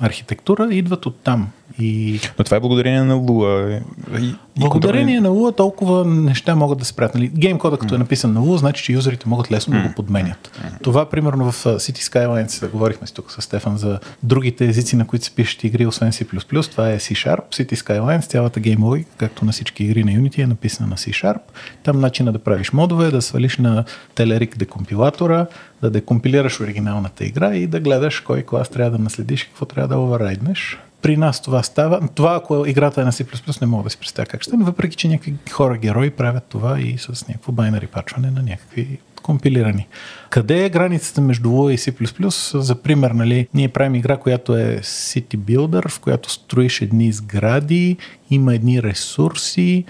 [0.00, 1.50] архитектура идват от там.
[1.78, 2.20] И...
[2.38, 3.80] Но това е благодарение на Lua.
[4.20, 7.14] И, благодарение на Lua толкова неща могат да се правят.
[7.14, 10.60] Нали, геймкода, като е написан на Lua, значи, че юзерите могат лесно да го подменят.
[10.82, 15.24] Това, примерно, в City Skylines, говорихме си тук с Стефан за другите езици, на които
[15.24, 16.70] се пишат игри, освен C++.
[16.70, 20.88] Това е C-Sharp, City Skylines, цялата гейм както на всички игри на Unity, е написана
[20.88, 21.40] на C-Sharp.
[21.82, 23.84] Там начина да правиш модове, да свалиш на
[24.16, 25.46] Telerik декомпилатора,
[25.82, 29.88] да декомпилираш оригиналната игра и да гледаш кой клас трябва да наследиш и какво трябва
[29.88, 30.78] да оверрайднеш.
[31.02, 32.08] При нас това става.
[32.14, 34.96] Това, ако играта е на C++, не мога да си представя как ще стане, въпреки
[34.96, 39.86] че някакви хора герои правят това и с някакво байнари пачване на някакви компилирани.
[40.30, 42.58] Къде е границата между Lua и C++?
[42.60, 47.96] За пример, нали, ние правим игра, която е City Builder, в която строиш едни сгради,
[48.30, 49.84] има едни ресурси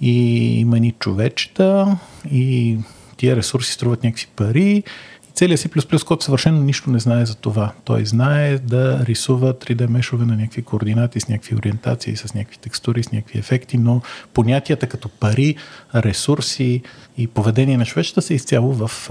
[0.00, 1.98] и има едни човечета
[2.32, 2.78] и
[3.16, 4.82] тия ресурси струват някакви пари
[5.42, 7.72] Целият C++ код съвършено нищо не знае за това.
[7.84, 13.02] Той знае да рисува 3D мешове на някакви координати с някакви ориентации, с някакви текстури,
[13.02, 14.00] с някакви ефекти, но
[14.34, 15.56] понятията като пари,
[15.94, 16.82] ресурси
[17.18, 19.10] и поведение на човечета са изцяло в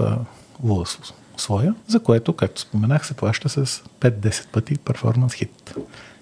[0.64, 5.74] Lua своя, за което, както споменах, се плаща с 5-10 пъти перформанс хит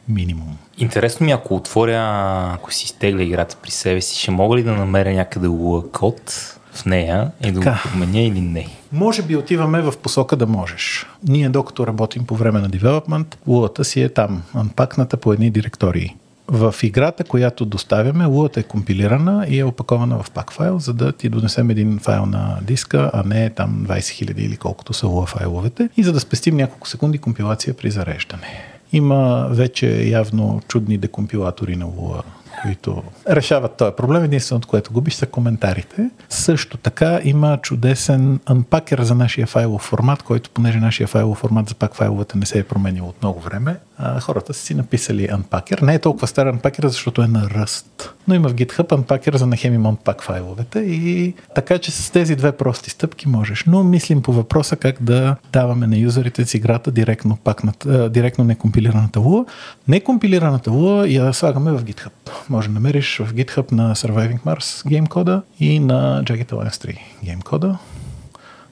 [0.09, 0.57] минимум.
[0.79, 4.73] Интересно ми, ако отворя, ако си изтегля играта при себе си, ще мога ли да
[4.73, 5.49] намеря някъде
[5.93, 8.67] код, в нея и да го променя или не.
[8.93, 11.07] Може би отиваме в посока да можеш.
[11.29, 16.17] Ние докато работим по време на девелопмент, лулата си е там, анпакната по едни директории.
[16.49, 21.13] В играта, която доставяме, лулата е компилирана и е опакована в пак файл, за да
[21.13, 25.27] ти донесем един файл на диска, а не там 20 000 или колкото са луа
[25.27, 28.47] файловете и за да спестим няколко секунди компилация при зареждане.
[28.93, 32.23] Има вече явно чудни декомпилатори на луа
[32.63, 34.25] които решават този проблем.
[34.25, 36.11] Единственото, което губиш са коментарите.
[36.29, 41.75] Също така има чудесен анпакер за нашия файлов формат, който понеже нашия файлов формат за
[41.75, 45.79] пак файловете не се е променил от много време, а, хората са си написали анпакер.
[45.79, 48.15] Не е толкова стар анпакер, защото е на ръст.
[48.29, 52.53] Но има в GitHub анпакер за Nehemi пак файловете и така, че с тези две
[52.53, 53.65] прости стъпки можеш.
[53.67, 58.45] Но мислим по въпроса как да даваме на юзерите с играта директно, пак на, директно
[58.45, 59.45] некомпилираната луа.
[59.89, 62.11] Некомпилираната луа я слагаме в GitHub.
[62.51, 67.79] Може да намериш в GitHub на Surviving Mars геймкода и на Jagged Alliance 3 геймкода.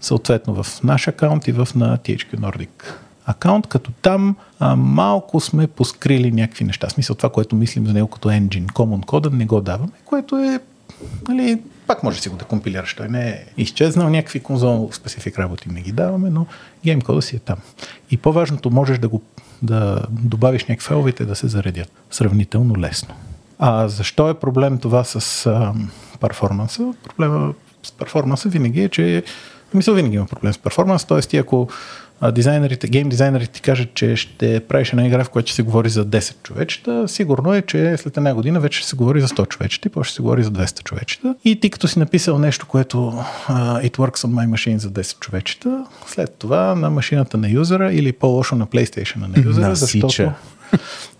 [0.00, 2.68] Съответно в наш акаунт и в на THQ Nordic
[3.26, 6.88] акаунт, като там а, малко сме поскрили някакви неща.
[6.88, 10.60] Смисъл това, което мислим за него като engine, common кода, не го даваме, което е
[11.28, 12.94] нали, пак може да си го декомпилираш.
[12.94, 16.46] Той не е изчезнал, някакви конзол специфик работи не ги даваме, но
[16.84, 17.56] геймкода си е там.
[18.10, 19.22] И по-важното, можеш да го
[19.62, 23.14] да добавиш някакви файловете да се заредят сравнително лесно.
[23.58, 25.72] А защо е проблем това с а,
[26.20, 26.94] перформанса?
[27.04, 29.22] Проблема с перформанса винаги е, че
[29.74, 31.20] мисля, винаги има проблем с перформанс, т.е.
[31.20, 31.68] ти ако
[32.32, 35.88] дизайнерите, гейм дизайнерите ти кажат, че ще правиш една игра, в която ще се говори
[35.88, 39.48] за 10 човечета, сигурно е, че след една година вече ще се говори за 100
[39.48, 41.34] човечета и после ще се говори за 200 човечета.
[41.44, 45.18] И ти като си написал нещо, което uh, it works on my machine за 10
[45.18, 50.32] човечета, след това на машината на юзера или по-лошо на PlayStation на юзера, защото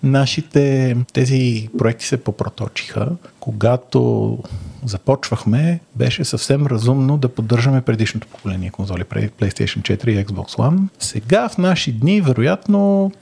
[0.02, 3.08] нашите тези проекти се попроточиха.
[3.40, 4.38] Когато
[4.84, 10.78] започвахме, беше съвсем разумно да поддържаме предишното поколение конзоли, PlayStation 4 и Xbox One.
[10.98, 13.12] Сега в наши дни, вероятно,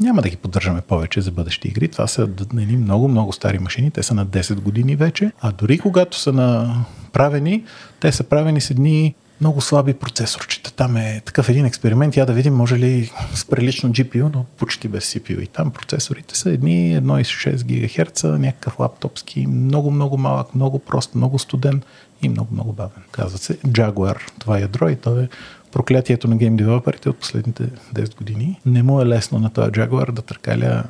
[0.00, 1.88] няма да ги поддържаме повече за бъдещи игри.
[1.88, 3.90] Това са нали, много, много стари машини.
[3.90, 5.32] Те са на 10 години вече.
[5.40, 7.64] А дори когато са направени,
[8.00, 10.72] те са правени с едни много слаби процесорчета.
[10.72, 12.16] Там е такъв един експеримент.
[12.16, 15.42] Я да видим, може ли с прилично GPU, но почти без CPU.
[15.42, 21.38] И там процесорите са едни 1,6 ГГц, някакъв лаптопски, много, много малък, много прост, много
[21.38, 21.82] студен
[22.22, 23.02] и много, много бавен.
[23.10, 24.18] Казва се Jaguar.
[24.38, 25.28] Това е ядро и то е
[25.72, 27.64] проклятието на гейм девелоперите от последните
[27.94, 28.60] 10 години.
[28.66, 30.84] Не му е лесно на този Jaguar да търкаля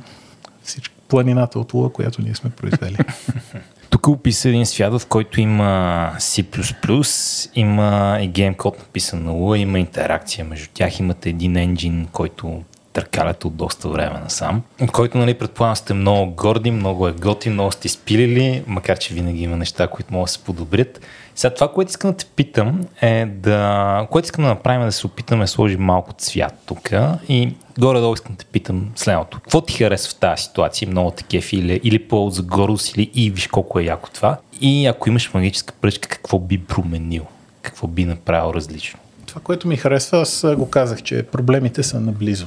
[0.62, 2.96] всички планината от луа, която ние сме произвели.
[3.90, 9.78] Тук описа един свят, в който има C++, има и геймкод написан на Lua, има
[9.78, 12.62] интеракция между тях, имате един енджин, който
[12.92, 17.50] търкаляте от доста време насам, от който, нали, предполагам, сте много горди, много е готи,
[17.50, 21.00] много сте изпилили, макар че винаги има неща, които могат да се подобрят.
[21.34, 24.06] Сега това, което искам да те питам е да...
[24.10, 26.90] Което искам да направим е да се опитаме да сложим малко цвят тук
[27.28, 29.40] и горе-долу искам да те питам следното.
[29.40, 30.88] Какво ти харесва в тази ситуация?
[30.88, 34.36] Много такива или, или по за гордост, или и виж колко е яко това.
[34.60, 37.26] И ако имаш магическа пръчка, какво би променил?
[37.62, 38.98] Какво би направил различно?
[39.26, 42.46] Това, което ми харесва, аз го казах, че проблемите са наблизо.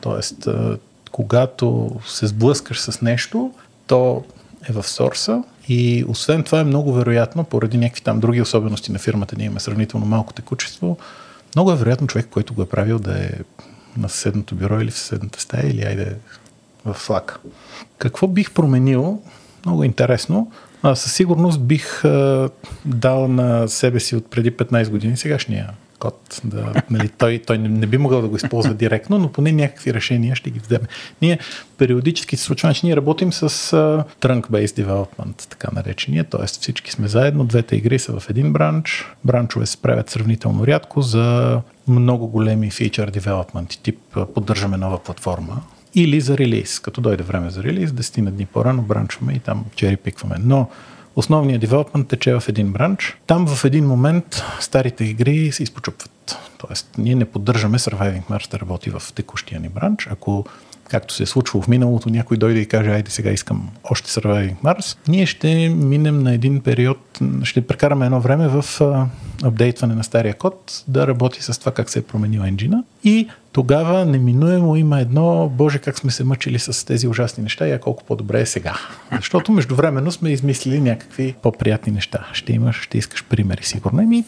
[0.00, 0.48] Тоест,
[1.10, 3.52] когато се сблъскаш с нещо,
[3.86, 4.24] то
[4.68, 8.98] е в сорса и освен това е много вероятно, поради някакви там други особености на
[8.98, 10.98] фирмата, ние имаме сравнително малко текучество,
[11.56, 13.30] много е вероятно човек, който го е правил да е
[13.96, 16.16] на съседното бюро или в съседната стая или айде
[16.84, 17.36] в Slack.
[17.98, 19.22] Какво бих променил?
[19.66, 20.52] Много интересно.
[20.82, 22.50] А, със сигурност бих а,
[22.84, 25.70] дал на себе си от преди 15 години сегашния
[26.00, 26.40] код.
[26.44, 29.94] Да, нали, той, той не, не би могъл да го използва директно, но поне някакви
[29.94, 30.86] решения ще ги вземе.
[31.22, 31.38] Ние
[31.78, 36.46] периодически се случва, че ние работим с uh, trunk-based development, така наречения, т.е.
[36.46, 41.60] всички сме заедно, двете игри са в един бранч, бранчове се правят сравнително рядко за
[41.88, 43.98] много големи фичър девелопмент, тип
[44.34, 45.62] поддържаме нова платформа,
[45.94, 46.80] или за релиз.
[46.80, 50.36] Като дойде време за релиз, 10 на дни по-рано бранчваме и там чери пикваме.
[50.38, 50.68] Но
[51.16, 53.18] основният девелопмент тече в един бранч.
[53.26, 56.38] Там в един момент старите игри се изпочупват.
[56.58, 60.08] Тоест, ние не поддържаме Surviving Mars да работи в текущия ни бранч.
[60.10, 60.44] Ако
[60.90, 64.56] както се е случвало в миналото, някой дойде и каже, айде сега искам още Surviving
[64.64, 68.64] Mars, ние ще минем на един период, ще прекараме едно време в
[69.42, 74.06] апдейтване на стария код, да работи с това как се е променил енджина и тогава
[74.06, 78.40] неминуемо има едно, боже как сме се мъчили с тези ужасни неща и колко по-добре
[78.40, 78.74] е сега.
[79.16, 82.26] Защото междувременно сме измислили някакви по-приятни неща.
[82.32, 84.02] Ще имаш, ще искаш примери, сигурно.
[84.02, 84.24] Ми,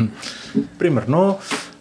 [0.78, 1.38] примерно,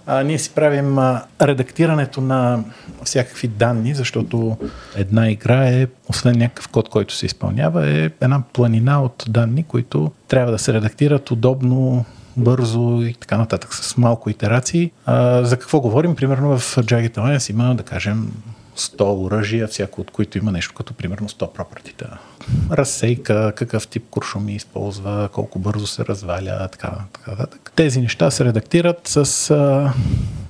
[0.09, 2.63] а, ние си правим а, редактирането на
[3.03, 4.57] всякакви данни, защото
[4.95, 10.11] една игра е, освен някакъв код, който се изпълнява, е една планина от данни, които
[10.27, 12.05] трябва да се редактират удобно,
[12.37, 14.91] бързо и така нататък, с малко итерации.
[15.05, 16.15] А, за какво говорим?
[16.15, 18.31] Примерно в Jagged Alliance има, да кажем,
[18.79, 22.17] 100 оръжия, всяко от които има нещо като примерно 100 пропъртита.
[22.71, 27.71] Разсейка, какъв тип куршуми използва, колко бързо се разваля, така, така, така.
[27.75, 29.93] Тези неща се редактират с а,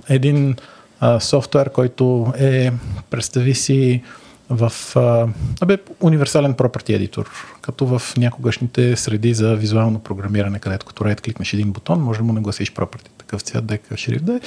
[0.09, 0.55] един
[0.99, 2.71] а, софтуер, който е,
[3.09, 4.03] представи си,
[4.49, 5.27] в а,
[5.61, 7.29] абе, универсален property едитор,
[7.61, 12.23] като в някогашните среди за визуално програмиране, където като рейд кликнеш един бутон, може да
[12.23, 14.39] му нагласиш property, такъв цвят е шрифт да е.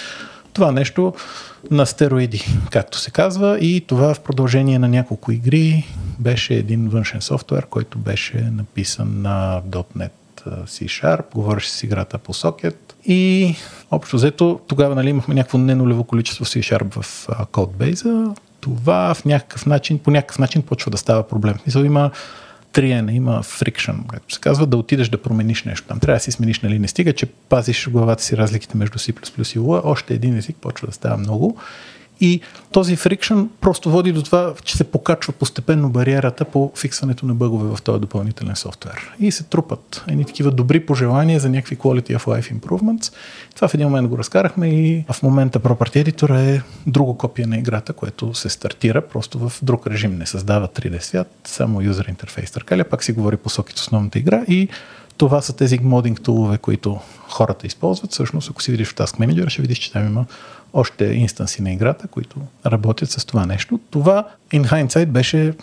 [0.52, 1.14] Това нещо
[1.70, 5.86] на стероиди, както се казва, и това в продължение на няколко игри
[6.18, 10.10] беше един външен софтуер, който беше написан на .NET
[10.46, 12.76] C-Sharp, говореше с играта по Socket
[13.06, 13.54] и
[13.90, 18.34] общо взето тогава нали, имахме някакво ненулево количество C-Sharp в кодбейза.
[18.60, 21.54] Това в някакъв начин, по някакъв начин почва да става проблем.
[21.66, 22.10] Мисля, има
[22.72, 25.86] триене, има фрикшн, както се казва, да отидеш да промениш нещо.
[25.88, 26.78] Там трябва да си смениш, нали?
[26.78, 30.56] Не стига, че пазиш в главата си разликите между C++ и Lua, още един език
[30.56, 31.58] почва да става много.
[32.24, 32.40] И
[32.72, 37.76] този фрикшн просто води до това, че се покачва постепенно бариерата по фиксването на бъгове
[37.76, 39.12] в този допълнителен софтуер.
[39.20, 43.12] И се трупат едни такива добри пожелания за някакви quality of life improvements.
[43.54, 47.58] Това в един момент го разкарахме и в момента Property Editor е друго копие на
[47.58, 50.18] играта, което се стартира просто в друг режим.
[50.18, 54.44] Не създава 3D свят, само юзер интерфейс търкаля, пак си говори по сокет основната игра
[54.48, 54.68] и
[55.16, 58.12] това са тези модинг тулове, които хората използват.
[58.12, 60.26] Всъщност, ако си видиш в Task Manager, ще видиш, че там има
[60.72, 62.36] още инстанси на играта, които
[62.66, 63.80] работят с това нещо.
[63.90, 65.54] Това in hindsight беше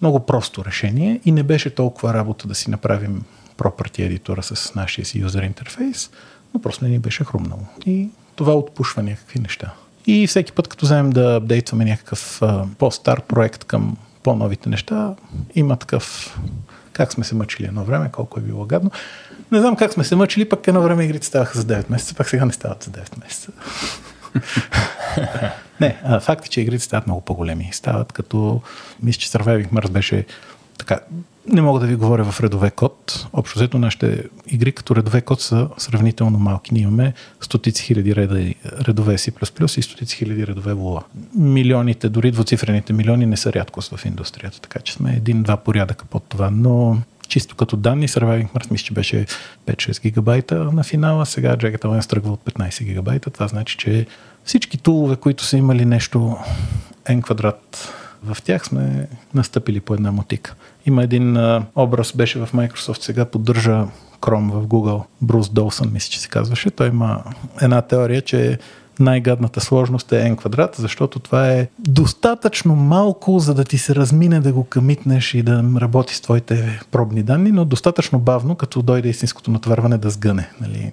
[0.00, 3.24] много просто решение и не беше толкова работа да си направим
[3.58, 6.10] property едитора с нашия си юзер интерфейс,
[6.54, 7.62] но просто не ни беше хрумнало.
[7.86, 9.72] И това отпушва някакви неща.
[10.06, 15.14] И всеки път, като вземем да апдейтваме някакъв а, по-стар проект към по-новите неща,
[15.54, 16.38] има такъв
[16.92, 18.90] как сме се мъчили едно време, колко е било гадно.
[19.52, 22.28] Не знам как сме се мъчили, пък едно време игрите ставаха за 9 месеца, пак
[22.28, 23.48] сега не стават за 9 месеца.
[25.80, 27.68] не, факт е, че игрите стават много по-големи.
[27.72, 28.60] Стават като,
[29.02, 30.26] мисля, че Surviving Mars беше
[30.78, 31.00] така,
[31.46, 33.26] не мога да ви говоря в редове код.
[33.32, 36.74] Общо взето нашите игри като редове код са сравнително малки.
[36.74, 38.54] Ние имаме стотици хиляди реда,
[38.88, 41.02] редове C++ и стотици хиляди редове Lua.
[41.34, 46.24] Милионите, дори двуцифрените милиони не са рядкост в индустрията, така че сме един-два порядъка под
[46.28, 46.50] това.
[46.52, 49.26] Но чисто като данни, Surviving Mars мисля, че беше
[49.66, 54.06] 5-6 гигабайта на финала, сега Jagged Alliance тръгва от 15 гигабайта, това значи, че
[54.44, 56.36] всички тулове, които са имали нещо
[57.06, 57.92] n квадрат
[58.24, 60.54] в тях сме настъпили по една мотика.
[60.86, 63.86] Има един а, образ, беше в Microsoft, сега поддържа
[64.20, 66.70] Chrome в Google, Брус Долсън, мисля, че се казваше.
[66.70, 67.24] Той има
[67.60, 68.58] една теория, че
[69.00, 74.40] най-гадната сложност е n квадрат, защото това е достатъчно малко, за да ти се размине
[74.40, 79.08] да го камитнеш и да работи с твоите пробни данни, но достатъчно бавно, като дойде
[79.08, 80.50] истинското натварване да сгъне.
[80.60, 80.92] Нали?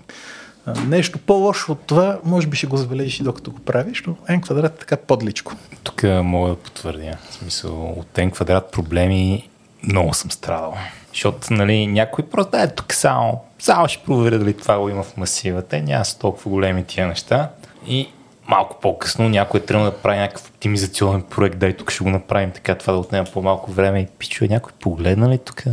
[0.88, 4.42] Нещо по-лошо от това, може би ще го забележиш и докато го правиш, но n
[4.42, 5.54] квадрат е така подличко.
[5.84, 7.18] Тук мога да потвърдя.
[7.30, 9.50] В смисъл, от n квадрат проблеми
[9.84, 10.74] много съм страдал.
[11.14, 15.18] Защото, нали, някой просто е тук само, само ще проверя дали това го има в
[15.18, 15.82] масивата.
[15.82, 17.50] Няма са толкова големи тия неща.
[17.90, 18.08] И
[18.48, 22.52] малко по-късно някой е тръгнал да прави някакъв оптимизационен проект, дай тук ще го направим
[22.52, 24.00] така, това да отнема по-малко време.
[24.00, 25.64] И пичове, някой погледна ли тук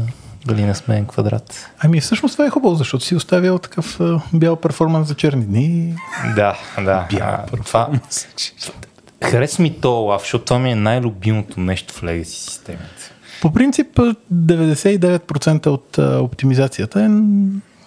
[0.46, 1.70] дали не сме квадрат?
[1.78, 4.00] Ами всъщност това е хубаво, защото си оставил такъв
[4.32, 5.94] бял перформанс за черни дни.
[6.36, 7.06] Да, да.
[7.10, 7.88] Бял а, това,
[9.24, 13.12] Харесва ми то лав, защото това ми е най-любимото нещо в Legacy системата.
[13.42, 14.00] По принцип
[14.34, 17.08] 99% от а, оптимизацията е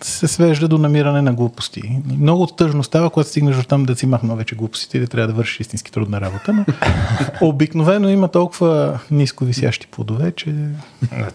[0.02, 1.82] се свежда до намиране на глупости.
[2.18, 5.28] Много тъжно става, когато стигнеш до там да си махна вече глупостите и да трябва
[5.28, 6.66] да вършиш истински трудна работа, но
[7.48, 10.56] обикновено има толкова ниско висящи плодове, че...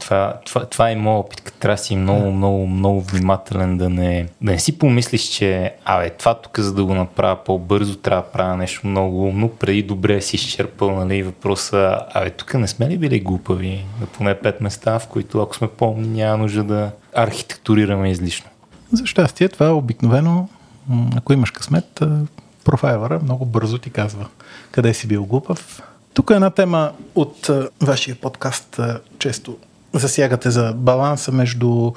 [0.00, 3.90] Това, това, това е моят опит, като трябва да си много, много, много внимателен да
[3.90, 8.22] не, да не си помислиш, че абе, това тук за да го направя по-бързо трябва
[8.22, 12.88] да правя нещо много умно, преди добре си изчерпал нали, въпроса, абе, тук не сме
[12.88, 16.90] ли били глупави на поне пет места, в които ако сме помни няма нужда да
[17.14, 18.50] архитектурираме излишно.
[18.94, 20.48] За щастие, това обикновено,
[21.16, 22.02] ако имаш късмет,
[22.64, 24.26] профайлера много бързо ти казва
[24.70, 25.82] къде си бил глупав.
[26.14, 27.50] Тук е една тема от
[27.82, 28.80] вашия подкаст
[29.18, 29.56] често
[29.92, 31.92] засягате за баланса между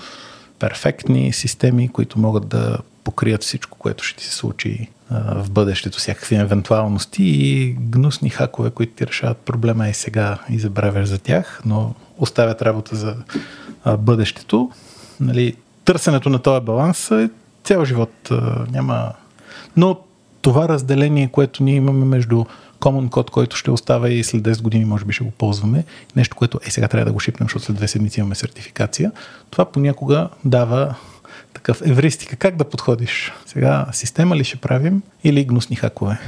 [0.59, 6.35] перфектни системи, които могат да покрият всичко, което ще ти се случи в бъдещето, всякакви
[6.35, 11.93] евентуалности и гнусни хакове, които ти решават проблема и сега и забравяш за тях, но
[12.17, 13.15] оставят работа за
[13.97, 14.71] бъдещето.
[15.19, 15.55] Нали,
[15.87, 17.29] търсенето на този баланс е
[17.63, 18.29] цял живот.
[18.71, 19.11] Няма...
[19.77, 19.99] Но
[20.41, 22.45] това разделение, което ние имаме между
[22.79, 25.85] common код, който ще остава и след 10 години може би ще го ползваме,
[26.15, 29.11] нещо, което е сега трябва да го шипнем, защото след две седмици имаме сертификация,
[29.51, 30.95] това понякога дава
[31.67, 32.35] такъв евристика.
[32.35, 33.33] Как да подходиш?
[33.45, 36.19] Сега система ли ще правим или гнусни хакове?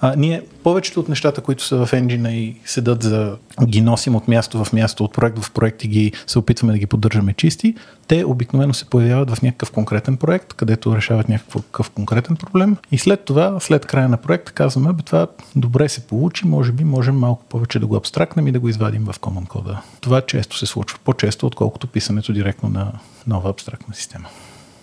[0.00, 4.28] А, ние повечето от нещата, които са в енджина и седат за ги носим от
[4.28, 7.74] място в място, от проект в проект и ги се опитваме да ги поддържаме чисти,
[8.08, 12.76] те обикновено се появяват в някакъв конкретен проект, където решават някакъв конкретен проблем.
[12.92, 16.84] И след това, след края на проекта, казваме, бе, това добре се получи, може би
[16.84, 19.76] можем малко повече да го абстрактнем и да го извадим в Common Code.
[20.00, 22.92] Това често се случва, по-често, отколкото писането директно на
[23.26, 24.28] нова абстрактна система.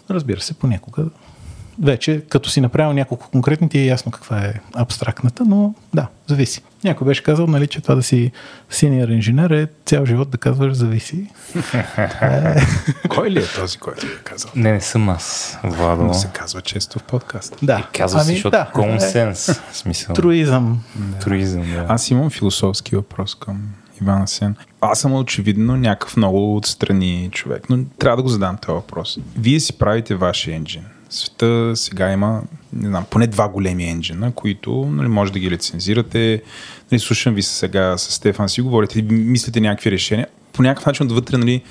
[0.10, 1.06] Разбира се, понякога
[1.82, 6.62] вече, като си направил няколко конкретни, ти е ясно каква е абстрактната, но да, зависи.
[6.84, 8.32] Някой беше казал, нали, че това да си
[8.70, 11.28] синьор инженер е цял живот да казваш зависи.
[12.22, 12.56] е...
[13.10, 14.52] Кой ли е този, който е казал?
[14.56, 16.04] Не, не съм аз, Владо.
[16.04, 17.56] Но се казва често в подкаст.
[17.62, 17.80] Да.
[17.80, 19.52] И казва ами, се, защото да, common sense.
[19.52, 19.74] Е...
[19.74, 20.16] Смисъл.
[20.16, 20.84] Труизъм.
[20.96, 21.20] Да.
[21.20, 21.86] Труизъм, да.
[21.90, 23.62] Аз имам философски въпрос към
[24.04, 24.56] Иван Сен.
[24.82, 29.18] Аз съм очевидно някакъв много отстрани човек, но трябва да го задам този въпрос.
[29.38, 32.42] Вие си правите вашия енджин света сега има,
[32.74, 36.42] не знам, поне два големи енджина, които нали, може да ги лицензирате.
[36.92, 40.28] Нали, слушам ви сега с Стефан си говорите, мислите някакви решения.
[40.54, 41.62] По някакъв начин отвътре нали,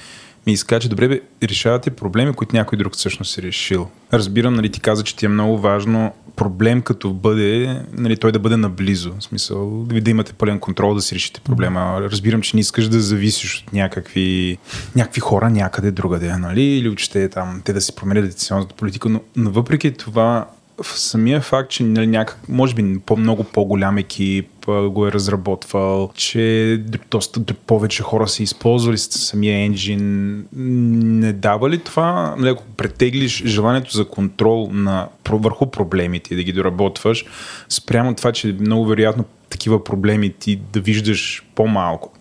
[0.46, 3.88] ми изкаже, добре, бе, решавате проблеми, които някой друг всъщност е решил.
[4.12, 8.38] Разбирам, нали, ти каза, че ти е много важно проблем като бъде, нали, той да
[8.38, 9.12] бъде наблизо.
[9.18, 11.98] В смисъл, да имате пълен контрол да си решите проблема.
[12.00, 14.58] Разбирам, че не искаш да зависиш от някакви,
[14.96, 16.62] някакви хора някъде другаде, нали?
[16.62, 20.46] Или учите там те да си променят дециsionната политика, но, но въпреки това
[20.82, 26.80] в самия факт, че нали, някак, може би по-много по-голям екип го е разработвал, че
[27.10, 33.96] доста повече хора са използвали самия енджин, не дава ли това, нали, ако претеглиш желанието
[33.96, 37.24] за контрол на, върху проблемите и да ги доработваш,
[37.68, 42.12] спрямо това, че много вероятно такива проблеми ти да виждаш по-малко.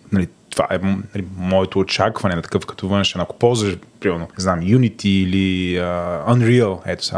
[0.52, 0.78] Това е
[1.14, 3.20] нали, моето очакване на такъв като външен.
[3.20, 7.14] Ако ползваш, примерно, не знам, Unity или uh, Unreal, ето са,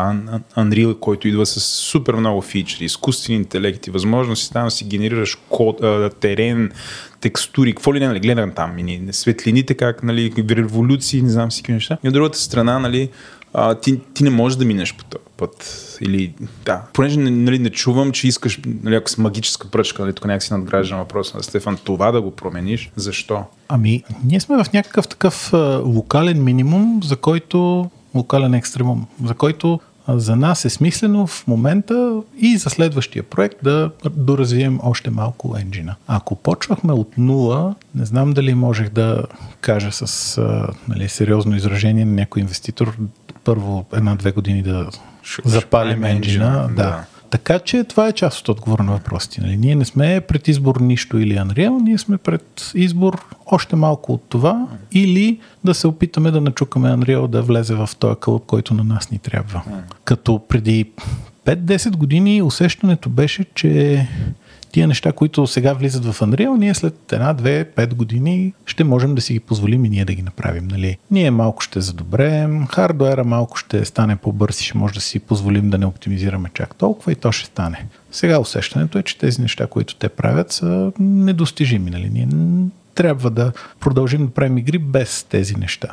[0.56, 6.15] Unreal, който идва с супер много фичери, изкуствени интелекти, възможности, там си генерираш код, uh,
[6.15, 6.73] терен,
[7.20, 11.73] текстури, какво ли не, нали, гледам там, мини, светлините, как, нали, революции, не знам всички
[11.73, 11.98] неща.
[12.05, 13.11] И от другата страна, нали,
[13.55, 15.81] а, ти, ти не можеш да минеш по този път.
[16.01, 16.82] Или, да.
[16.93, 20.98] Понеже нали, не чувам, че искаш, нали, ако с магическа пръчка, нали, тук някакси надграждам
[20.98, 23.44] въпроса на Стефан, това да го промениш, защо?
[23.68, 25.52] Ами, ние сме в някакъв такъв
[25.85, 32.56] локален минимум, за който локален екстремум, за който за нас е смислено в момента и
[32.56, 35.94] за следващия проект да доразвием още малко енджина.
[36.06, 39.24] Ако почвахме от нула, не знам дали можех да
[39.60, 40.40] кажа с
[40.89, 42.97] нали, сериозно изражение на някой инвеститор
[43.44, 44.88] първо една-две години да
[45.44, 46.68] запалим енджина.
[46.68, 46.74] Да.
[46.74, 47.04] да.
[47.30, 49.40] Така че това е част от отговора на въпросите.
[49.40, 49.56] Нали?
[49.56, 54.24] Ние не сме пред избор нищо или Unreal, ние сме пред избор още малко от
[54.28, 58.84] това или да се опитаме да начукаме Unreal да влезе в този кълъп, който на
[58.84, 59.62] нас ни трябва.
[60.04, 60.90] Като преди
[61.44, 64.06] 5-10 години усещането беше, че
[64.74, 69.14] тия неща, които сега влизат в Unreal, ние след една, две, пет години ще можем
[69.14, 70.68] да си ги позволим и ние да ги направим.
[70.68, 70.98] Нали?
[71.10, 75.70] Ние малко ще задобреем, хардуера малко ще стане по-бърз и ще може да си позволим
[75.70, 77.86] да не оптимизираме чак толкова и то ще стане.
[78.12, 81.90] Сега усещането е, че тези неща, които те правят, са недостижими.
[81.90, 82.10] Нали?
[82.12, 82.28] Ние
[82.94, 85.88] трябва да продължим да правим игри без тези неща.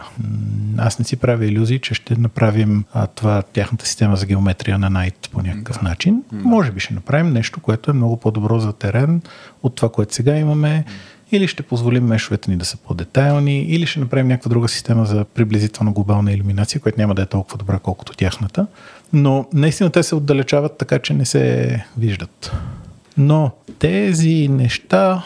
[0.77, 4.91] Аз не си правя иллюзии, че ще направим а, това, тяхната система за геометрия на
[4.91, 5.89] Night по някакъв да.
[5.89, 6.23] начин.
[6.31, 6.47] Да.
[6.47, 9.21] Може би ще направим нещо, което е много по-добро за терен
[9.63, 10.85] от това, което сега имаме.
[11.33, 15.25] Или ще позволим мешовете ни да са по-детайлни, или ще направим някаква друга система за
[15.25, 18.67] приблизително глобална иллюминация, която няма да е толкова добра, колкото тяхната.
[19.13, 22.51] Но наистина те се отдалечават така, че не се виждат.
[23.17, 25.23] Но тези неща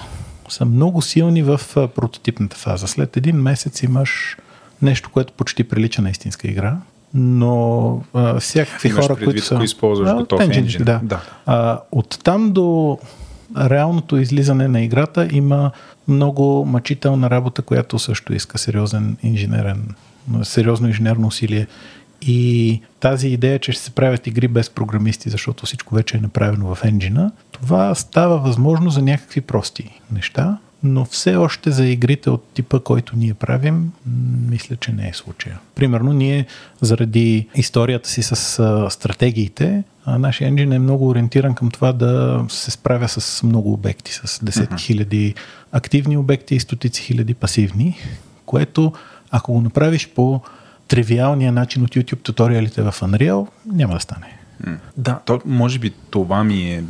[0.51, 2.87] са много силни в прототипната фаза.
[2.87, 4.37] След един месец имаш
[4.81, 6.77] нещо, което почти прилича на истинска игра,
[7.13, 9.59] но а, всякакви Имаш хора, предвид, които са...
[9.63, 10.83] Използваш а, готов engine.
[10.83, 10.99] Да.
[11.03, 11.21] да.
[11.45, 12.99] А, от там до
[13.57, 15.71] реалното излизане на играта има
[16.07, 19.95] много мъчителна работа, която също иска сериозен инженерен,
[20.43, 21.67] сериозно инженерно усилие.
[22.27, 26.75] И тази идея, че ще се правят игри без програмисти, защото всичко вече е направено
[26.75, 32.43] в енджина, това става възможно за някакви прости неща, но все още за игрите от
[32.53, 33.91] типа, който ние правим,
[34.49, 35.59] мисля, че не е случая.
[35.75, 36.45] Примерно, ние
[36.81, 42.45] заради историята си с а, стратегиите, а, нашия енджин е много ориентиран към това да
[42.49, 45.35] се справя с много обекти, с десетки хиляди
[45.71, 47.97] активни обекти и стотици хиляди пасивни,
[48.45, 48.93] което
[49.31, 50.41] ако го направиш по
[50.87, 54.37] тривиалния начин от YouTube туториалите в Unreal, няма да стане.
[54.97, 56.83] Да, то, може би това ми е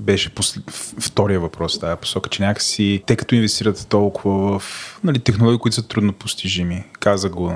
[0.00, 0.60] беше посл...
[1.00, 5.74] втория въпрос в тази посока, че някакси те като инвестират толкова в нали, технологии, които
[5.74, 6.84] са трудно постижими.
[7.00, 7.52] Каза го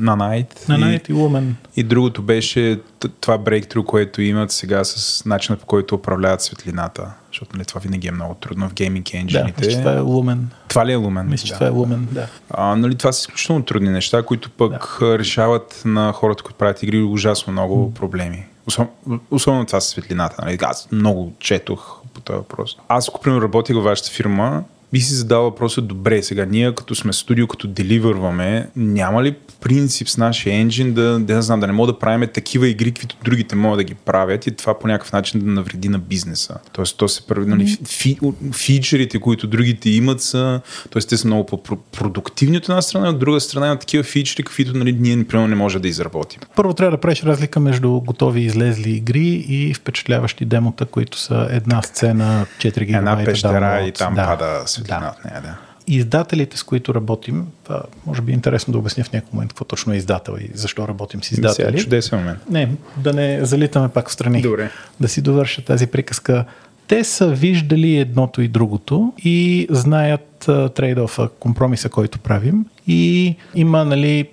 [0.00, 0.68] Nanite.
[0.68, 1.52] Nanite и, и Lumen.
[1.76, 2.80] И другото беше
[3.20, 7.10] това брейктру, което имат сега с начина по който управляват светлината.
[7.36, 9.68] Защото нали, това винаги е много трудно в гейминг енджините.
[9.68, 10.38] Да, това е Lumen.
[10.68, 11.22] Това ли е Lumen?
[11.22, 11.58] Мисля, че да.
[11.58, 12.28] това е Lumen, да.
[12.50, 15.18] А, нали, това са изключително трудни неща, които пък да.
[15.18, 18.46] решават на хората, които правят игри ужасно много проблеми.
[18.66, 20.36] Особено, особено това с светлината.
[20.44, 20.58] Нали?
[20.62, 22.76] Аз много четох по този въпрос.
[22.88, 26.94] Аз, ако примерно работих във вашата фирма, би си задал въпроса, добре, сега ние като
[26.94, 31.72] сме студио, като деливърваме, няма ли принцип с нашия енджин да, да, знам, да не
[31.72, 35.12] мога да правим такива игри, каквито другите могат да ги правят и това по някакъв
[35.12, 36.54] начин да навреди на бизнеса.
[36.72, 38.18] Тоест, то се прави, нали, фи,
[38.52, 40.60] фичерите, които другите имат са,
[40.90, 41.02] т.е.
[41.02, 44.92] те са много по-продуктивни от една страна, от друга страна има такива фичери, каквито нали,
[44.92, 46.40] ние, например, не може да изработим.
[46.56, 51.82] Първо трябва да правиш разлика между готови излезли игри и впечатляващи демота, които са една
[51.82, 53.20] сцена, 4 гигабайта.
[53.20, 54.24] Една пещера и там да.
[54.24, 55.14] пада светлина да.
[55.18, 55.56] от нея, да.
[55.88, 59.64] Издателите, с които работим, това може би е интересно да обясня в някакъв момент какво
[59.64, 61.66] точно е издател и защо работим с издатели.
[61.66, 62.38] Сега, чудесен момент.
[62.50, 64.42] Не, да не залитаме пак в страни.
[64.42, 64.70] Добре.
[65.00, 66.44] Да си довърша тази приказка.
[66.88, 72.66] Те са виждали едното и другото и знаят трейдофа, компромиса, който правим.
[72.86, 74.28] И има, нали,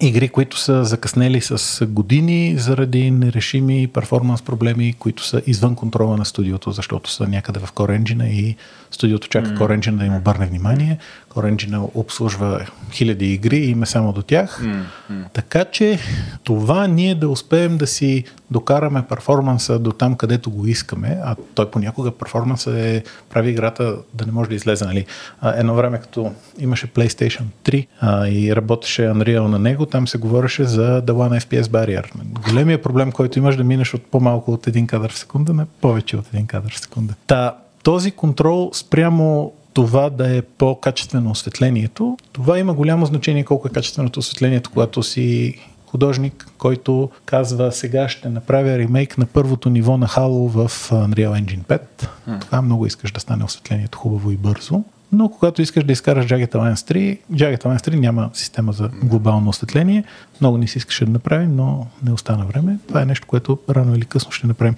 [0.00, 6.24] игри, които са закъснели с години заради нерешими перформанс проблеми, които са извън контрола на
[6.24, 8.56] студиото, защото са някъде в Core Engine и
[8.90, 9.58] студиото чака mm.
[9.58, 10.98] Core Engine да им обърне внимание.
[11.36, 14.62] Core Engine обслужва хиляди игри и има само до тях.
[14.62, 15.24] Mm.
[15.32, 15.98] Така че
[16.44, 21.70] това ние да успеем да си докараме перформанса до там, където го искаме, а той
[21.70, 24.84] понякога перформанса е прави играта да не може да излезе.
[24.84, 25.06] Нали?
[25.54, 30.64] Едно време, като имаше PlayStation 3 а, и работеше Unreal на него, там се говореше
[30.64, 32.04] за The One FPS Barrier.
[32.50, 36.16] Големия проблем, който имаш да минеш от по-малко от един кадър в секунда на повече
[36.16, 37.14] от един кадър в секунда.
[37.26, 43.70] Та, този контрол спрямо това да е по-качествено осветлението, това има голямо значение колко е
[43.70, 45.54] качественото осветлението, когато си
[45.86, 51.64] художник, който казва сега ще направя ремейк на първото ниво на Halo в Unreal Engine
[51.64, 51.80] 5.
[52.28, 52.60] Mm.
[52.60, 54.84] Много искаш да стане осветлението хубаво и бързо.
[55.12, 59.48] Но когато искаш да изкараш Jagged Alliance 3, Jagged Alliance 3 няма система за глобално
[59.48, 60.04] осветление.
[60.40, 62.78] Много не си искаше да направим, но не остана време.
[62.88, 64.74] Това е нещо, което рано или късно ще направим.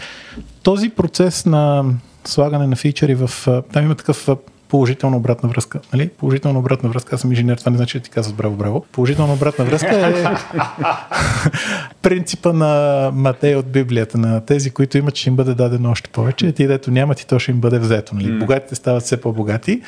[0.62, 1.84] Този процес на
[2.24, 3.30] слагане на фичери в...
[3.72, 4.28] Там има такъв
[4.68, 5.80] положителна обратна връзка.
[5.92, 6.08] Нали?
[6.08, 8.86] Положителна обратна връзка, аз съм инженер, това не значи да ти казват браво, браво.
[8.92, 10.24] Положителна обратна връзка е
[12.02, 16.46] принципа на Матей от Библията, на тези, които имат, ще им бъде дадено още повече,
[16.46, 18.14] а ти, дето нямат и то ще им бъде взето.
[18.14, 18.38] Нали?
[18.38, 19.82] Богатите стават все по-богати.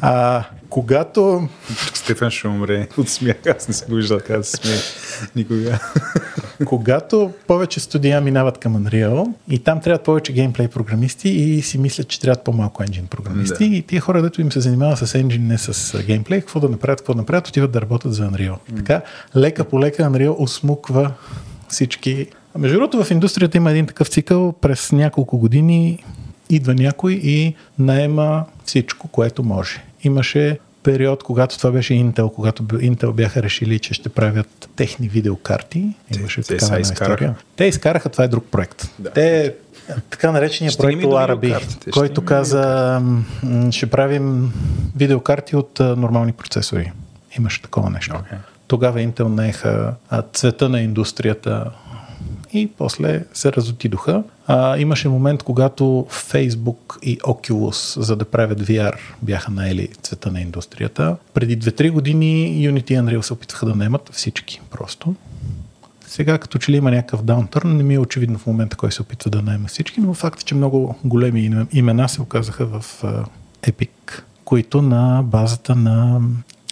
[0.00, 1.48] А когато...
[1.94, 4.78] Стефан ще умре от смях, аз не се го виждал така да се смея
[5.36, 5.78] никога.
[6.64, 12.08] когато повече студия минават към Unreal и там трябват повече геймплей програмисти и си мислят,
[12.08, 13.76] че трябват по-малко енджин програмисти да.
[13.76, 17.00] и тия хора, дето им се занимават с енджин, не с геймплей, какво да направят,
[17.00, 18.56] какво да направят, отиват да работят за Unreal.
[18.72, 18.76] Mm.
[18.76, 19.00] Така,
[19.36, 21.12] лека по лека Unreal осмуква
[21.68, 22.26] всички.
[22.54, 24.52] А между другото, в индустрията има един такъв цикъл.
[24.52, 26.04] През няколко години
[26.50, 29.82] идва някой и наема всичко, което може.
[30.02, 35.88] Имаше период, когато това беше Intel, когато Intel бяха решили, че ще правят техни видеокарти.
[36.18, 37.34] Имаше те, такава те история.
[37.56, 38.94] Те изкараха, това е друг проект.
[38.98, 39.10] Да.
[39.10, 39.54] Те
[40.10, 41.54] така наречения ще проект Лараби,
[41.92, 43.02] който каза,
[43.70, 44.52] ще правим
[44.96, 46.92] видеокарти от нормални процесори.
[47.38, 48.14] Имаше такова нещо.
[48.14, 48.36] Okay.
[48.66, 49.94] Тогава Intel наеха
[50.32, 51.70] цвета на индустрията
[52.52, 54.22] и после се разотидоха.
[54.46, 60.40] А, имаше момент, когато Facebook и Oculus, за да правят VR, бяха наели цвета на
[60.40, 61.16] индустрията.
[61.34, 65.14] Преди 2-3 години Unity и Unreal се опитваха да наемат всички просто.
[66.08, 69.02] Сега като че ли има някакъв даунтърн, не ми е очевидно в момента кой се
[69.02, 73.02] опитва да наема всички, но факт е, че много големи имена се оказаха в
[73.62, 76.20] Epic, които на базата на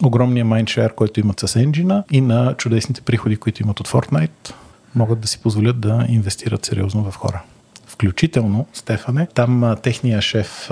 [0.04, 4.52] огромния mindshare, който имат с енджина и на чудесните приходи, които имат от Fortnite,
[4.94, 7.42] могат да си позволят да инвестират сериозно в хора.
[7.86, 10.70] Включително, Стефане, там техния шеф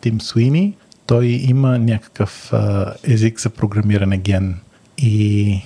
[0.00, 2.52] Тим Суини, той има някакъв
[3.04, 4.60] език за програмиране ген
[4.98, 5.62] и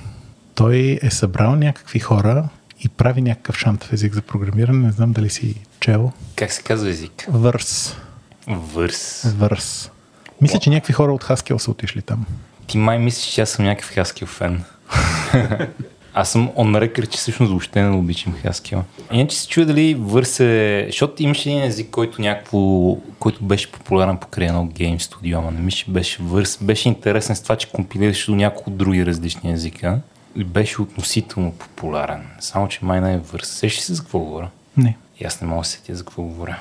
[0.61, 2.49] той е събрал някакви хора
[2.85, 4.87] и прави някакъв шантов език за програмиране.
[4.87, 6.12] Не знам дали си чел.
[6.37, 7.27] Как се казва език?
[7.28, 7.97] Върс.
[8.47, 9.23] Върс.
[9.39, 9.91] Върс.
[10.41, 12.27] Мисля, че някакви хора от Haskell са отишли там.
[12.66, 14.65] Ти май мислиш, че аз съм някакъв Haskell фен.
[16.15, 18.82] Аз съм он рекър, че всъщност въобще не обичам Haskell.
[19.12, 24.49] Иначе се чуя дали върсе, защото имаше един език, който някакво, който беше популярен покрай
[24.49, 26.59] едно гейм студио, ама не мисля, беше върс.
[26.62, 30.01] Беше интересен с това, че компилираше до няколко други различни езика
[30.36, 32.23] беше относително популярен.
[32.40, 33.48] Само, че май не е върс.
[33.48, 34.48] Сещи се за какво говоря?
[34.77, 34.97] Не.
[35.20, 36.59] И аз не мога да сетя за какво говоря.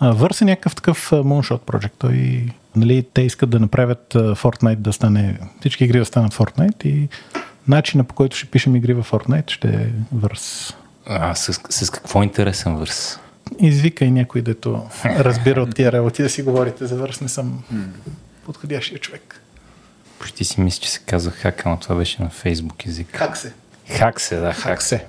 [0.00, 1.92] Върс е някакъв такъв Moonshot Project.
[1.98, 2.46] Той,
[2.76, 7.08] нали, те искат да направят Fortnite да стане, всички игри да станат Fortnite и
[7.68, 10.74] начина по който ще пишем игри в Fortnite ще е върс.
[11.06, 13.18] А с, с какво интересен върс?
[13.58, 17.20] Извикай някой, дето разбира от тия работи да си говорите за върс.
[17.20, 17.62] Не съм
[18.44, 19.41] подходящия човек.
[20.22, 23.08] Почти си мисля, че се казва хак, но това беше на фейсбук език.
[23.12, 23.52] Как се?
[23.88, 25.06] Хак се, да, хак, Как се?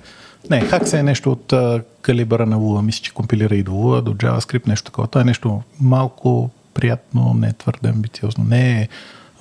[0.50, 2.82] Не, хак се е нещо от а, калибъра на Lua.
[2.82, 5.08] Мисля, че компилира и до Lua, до JavaScript, нещо такова.
[5.08, 8.44] Това е нещо малко приятно, не е твърде амбициозно.
[8.44, 8.88] Не е...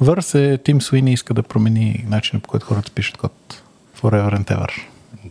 [0.00, 3.62] Върс е Тим Суини иска да промени начина по който хората пишат код.
[4.00, 4.68] Forever and ever.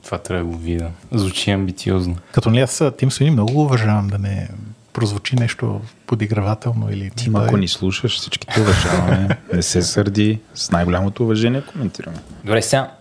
[0.04, 0.90] Това трябва да го видя.
[1.12, 2.16] Звучи амбициозно.
[2.32, 4.50] Като ли аз Тим Суини много го уважавам да не
[4.94, 7.12] прозвучи нещо подигравателно или...
[7.16, 9.38] Ти, ако ни слушаш, всички те уважаваме.
[9.54, 10.40] не се сърди.
[10.54, 12.18] С най-голямото уважение коментираме.
[12.44, 12.92] Добре, сега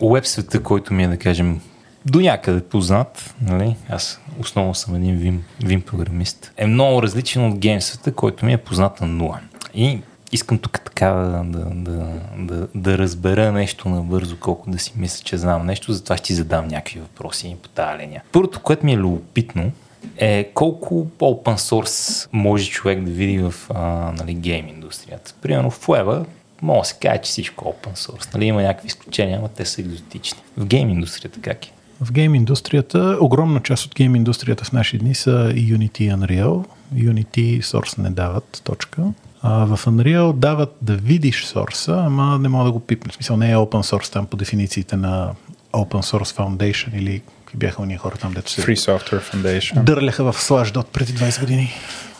[0.00, 1.60] уеб света, който ми е, да кажем,
[2.06, 3.76] до някъде познат, нали?
[3.88, 8.52] аз основно съм един Vim, Vim програмист, е много различен от гейм света, който ми
[8.52, 9.40] е познат на нула.
[9.74, 10.02] И
[10.32, 12.06] искам тук така да, да, да,
[12.38, 16.34] да, да разбера нещо набързо, колко да си мисля, че знам нещо, затова ще ти
[16.34, 18.22] задам някакви въпроси по тази линия.
[18.32, 19.72] Първото, което ми е любопитно,
[20.16, 23.80] е колко open source може човек да види в а,
[24.18, 25.34] нали, гейм индустрията.
[25.42, 26.24] Примерно в Web
[26.62, 28.34] мога да се каже, че всичко е open source.
[28.34, 30.40] Нали, има някакви изключения, но те са екзотични.
[30.56, 31.70] В гейм индустрията как е?
[32.00, 36.64] В гейм индустрията, огромна част от гейм индустрията в наши дни са Unity и Unreal.
[36.94, 39.02] Unity Source не дават, точка.
[39.42, 43.12] А в Unreal дават да видиш сорса, ама не мога да го пипнеш.
[43.12, 45.32] В смисъл не е open source там по дефинициите на
[45.72, 49.82] Open Source Foundation или какви бяха уния хора там, дето се Free Software Foundation.
[49.82, 51.72] дърляха в Slashdot преди 20 години.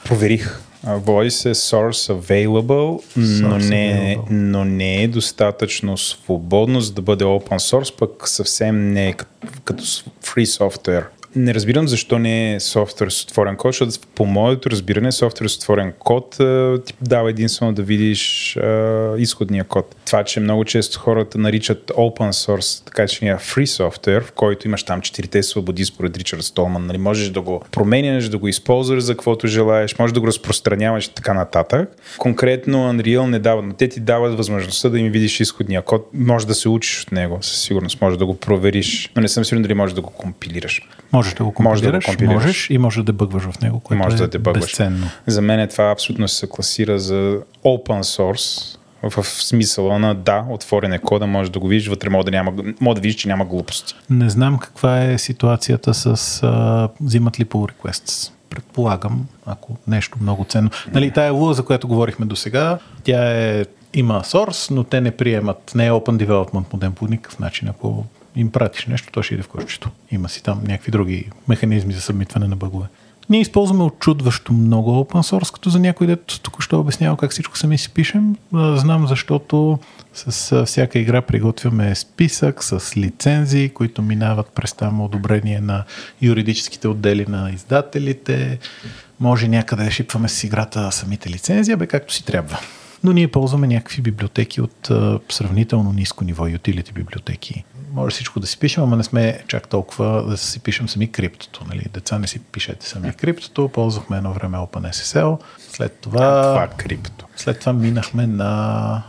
[0.05, 0.61] Проверих.
[0.85, 4.31] Води се Source Available, но Source не, available.
[4.31, 9.31] но не е достатъчно свободно, за да бъде open source, пък съвсем не е като,
[9.65, 11.05] като free software.
[11.36, 15.57] Не разбирам защо не е софтуер с отворен код, защото по моето разбиране софтуер с
[15.57, 16.31] отворен код
[16.86, 19.97] ти дава единствено да видиш а, изходния код.
[20.07, 24.69] Това, че много често хората наричат open source, така че ние free software, в който
[24.69, 29.02] имаш там четирите свободи според Ричард Столман, нали, можеш да го променяш, да го използваш
[29.02, 31.90] за каквото желаеш, можеш да го разпространяваш и така нататък.
[32.19, 36.09] Конкретно Unreal не дава, но те ти дават възможността да им видиш изходния код.
[36.15, 39.44] Може да се учиш от него, със сигурност, може да го провериш, но не съм
[39.44, 40.82] сигурен дали можеш да го компилираш.
[41.20, 42.34] Можеш да го Може да го компилираш, компилираш.
[42.34, 44.64] можеш и може да дебъгваш в него, което може е да дебъгваш.
[44.64, 45.06] безценно.
[45.26, 50.98] За мен това абсолютно се класира за open source, в, смисъла на да, отворен е
[50.98, 53.94] кода, може да го видиш, вътре може да, няма, може да видиш, че няма глупости.
[54.10, 58.32] Не знам каква е ситуацията с а, взимат ли pull requests.
[58.51, 60.70] Предполагам, ако нещо много ценно.
[60.92, 63.64] Нали, тая луа, за която говорихме до сега, тя е,
[63.94, 67.68] има source, но те не приемат, не е open development модем по никакъв начин.
[67.68, 68.05] Ако
[68.36, 69.90] им пратиш нещо, то ще иде в кошчето.
[70.11, 72.86] Има си там някакви други механизми за събмитване на бъгове.
[73.31, 77.78] Ние използваме очудващо много open source, като за някой дето току-що обяснява как всичко сами
[77.78, 78.36] си пишем.
[78.52, 79.78] Знам, защото
[80.15, 85.85] с всяка игра приготвяме списък с лицензии, които минават през там одобрение на
[86.23, 88.59] юридическите отдели на издателите.
[89.20, 92.59] Може някъде да шипваме с играта самите лицензии, бе както си трябва.
[93.05, 97.64] Но ние ползваме някакви библиотеки от а, сравнително ниско ниво, utility библиотеки.
[97.93, 101.64] Може всичко да си пишем, ама не сме чак толкова да си пишем сами криптото.
[101.68, 101.86] Нали?
[101.93, 107.27] Деца не си пишете сами криптото, ползвахме едно време OpenSSL, след това, Това е крипто.
[107.36, 109.02] след това минахме на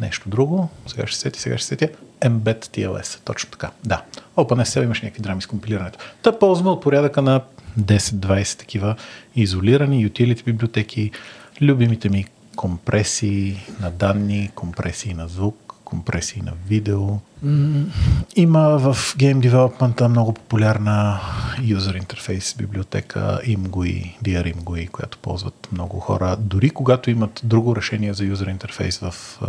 [0.00, 0.68] нещо друго.
[0.86, 1.88] Сега ще сети, сега ще сетя.
[2.20, 3.20] Embed TLS.
[3.24, 3.70] Точно така.
[3.84, 4.02] Да.
[4.36, 5.98] OpenSSL имаш някакви драми с компилирането.
[6.22, 7.40] Та ползваме от порядъка на
[7.80, 8.96] 10-20 такива
[9.36, 11.10] изолирани utility библиотеки.
[11.62, 12.26] Любимите ми
[12.56, 17.18] компресии на данни, компресии на звук, компресии на видео.
[18.36, 21.20] Има в Game Development много популярна
[21.58, 26.36] User Interface библиотека IMGUI, DR IMGUI, която ползват много хора.
[26.40, 29.40] Дори когато имат друго решение за User Interface в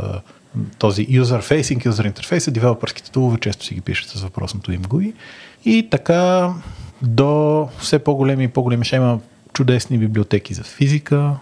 [0.78, 5.14] този User Facing User Interface, девелопърските тулове често си ги пишат с въпросното IMGUI.
[5.66, 6.54] И така
[7.02, 9.20] до все по-големи и по-големи ще има
[9.54, 11.36] чудесни библиотеки за физика,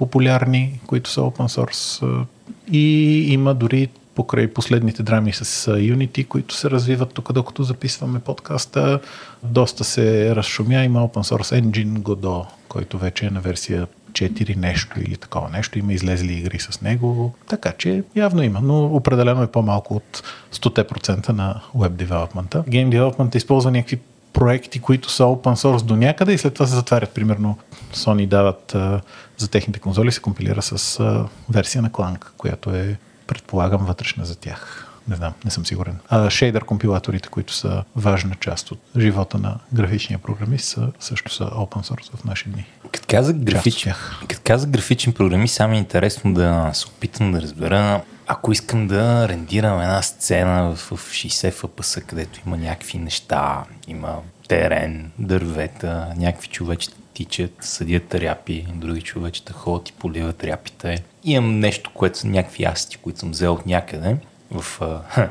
[0.00, 2.24] популярни, които са open source.
[2.72, 2.84] И
[3.32, 9.00] има дори покрай последните драми с Unity, които се развиват тук, докато записваме подкаста.
[9.42, 10.84] Доста се разшумя.
[10.84, 15.78] Има open source engine Godot, който вече е на версия 4 нещо или такова нещо.
[15.78, 17.34] Има излезли игри с него.
[17.48, 20.22] Така че явно има, но определено е по-малко от
[20.52, 22.48] 100% на web development.
[22.48, 23.98] Game development използва някакви
[24.32, 27.10] проекти, които са open source до някъде и след това се затварят.
[27.10, 27.58] Примерно
[27.94, 29.00] Sony дават а,
[29.36, 34.36] за техните конзоли се компилира с а, версия на Clank, която е предполагам вътрешна за
[34.36, 34.89] тях.
[35.08, 35.98] Не знам, не съм сигурен.
[36.08, 41.44] А шейдър компилаторите, които са важна част от живота на графичния програмист, са, също са
[41.44, 42.66] open source в наши дни.
[42.92, 43.88] Като каза, графич...
[44.28, 48.00] Като каза графичен програмист, само е интересно да се опитам да разбера
[48.32, 54.18] ако искам да рендирам една сцена в 60 FPS, където има някакви неща, има
[54.48, 61.02] терен, дървета, някакви човечета тичат, съдят ряпи, други човечета ходят и поливат ряпите.
[61.24, 64.16] Имам нещо, което са някакви асти, които съм взел от някъде
[64.50, 64.62] в,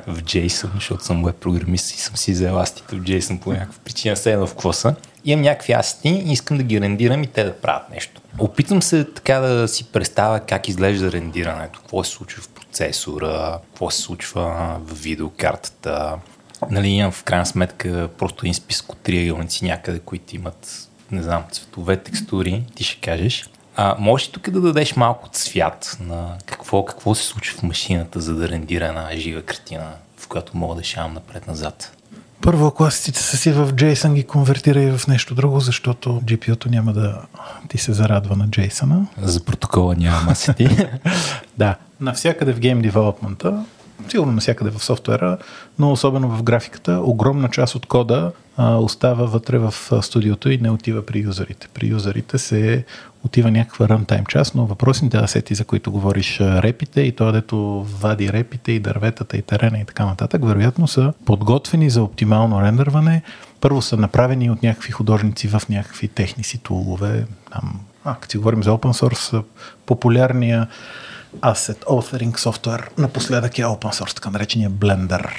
[0.08, 3.80] в JSON, защото съм веб програмист и съм си взел астите в JSON по някаква
[3.84, 4.96] причина, се в квоса.
[5.26, 8.22] Имам някакви асти и искам да ги рендирам и те да правят нещо.
[8.38, 13.90] Опитвам се така да си представя как изглежда рендирането, какво се случва в процесора, какво
[13.90, 16.16] се случва в видеокартата.
[16.70, 21.44] Нали, имам в крайна сметка просто един списък от триъгълници някъде, които имат, не знам,
[21.52, 23.50] цветове, текстури, ти ще кажеш.
[23.82, 28.22] А, можеш ли тук да дадеш малко цвят на какво, какво се случва в машината,
[28.22, 29.86] за да рендира една жива картина,
[30.18, 31.98] в която мога да шавам напред-назад?
[32.42, 37.22] Първо класиците са си в JSON ги конвертирай в нещо друго, защото GPU-то няма да
[37.70, 39.06] ти се зарадва на JSON.
[39.22, 40.70] За протокола няма масити.
[41.58, 43.66] да, навсякъде в гейм девелопмента
[44.08, 45.38] сигурно навсякъде в софтуера,
[45.80, 50.70] но особено в графиката, огромна част от кода а, остава вътре в студиото и не
[50.70, 51.68] отива при юзерите.
[51.74, 52.86] При юзерите се
[53.26, 58.34] отива някаква runtime част, но въпросните асети, за които говориш, репите и това, дето вади
[58.34, 63.22] репите и дърветата и терена и така нататък, вероятно са подготвени за оптимално рендърване.
[63.62, 67.26] Първо са направени от някакви художници в някакви техни си тулове.
[67.52, 69.44] Там, а, като си говорим за open source,
[69.86, 70.68] популярния
[71.42, 75.30] Asset Authoring софтуер напоследък е open source, така наречения Blender.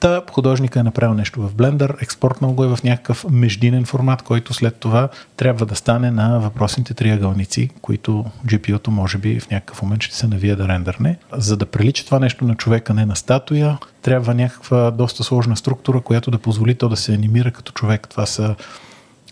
[0.00, 4.54] Та художника е направил нещо в Blender, експортнал го е в някакъв междинен формат, който
[4.54, 10.02] след това трябва да стане на въпросните триъгълници, които GPU-то може би в някакъв момент
[10.02, 11.18] ще се навие да рендърне.
[11.32, 16.00] За да прилича това нещо на човека, не на статуя, трябва някаква доста сложна структура,
[16.00, 18.08] която да позволи то да се анимира като човек.
[18.08, 18.54] Това са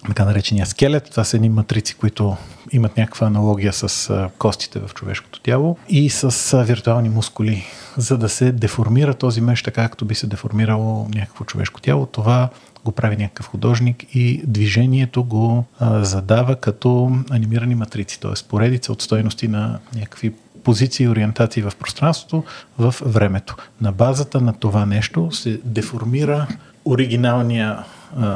[0.09, 1.11] така наречения скелет.
[1.11, 2.37] Това са едни матрици, които
[2.73, 7.65] имат някаква аналогия с костите в човешкото тяло и с виртуални мускули,
[7.97, 12.07] за да се деформира този меж така, както би се деформирало някакво човешко тяло.
[12.07, 12.49] Това
[12.85, 18.49] го прави някакъв художник и движението го а, задава като анимирани матрици, т.е.
[18.49, 20.33] поредица от стойности на някакви
[20.65, 22.45] позиции и ориентации в пространството,
[22.79, 23.57] в времето.
[23.81, 26.47] На базата на това нещо се деформира
[26.85, 27.85] оригиналния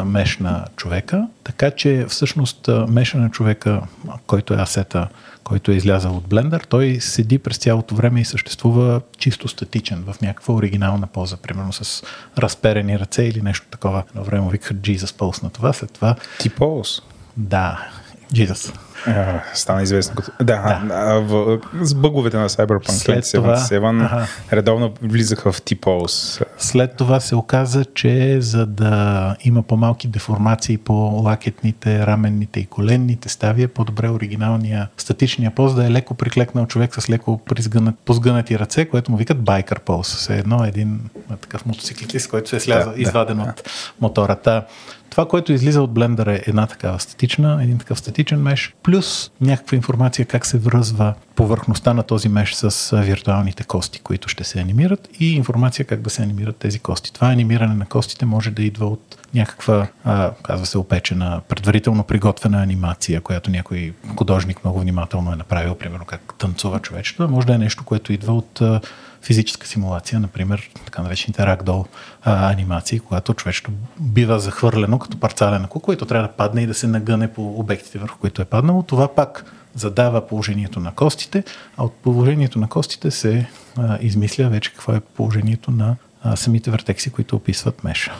[0.05, 3.81] меш на човека, така че всъщност меша на човека,
[4.27, 5.09] който е асета,
[5.45, 10.21] който е излязъл от блендър, той седи през цялото време и съществува чисто статичен в
[10.21, 12.03] някаква оригинална поза, примерно с
[12.39, 14.03] разперени ръце или нещо такова.
[14.11, 16.15] Едно време викаха Jesus Pulse на това, след това...
[16.39, 17.03] Ти Pulse?
[17.37, 17.89] Да,
[18.35, 18.75] Jesus.
[19.07, 20.31] А, стана известно като...
[20.41, 20.95] Да, да.
[20.95, 24.27] А, в, с бъговете на Cyberpunk След 2077 ага.
[24.53, 26.43] редовно влизаха в T-Pose.
[26.59, 30.93] След това се оказа, че за да има по-малки деформации по
[31.25, 36.95] лакетните, раменните и коленните стави, е по-добре оригиналния статичния поз да е леко приклекнал човек
[36.95, 37.41] с леко
[38.05, 40.17] позгънати ръце, което му викат байкър поз.
[40.17, 41.01] Все едно един
[41.41, 43.63] такъв мотоциклист, който се е слязал, да, изваден да, от да.
[44.01, 44.65] мотората.
[45.11, 49.77] Това, което излиза от блендъра е една такава статична, един такъв статичен меш, плюс някаква
[49.77, 55.09] информация как се връзва повърхността на този меш с виртуалните кости, които ще се анимират
[55.21, 57.13] и информация как да се анимират тези кости.
[57.13, 62.63] Това анимиране на костите може да идва от някаква, а, казва се, опечена, предварително приготвена
[62.63, 67.29] анимация, която някой художник много внимателно е направил, примерно как танцува човечето.
[67.29, 68.63] Може да е нещо, което идва от
[69.23, 71.85] физическа симулация, например, така наречените рагдол
[72.23, 73.71] а, анимации, когато човечето
[74.01, 77.99] бива захвърлено като парцалена кукла, което трябва да падне и да се нагъне по обектите,
[77.99, 78.83] върху които е паднало.
[78.83, 81.45] Това пак задава положението на костите,
[81.77, 83.47] а от положението на костите се
[83.77, 88.15] а, измисля вече какво е положението на а, самите вертекси, които описват меша.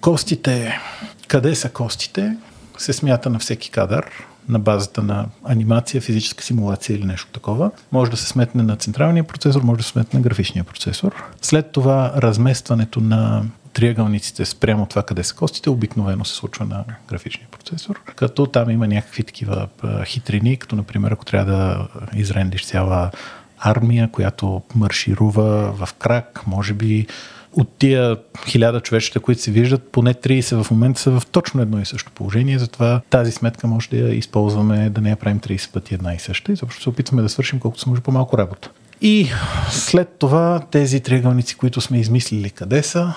[0.00, 0.78] Костите,
[1.28, 2.36] къде са костите,
[2.78, 4.10] се смята на всеки кадър
[4.48, 7.70] на базата на анимация, физическа симулация или нещо такова.
[7.92, 11.24] Може да се сметне на централния процесор, може да се сметне на графичния процесор.
[11.42, 17.48] След това разместването на триъгълниците спрямо това къде са костите, обикновено се случва на графичния
[17.50, 19.68] процесор, като там има някакви такива
[20.04, 23.10] хитрини, като например ако трябва да изрендиш цяла
[23.58, 27.06] армия, която марширува в крак, може би
[27.56, 28.16] от тия
[28.46, 32.12] хиляда човечета, които се виждат, поне 30 в момента са в точно едно и също
[32.12, 36.14] положение, затова тази сметка може да я използваме, да не я правим 30 пъти една
[36.14, 38.70] и съща и защо се опитваме да свършим колкото се може по-малко работа.
[39.00, 39.28] И
[39.70, 43.14] след това тези триъгълници, които сме измислили къде са,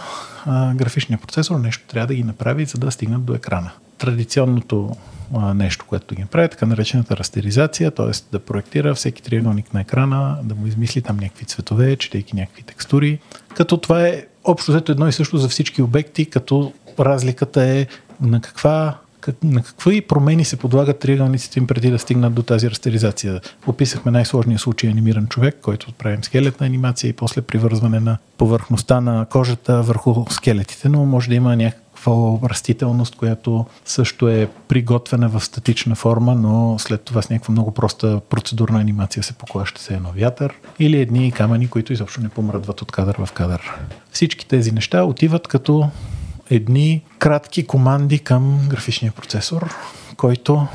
[0.76, 3.72] графичният процесор нещо трябва да ги направи, за да стигнат до екрана.
[3.98, 4.95] Традиционното
[5.56, 8.11] нещо, което ги прави, така наречената растеризация, т.е.
[8.32, 13.20] да проектира всеки триъгълник на екрана, да му измисли там някакви цветове, четейки някакви текстури.
[13.60, 17.88] Като това е общо взето едно и също за всички обекти, като разликата е
[18.22, 18.98] на каква
[19.44, 23.41] на какви промени се подлагат триъгълниците им преди да стигнат до тази растеризация.
[23.68, 29.26] Описахме най-сложния случай анимиран човек, който правим скелетна анимация и после привързване на повърхността на
[29.26, 31.53] кожата върху скелетите, но може да има
[32.08, 37.72] някаква растителност, която също е приготвена в статична форма, но след това с някаква много
[37.72, 42.82] проста процедурна анимация се поклаща се едно вятър или едни камъни, които изобщо не помръдват
[42.82, 43.62] от кадър в кадър.
[44.12, 45.90] Всички тези неща отиват като
[46.50, 49.74] едни кратки команди към графичния процесор,
[50.18, 50.68] който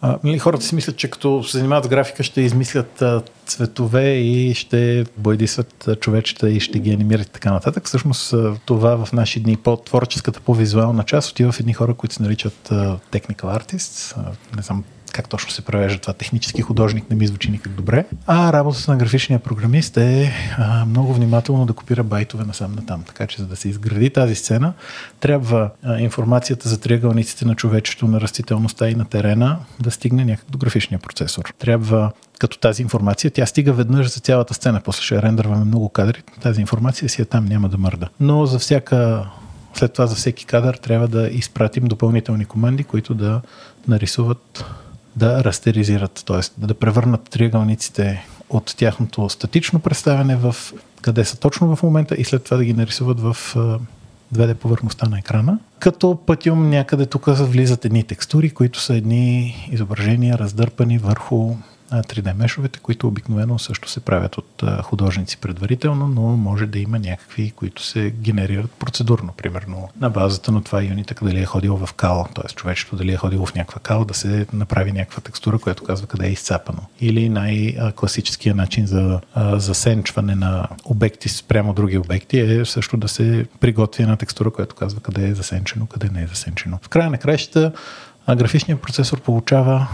[0.00, 4.14] а, нали, хората си мислят, че като се занимават с графика, ще измислят а, цветове
[4.14, 7.86] и ще бойдисват човечета и ще ги анимират и така нататък.
[7.86, 12.68] Всъщност това в наши дни по-творческата, по-визуална част отива в едни хора, които се наричат
[12.70, 14.14] а, technical artists.
[14.16, 18.04] А, не знам как точно се превежда това технически художник, не ми звучи никак добре.
[18.26, 23.02] А работата на графичния програмист е а, много внимателно да копира байтове насам натам.
[23.02, 24.72] Така че за да се изгради тази сцена,
[25.20, 30.50] трябва а, информацията за триъгълниците на човечето, на растителността и на терена да стигне някак
[30.50, 31.42] до графичния процесор.
[31.58, 36.22] Трябва като тази информация, тя стига веднъж за цялата сцена, после ще рендърваме много кадри,
[36.40, 38.08] тази информация си е там, няма да мърда.
[38.20, 39.26] Но за всяка
[39.74, 43.40] след това за всеки кадър трябва да изпратим допълнителни команди, които да
[43.88, 44.64] нарисуват
[45.16, 46.66] да растеризират, т.е.
[46.66, 50.56] да превърнат триъгълниците от тяхното статично представяне в
[51.02, 53.36] къде са точно в момента и след това да ги нарисуват в
[54.34, 55.58] 2D повърхността на екрана.
[55.78, 61.54] Като пътюм някъде тук влизат едни текстури, които са едни изображения раздърпани върху
[61.92, 67.50] 3D мешовете, които обикновено също се правят от художници предварително, но може да има някакви,
[67.50, 69.32] които се генерират процедурно.
[69.36, 72.48] Примерно на базата на това юнита дали е ходил в кал, т.е.
[72.54, 76.26] човечето дали е ходило в някаква кал, да се направи някаква текстура, която казва къде
[76.26, 76.80] е изцапано.
[77.00, 84.02] Или най-класическия начин за засенчване на обекти спрямо други обекти е също да се приготви
[84.02, 86.78] една текстура, която казва къде е засенчено, къде не е засенчено.
[86.82, 87.72] В края на краищата
[88.26, 89.88] а графичният процесор получава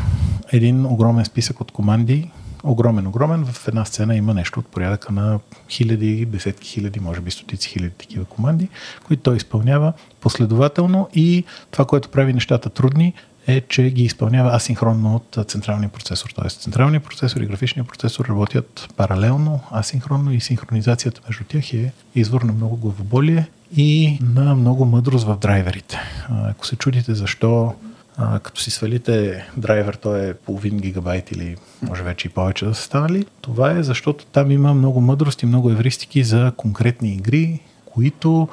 [0.52, 2.30] един огромен списък от команди,
[2.64, 3.44] огромен, огромен.
[3.44, 5.38] В една сцена има нещо от порядъка на
[5.70, 8.68] хиляди, десетки хиляди, може би стотици хиляди такива команди,
[9.06, 13.12] които той изпълнява последователно и това, което прави нещата трудни,
[13.46, 16.30] е, че ги изпълнява асинхронно от централния процесор.
[16.34, 22.42] Тоест централният процесор и графичният процесор работят паралелно, асинхронно и синхронизацията между тях е извор
[22.42, 25.98] на много главоболие и на много мъдрост в драйверите.
[26.28, 27.74] Ако се чудите защо
[28.16, 32.74] а, като си свалите драйвер, той е половин гигабайт или може вече и повече да
[32.74, 33.26] са станали.
[33.40, 38.48] Това е защото там има много мъдрост и много евристики за конкретни игри, които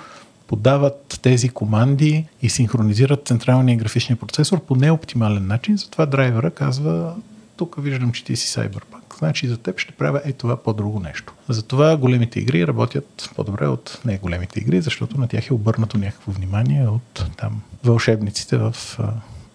[0.47, 5.77] подават тези команди и синхронизират централния графичния процесор по неоптимален начин.
[5.77, 7.15] Затова драйвера казва,
[7.57, 9.17] тук виждам, че ти си Cyberpunk.
[9.17, 11.33] Значи за теб ще правя е това по-друго нещо.
[11.49, 16.31] Затова големите игри работят по-добре от не големите игри, защото на тях е обърнато някакво
[16.31, 18.75] внимание от там вълшебниците в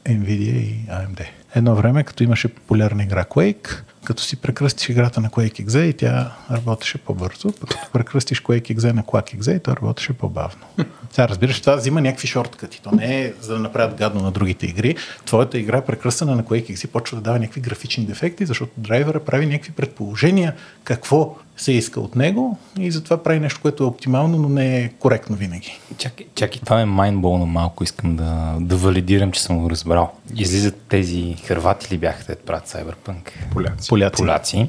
[0.09, 1.21] Nvidia и AMD.
[1.55, 5.93] Едно време, като имаше популярна игра Quake, като си прекръстиш играта на Quake XZ и
[5.93, 10.63] тя работеше по-бързо, като прекръстиш Quake XZ на Quack XZ и то работеше по-бавно.
[11.11, 12.83] Сега разбираш, това взима някакви шорткати.
[12.83, 14.97] То не е за да направят гадно на другите игри.
[15.25, 19.47] Твоята игра, прекръстена на Quake XZ, почва да дава някакви графични дефекти, защото драйвера прави
[19.47, 20.55] някакви предположения
[20.85, 24.89] какво се иска от него и затова прави нещо, което е оптимално, но не е
[24.89, 25.81] коректно винаги.
[25.99, 30.13] Чакай, чакай това е майнболно малко, искам да, да валидирам, че съм го разбрал.
[30.37, 33.51] Излизат тези хървати ли бяха, те правят Cyberpunk?
[33.53, 33.88] Поляци.
[33.89, 34.23] Поляци.
[34.23, 34.69] Поляци.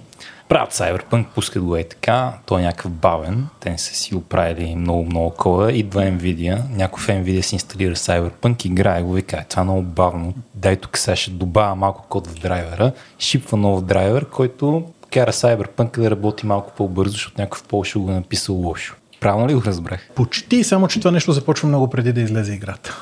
[0.50, 4.76] Правят Cyberpunk, пускат го е така, той е някакъв бавен, те не са си оправили
[4.76, 9.62] много-много кода, идва Nvidia, някой в Nvidia си инсталира Cyberpunk, играе го, вика, е, това
[9.62, 14.26] е много бавно, дай тук сега ще добавя малко код в драйвера, шипва нов драйвер,
[14.26, 18.96] който кара Cyberpunk да работи малко по-бързо, защото някой в Польша го е написал лошо.
[19.20, 20.10] Правилно ли го разбрах?
[20.16, 22.98] Почти, само че това нещо започва много преди да излезе играта.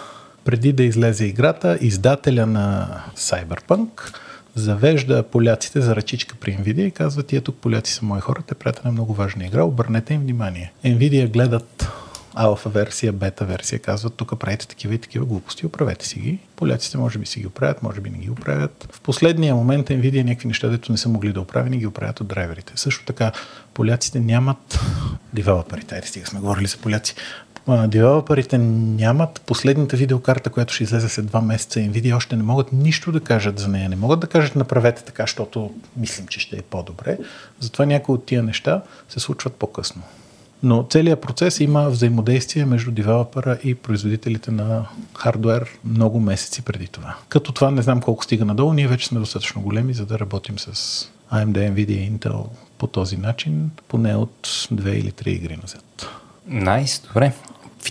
[0.45, 2.87] Преди да излезе играта, издателя на
[3.17, 3.89] Cyberpunk
[4.57, 8.55] завежда поляците за ръчичка при Nvidia и казва, тия тук поляци са мои хора, те
[8.55, 10.73] правят една много важна игра, обърнете им внимание.
[10.85, 11.87] Nvidia гледат
[12.37, 16.39] алфа версия, бета версия, казват тук правите такива и такива глупости, оправете си ги.
[16.55, 18.87] Поляците може би си ги оправят, може би не ги оправят.
[18.91, 22.21] В последния момент Nvidia някакви неща, дето не са могли да оправят, не ги оправят
[22.21, 22.73] от драйверите.
[22.75, 23.31] Също така,
[23.73, 24.79] поляците нямат
[25.33, 27.15] девелоперите, айде стига сме говорили за поляци.
[27.67, 31.79] Девелоперите нямат последната видеокарта, която ще излезе след два месеца.
[31.79, 33.89] Nvidia още не могат нищо да кажат за нея.
[33.89, 37.17] Не могат да кажат направете така, защото мислим, че ще е по-добре.
[37.59, 40.01] Затова някои от тия неща се случват по-късно.
[40.63, 44.85] Но целият процес има взаимодействие между девелопера и производителите на
[45.17, 47.15] хардвер много месеци преди това.
[47.29, 50.59] Като това не знам колко стига надолу, ние вече сме достатъчно големи, за да работим
[50.59, 51.03] с
[51.33, 52.45] AMD, Nvidia и Intel
[52.77, 56.07] по този начин, поне от две или три игри назад.
[56.47, 57.33] Найс, nice, добре.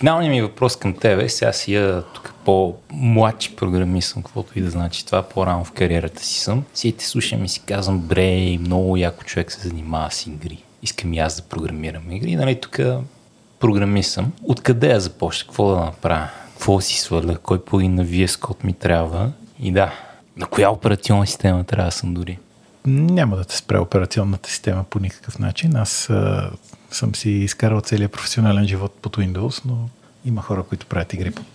[0.01, 4.71] Финалният ми въпрос към тебе, сега си я тук по-младши програмист съм, каквото и да
[4.71, 6.65] значи това, по-рано в кариерата си съм.
[6.75, 10.65] Си те слушам и си казвам, бре, много яко човек се занимава с игри.
[10.83, 12.37] Искам и аз да програмирам игри.
[12.37, 12.81] Нали, тук
[13.61, 14.33] програмист съм.
[14.45, 15.47] Откъде я започна?
[15.47, 16.29] Какво да направя?
[16.53, 17.39] Какво си свърля?
[17.39, 19.33] Кой плагин на VS Code ми трябва?
[19.61, 19.93] И да,
[20.37, 22.39] на коя операционна система трябва да съм дори?
[22.87, 25.77] Няма да те спре операционната система по никакъв начин.
[25.77, 26.11] Аз
[26.91, 29.89] съм си изкарал целият професионален живот под Windows, но
[30.25, 31.47] има хора, които правят игри под,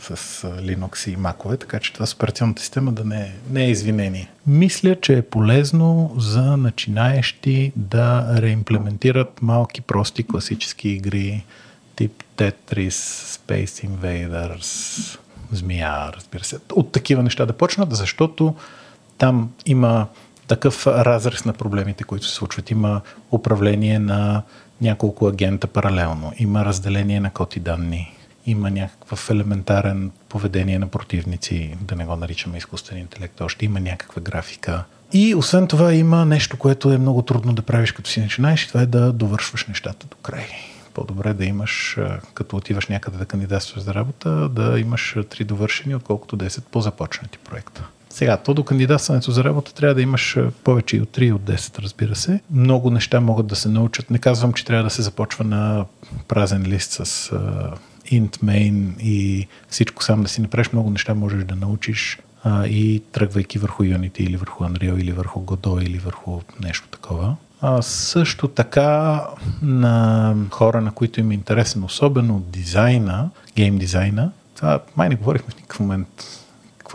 [0.00, 4.30] с Linux и Mac, така че това с операционната система да не, не е извинение.
[4.46, 11.44] Мисля, че е полезно за начинаещи да реимплементират малки, прости, класически игри,
[11.96, 12.90] тип Tetris,
[13.38, 15.18] Space Invaders,
[15.52, 16.58] Змия, разбира се.
[16.72, 18.54] От такива неща да почнат, защото
[19.18, 20.06] там има
[20.46, 22.70] такъв разрез на проблемите, които се случват.
[22.70, 23.00] Има
[23.32, 24.42] управление на
[24.80, 28.12] няколко агента паралелно, има разделение на коти данни,
[28.46, 34.22] има някакъв елементарен поведение на противници, да не го наричаме изкуствен интелект, още има някаква
[34.22, 34.84] графика.
[35.12, 38.68] И освен това има нещо, което е много трудно да правиш като си начинаеш и
[38.68, 40.46] това е да довършваш нещата до край.
[40.94, 41.98] По-добре да имаш,
[42.34, 47.88] като отиваш някъде да кандидатстваш за работа, да имаш три довършени, отколкото 10 по-започнати проекта.
[48.16, 51.42] Сега, то до кандидатстването за работа трябва да имаш повече и от 3 и от
[51.42, 52.40] 10, разбира се.
[52.50, 54.10] Много неща могат да се научат.
[54.10, 55.84] Не казвам, че трябва да се започва на
[56.28, 57.76] празен лист с uh,
[58.12, 60.72] int main и всичко сам да си направиш.
[60.72, 65.40] Много неща можеш да научиш uh, и тръгвайки върху Unity или върху Unreal или върху
[65.40, 67.36] Godot или върху нещо такова.
[67.60, 69.22] А, също така
[69.62, 75.50] на хора, на които им е интересен, особено дизайна, гейм дизайна, това май не говорихме
[75.50, 76.35] в никакъв момент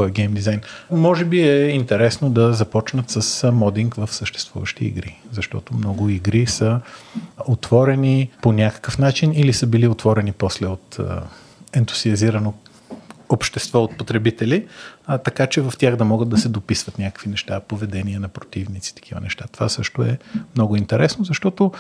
[0.10, 0.61] гейм дизайн.
[0.91, 6.80] Може би е интересно да започнат с модинг в съществуващи игри, защото много игри са
[7.48, 10.99] отворени по някакъв начин или са били отворени после от
[11.73, 12.53] ентусиазирано
[13.30, 14.68] общество от потребители,
[15.06, 18.95] а, така че в тях да могат да се дописват някакви неща, поведение на противници,
[18.95, 19.45] такива неща.
[19.52, 20.18] Това също е
[20.56, 21.72] много интересно, защото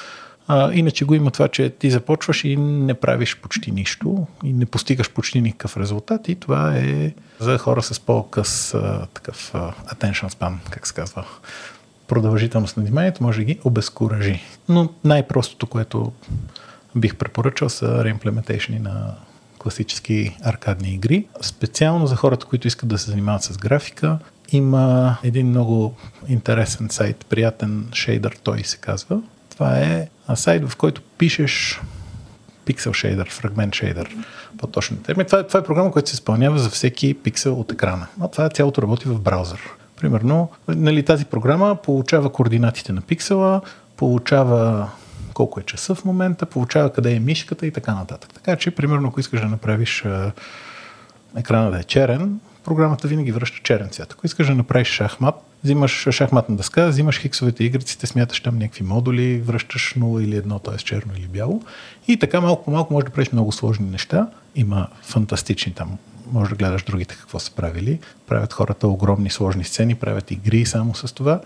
[0.51, 4.65] а, иначе го има това, че ти започваш и не правиш почти нищо и не
[4.65, 10.29] постигаш почти никакъв резултат и това е за хора с по-къс а, такъв а, attention
[10.29, 11.25] span, как се казва,
[12.07, 14.41] продължителност на вниманието, може да ги обезкуражи.
[14.69, 16.11] Но най-простото, което
[16.95, 19.15] бих препоръчал са реимплементейшни на
[19.59, 21.25] класически аркадни игри.
[21.41, 24.19] Специално за хората, които искат да се занимават с графика,
[24.51, 25.95] има един много
[26.27, 29.21] интересен сайт, приятен шейдър, той се казва.
[29.51, 31.81] Това е сайт, в който пишеш
[32.65, 34.07] Pixel Shader, Fragment Shader,
[34.57, 35.25] по-точно термин.
[35.25, 38.07] Това, е, това е програма, която се изпълнява за всеки пиксел от екрана.
[38.21, 39.59] А това цялото работи в браузър.
[40.01, 43.61] Примерно, нали, тази програма получава координатите на пиксела,
[43.97, 44.89] получава
[45.33, 48.29] колко е часа в момента, получава къде е мишката и така нататък.
[48.33, 50.31] Така че, примерно, ако искаш да направиш а,
[51.37, 54.13] екрана да е черен, програмата винаги връща черен цвят.
[54.13, 59.41] Ако искаш да направиш шахмат, взимаш шахматна дъска, взимаш хиксовете игриците, смяташ там някакви модули,
[59.41, 60.77] връщаш 0 или 1, т.е.
[60.77, 61.61] черно или бяло.
[62.07, 64.27] И така малко по малко можеш да правиш много сложни неща.
[64.55, 65.97] Има фантастични там
[66.31, 67.99] може да гледаш другите какво са правили.
[68.27, 71.41] Правят хората огромни сложни сцени, правят игри само с това.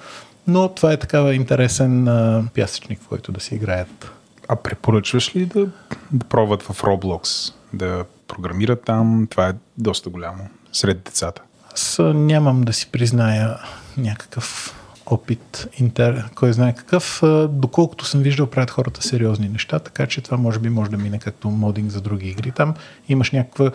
[0.48, 4.12] Но това е такава интересен а, пясъчник, в който да си играят.
[4.48, 5.68] А препоръчваш ли да,
[6.12, 9.28] да пробват в Roblox, да програмират там?
[9.30, 11.42] Това е доста голямо сред децата.
[11.74, 13.58] Аз нямам да си призная
[13.98, 17.22] някакъв опит, интер, кой знае какъв.
[17.50, 21.20] Доколкото съм виждал, правят хората сериозни неща, така че това може би може да мине
[21.20, 22.52] както модинг за други игри.
[22.52, 22.74] Там
[23.10, 23.72] имаш някаква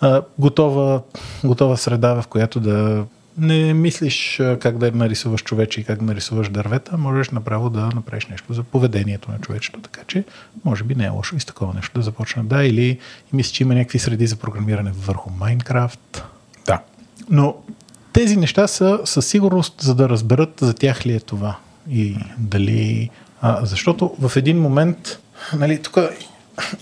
[0.00, 1.02] а, готова,
[1.44, 3.04] готова среда, в която да
[3.38, 8.26] не мислиш как да нарисуваш човече и как да нарисуваш дървета, можеш направо да направиш
[8.26, 10.24] нещо за поведението на човечето, така че
[10.64, 12.44] може би не е лошо и с такова нещо да започна.
[12.44, 12.98] Да, или
[13.32, 16.24] мисля, че има някакви среди за програмиране върху Майнкрафт.
[16.66, 16.80] Да.
[17.30, 17.56] Но
[18.12, 21.56] тези неща са със сигурност, за да разберат за тях ли е това.
[21.90, 23.10] И дали...
[23.40, 25.18] А, защото в един момент,
[25.58, 25.98] нали, тук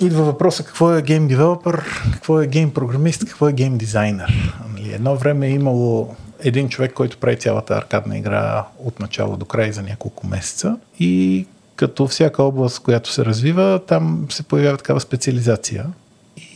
[0.00, 4.54] идва въпроса какво е гейм девелопър, какво е гейм програмист, какво е гейм дизайнер.
[4.74, 9.44] Нали, едно време е имало един човек, който прави цялата аркадна игра от начало до
[9.44, 11.46] край за няколко месеца и
[11.76, 15.86] като всяка област, която се развива, там се появява такава специализация.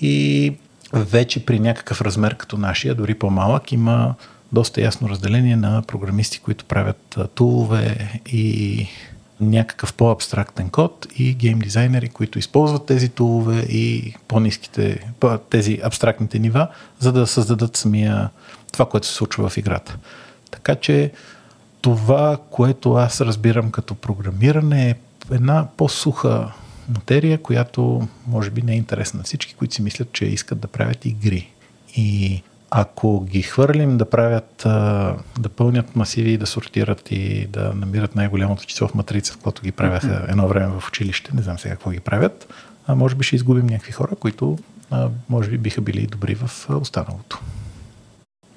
[0.01, 0.55] И
[0.92, 4.14] вече при някакъв размер като нашия, дори по-малък, има
[4.55, 8.86] доста ясно разделение на програмисти, които правят тулове и
[9.40, 15.12] някакъв по-абстрактен код и гейм дизайнери, които използват тези тулове и по-низките,
[15.51, 16.68] тези абстрактните нива,
[16.98, 18.31] за да създадат самия
[18.72, 19.97] това, което се случва в играта.
[20.51, 21.12] Така че
[21.81, 24.94] това, което аз разбирам като програмиране е
[25.31, 26.52] една по-суха
[26.89, 30.68] материя, която може би не е интересна на всички, които си мислят, че искат да
[30.68, 31.51] правят игри.
[31.97, 32.43] И
[32.76, 34.62] ако ги хвърлим да правят,
[35.38, 39.72] да пълнят масиви, да сортират и да намират най-голямото число в матрица, в което ги
[39.72, 42.52] правяха едно време в училище, не знам сега какво ги правят,
[42.86, 44.59] а може би ще изгубим някакви хора, които
[45.28, 47.40] може би биха били добри в останалото.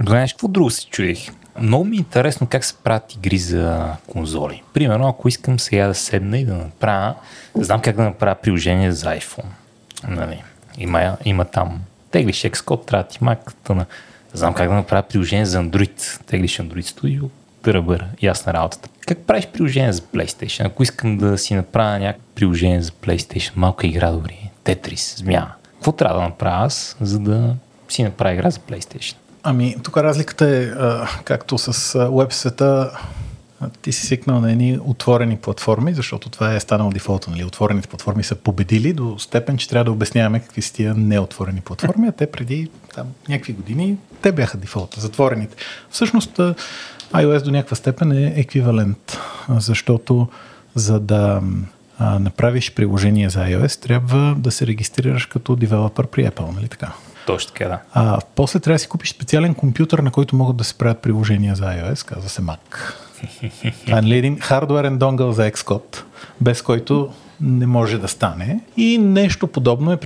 [0.07, 1.29] Знаеш, какво друго си чудих?
[1.59, 4.63] Много ми е интересно как се правят игри за конзоли.
[4.73, 7.15] Примерно, ако искам сега да седна и да направя,
[7.55, 9.51] знам как да направя приложение за iPhone.
[10.07, 10.43] Нали?
[10.77, 11.81] Има, има там
[12.11, 13.85] теглиш Xcode, трябва ти Mac, тъна.
[14.37, 16.25] Знам как да направя приложение за Android.
[16.25, 17.29] Теглиш Android Studio,
[17.61, 18.89] търъбър, ясна работата.
[19.07, 20.65] Как правиш приложение за PlayStation?
[20.65, 25.47] Ако искам да си направя някакво приложение за PlayStation, малка игра дори, Tetris, змия.
[25.73, 27.55] Какво трябва да направя аз, за да
[27.89, 29.15] си направя игра за PlayStation?
[29.43, 30.67] Ами, тук разликата е,
[31.23, 32.91] както с веб света,
[33.81, 37.31] ти си свикнал на едни отворени платформи, защото това е станало дефолта.
[37.31, 37.43] Нали?
[37.43, 42.07] Отворените платформи са победили до степен, че трябва да обясняваме какви са тия неотворени платформи,
[42.07, 45.55] а те преди там, някакви години, те бяха дефолта, затворените.
[45.89, 46.37] Всъщност,
[47.13, 49.19] iOS до някаква степен е еквивалент,
[49.49, 50.27] защото
[50.75, 51.41] за да
[51.97, 56.91] а, направиш приложение за iOS, трябва да се регистрираш като девелопър при Apple, нали така?
[57.27, 57.79] Точно така, да.
[57.93, 61.55] А, после трябва да си купиш специален компютър, на който могат да се правят приложения
[61.55, 62.93] за iOS, казва се Mac.
[63.85, 66.03] Това е един хардуерен донгъл за Xcode,
[66.41, 68.59] без който не може да стане.
[68.77, 69.97] И нещо подобно е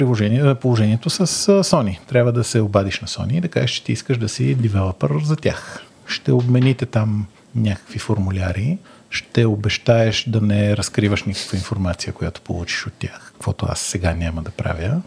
[0.56, 1.28] положението с
[1.64, 2.00] Sony.
[2.08, 5.12] Трябва да се обадиш на Sony и да кажеш, че ти искаш да си девелопър
[5.24, 5.84] за тях.
[6.06, 7.26] Ще обмените там
[7.56, 8.78] някакви формуляри,
[9.10, 14.42] ще обещаеш да не разкриваш никаква информация, която получиш от тях, каквото аз сега няма
[14.42, 15.02] да правя,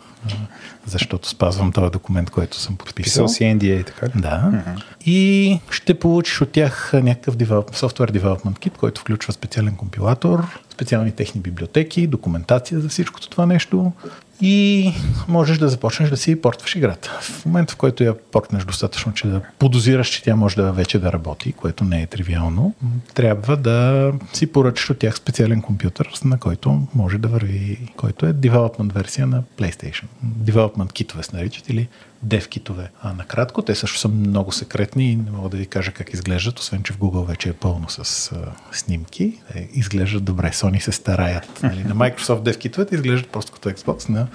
[0.87, 3.25] защото спазвам този документ, който съм подписал.
[3.25, 4.11] Писал си NDA, така ли?
[4.15, 4.51] Да.
[4.53, 4.83] Uh-huh.
[5.07, 11.13] И ще получиш от тях някакъв develop, software development kit, който включва специален компилатор, специални
[11.13, 13.93] техни библиотеки, документация за всичкото това нещо
[14.41, 14.93] и
[15.29, 17.19] можеш да започнеш да си портваш играта.
[17.21, 20.99] В момента, в който я портнеш достатъчно, че да подозираш, че тя може да вече
[20.99, 22.75] да работи, което не е тривиално,
[23.15, 28.33] трябва да си поръчаш от тях специален компютър, на който може да върви, който е
[28.33, 30.05] development версия на PlayStation.
[30.27, 31.89] Development китове се наричат или
[32.27, 32.91] dev китове.
[33.03, 36.59] А накратко, те също са много секретни и не мога да ви кажа как изглеждат,
[36.59, 39.41] освен че в Google вече е пълно с а, снимки.
[39.53, 40.51] Те изглеждат добре.
[40.51, 41.63] Sony се стараят.
[41.63, 41.85] Нали?
[41.85, 44.27] На Microsoft dev китовете изглеждат просто като Xbox, на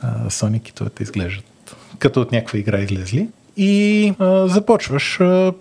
[0.00, 1.50] а, Sony китовете изглеждат
[2.00, 3.28] като от някаква игра излезли.
[3.56, 5.52] И а, започваш, а,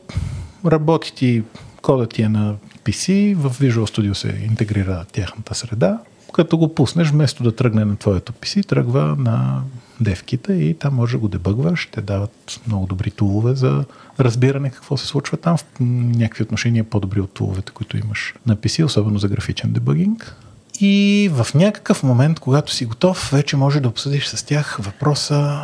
[0.65, 1.43] работи ти,
[1.81, 5.99] кодът ти е на PC, в Visual Studio се интегрира тяхната среда,
[6.33, 9.61] като го пуснеш, вместо да тръгне на твоето PC, тръгва на
[10.01, 11.89] девките и там може да го дебъгваш.
[11.91, 13.85] Те дават много добри тулове за
[14.19, 15.57] разбиране какво се случва там.
[15.57, 20.35] В някакви отношения по-добри от туловете, които имаш на PC, особено за графичен дебъгинг.
[20.79, 25.61] И в някакъв момент, когато си готов, вече може да обсъдиш с тях въпроса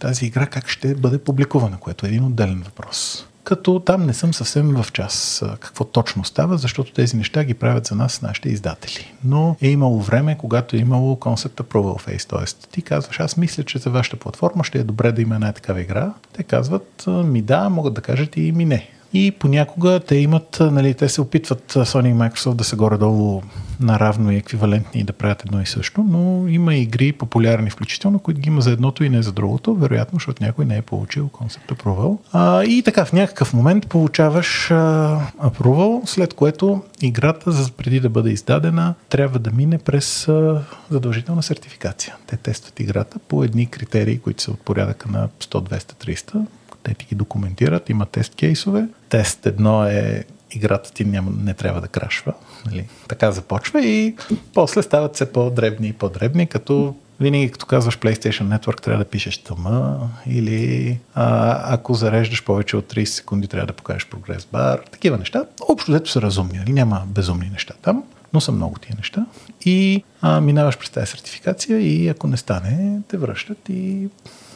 [0.00, 4.34] тази игра как ще бъде публикувана, което е един отделен въпрос като там не съм
[4.34, 9.14] съвсем в час какво точно става, защото тези неща ги правят за нас нашите издатели.
[9.24, 12.68] Но е имало време, когато е имало концепта Approval Face, т.е.
[12.70, 15.80] ти казваш, аз мисля, че за вашата платформа ще е добре да има една такава
[15.80, 16.12] игра.
[16.32, 18.90] Те казват, ми да, могат да кажат и ми не.
[19.12, 23.42] И понякога те имат, нали, те се опитват Sony и Microsoft да са горе-долу
[23.80, 28.40] наравно и еквивалентни и да правят едно и също, но има игри популярни включително, които
[28.40, 31.70] ги има за едното и не за другото, вероятно, защото някой не е получил концепт
[31.70, 32.18] approval.
[32.32, 38.30] А, и така, в някакъв момент получаваш а, approval, след което играта, преди да бъде
[38.30, 42.16] издадена, трябва да мине през а, задължителна сертификация.
[42.26, 46.46] Те тестват играта по едни критерии, които са от порядъка на 100, 200, 300
[46.88, 48.88] те ти ги документират, има тест кейсове.
[49.08, 52.34] Тест едно е играта ти няма, не трябва да крашва.
[52.66, 52.88] Нали?
[53.08, 54.16] Така започва и
[54.54, 59.38] после стават все по-дребни и по-дребни, като винаги като казваш PlayStation Network трябва да пишеш
[59.38, 64.80] тъма или а, ако зареждаш повече от 30 секунди трябва да покажеш прогрес бар.
[64.90, 65.44] Такива неща.
[65.68, 66.72] Общо взето са разумни, нали?
[66.72, 69.26] няма безумни неща там, но са много тия неща.
[69.64, 74.08] И а, минаваш през тази сертификация и ако не стане, те връщат и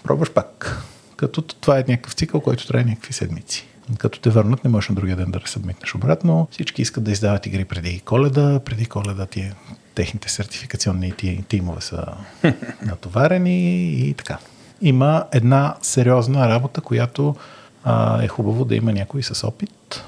[0.03, 0.83] пробваш пак
[1.23, 3.67] като това е някакъв цикъл, който трябва някакви седмици.
[3.99, 6.49] Като те върнат, не можеш на другия ден да разсъбмитнеш обратно.
[6.51, 8.61] Всички искат да издават игри преди коледа.
[8.65, 9.53] Преди коледа ти,
[9.95, 11.13] техните сертификационни
[11.49, 12.05] тимове са
[12.83, 14.39] натоварени и така.
[14.81, 17.37] Има една сериозна работа, която
[17.85, 20.05] а, е хубаво да има някой с опит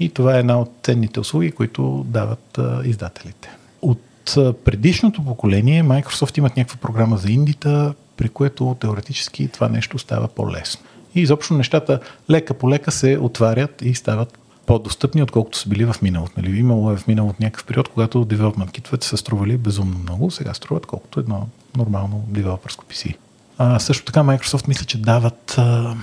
[0.00, 3.50] И това е една от ценните услуги, които дават а, издателите.
[3.82, 9.98] От а, предишното поколение Microsoft имат някаква програма за индита, при което теоретически това нещо
[9.98, 10.82] става по-лесно.
[11.14, 15.96] И изобщо нещата лека по лека се отварят и стават по-достъпни, отколкото са били в
[16.02, 16.32] миналото.
[16.36, 16.58] Нали?
[16.58, 20.86] Имало е в миналото някакъв период, когато девелопмент китовете са стрували безумно много, сега струват
[20.86, 23.14] колкото едно нормално девелоперско PC.
[23.58, 25.96] А, също така Microsoft мисля, че дават а,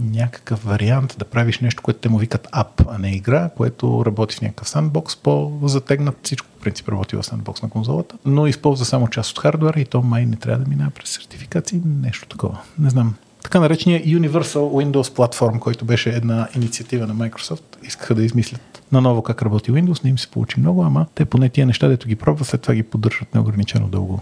[0.00, 4.36] някакъв вариант да правиш нещо, което те му викат ап, а не игра, което работи
[4.36, 6.18] в някакъв сандбокс, по-затегнат.
[6.22, 10.02] Всичко принцип работи в сандбокс на конзолата, но използва само част от хардвера и то
[10.02, 12.58] май не трябва да минава през сертификации, нещо такова.
[12.78, 13.14] Не знам.
[13.42, 14.54] Така наречения Universal
[14.84, 20.04] Windows Platform, който беше една инициатива на Microsoft, искаха да измислят наново как работи Windows,
[20.04, 22.74] не им се получи много, ама те поне тия неща, дето ги пробват, след това
[22.74, 24.20] ги поддържат неограничено дълго.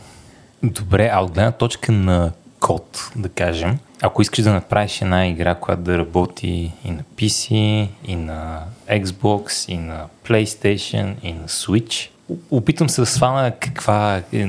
[0.62, 5.54] Добре, а от гледна точка на код, да кажем, ако искаш да направиш една игра,
[5.54, 8.60] която да работи и на PC, и на
[8.90, 12.08] Xbox, и на PlayStation, и на Switch,
[12.50, 14.46] опитам се да свана каква, е,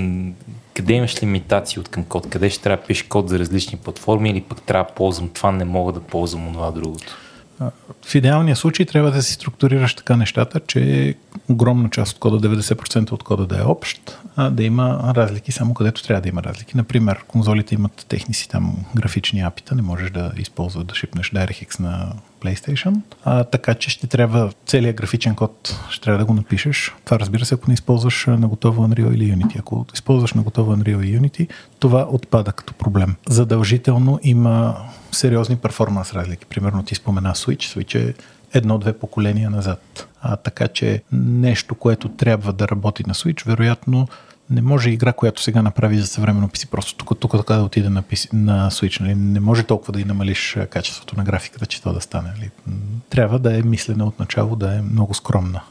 [0.73, 4.29] къде имаш лимитации от към код, къде ще трябва да пишеш код за различни платформи
[4.29, 7.17] или пък трябва да ползвам това, не мога да ползвам това другото.
[8.05, 11.15] В идеалния случай трябва да си структурираш така нещата, че
[11.49, 15.73] огромна част от кода, 90% от кода да е общ, а да има разлики само
[15.73, 16.77] където трябва да има разлики.
[16.77, 21.79] Например, конзолите имат техни си там графични апита, не можеш да използваш да шипнеш DirectX
[21.79, 22.13] на
[22.43, 26.95] PlayStation, а, така че ще трябва целият графичен код, ще трябва да го напишеш.
[27.05, 29.59] Това разбира се, ако не използваш на готово Unreal или Unity.
[29.59, 31.49] Ако използваш на готово Unreal и Unity,
[31.79, 33.15] това отпада като проблем.
[33.29, 34.77] Задължително има
[35.11, 36.45] сериозни перформанс разлики.
[36.45, 37.77] Примерно ти спомена Switch.
[37.77, 38.13] Switch е
[38.53, 40.07] едно-две поколения назад.
[40.21, 44.07] А, така че нещо, което трябва да работи на Switch, вероятно
[44.49, 47.89] не може игра, която сега направи за съвременно PC, просто тук, тук така да отиде
[47.89, 49.01] на, PC, на Switch.
[49.01, 49.15] Нали?
[49.15, 52.29] Не може толкова да и намалиш качеството на графиката, че това да стане.
[52.37, 52.49] Нали?
[53.09, 55.61] Трябва да е мислена от начало, да е много скромна.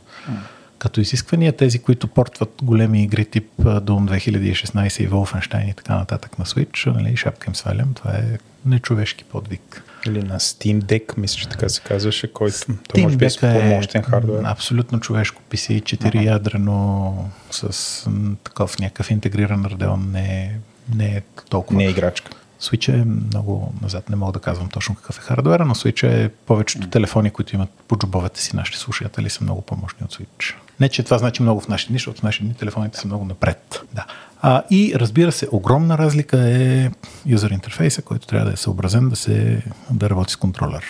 [0.78, 6.38] Като изисквания, тези, които портват големи игри тип Doom 2016 и Wolfenstein и така нататък
[6.38, 9.84] на Switch, нали, шапка им свалям, това е нечовешки подвиг.
[10.06, 13.40] Или на Steam Deck, мисля, че така се казваше, който Steam може би е с
[13.40, 14.42] по-мощен хардвер.
[14.44, 16.22] Абсолютно човешко PC, 4 ага.
[16.22, 17.14] ядрено,
[17.50, 18.10] с
[18.44, 20.58] такъв някакъв интегриран радеон, не,
[20.94, 21.78] не е толкова.
[21.78, 22.30] Не е играчка.
[22.62, 26.28] Switch е много назад, не мога да казвам точно какъв е хардвера, но Switch е
[26.28, 30.54] повечето телефони, които имат по джобовете си нашите слушатели са много по-мощни от Switch.
[30.80, 33.24] Не, че това значи много в нашите дни, защото в нашите дни телефоните са много
[33.24, 33.80] напред.
[33.94, 34.06] Да.
[34.44, 36.90] А, и разбира се, огромна разлика е
[37.26, 40.84] юзер интерфейса, който трябва да е съобразен да, се, да работи с контролер.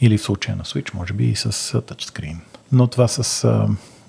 [0.00, 2.40] Или в случая на Switch, може би и с тачскрин.
[2.72, 3.48] Но това с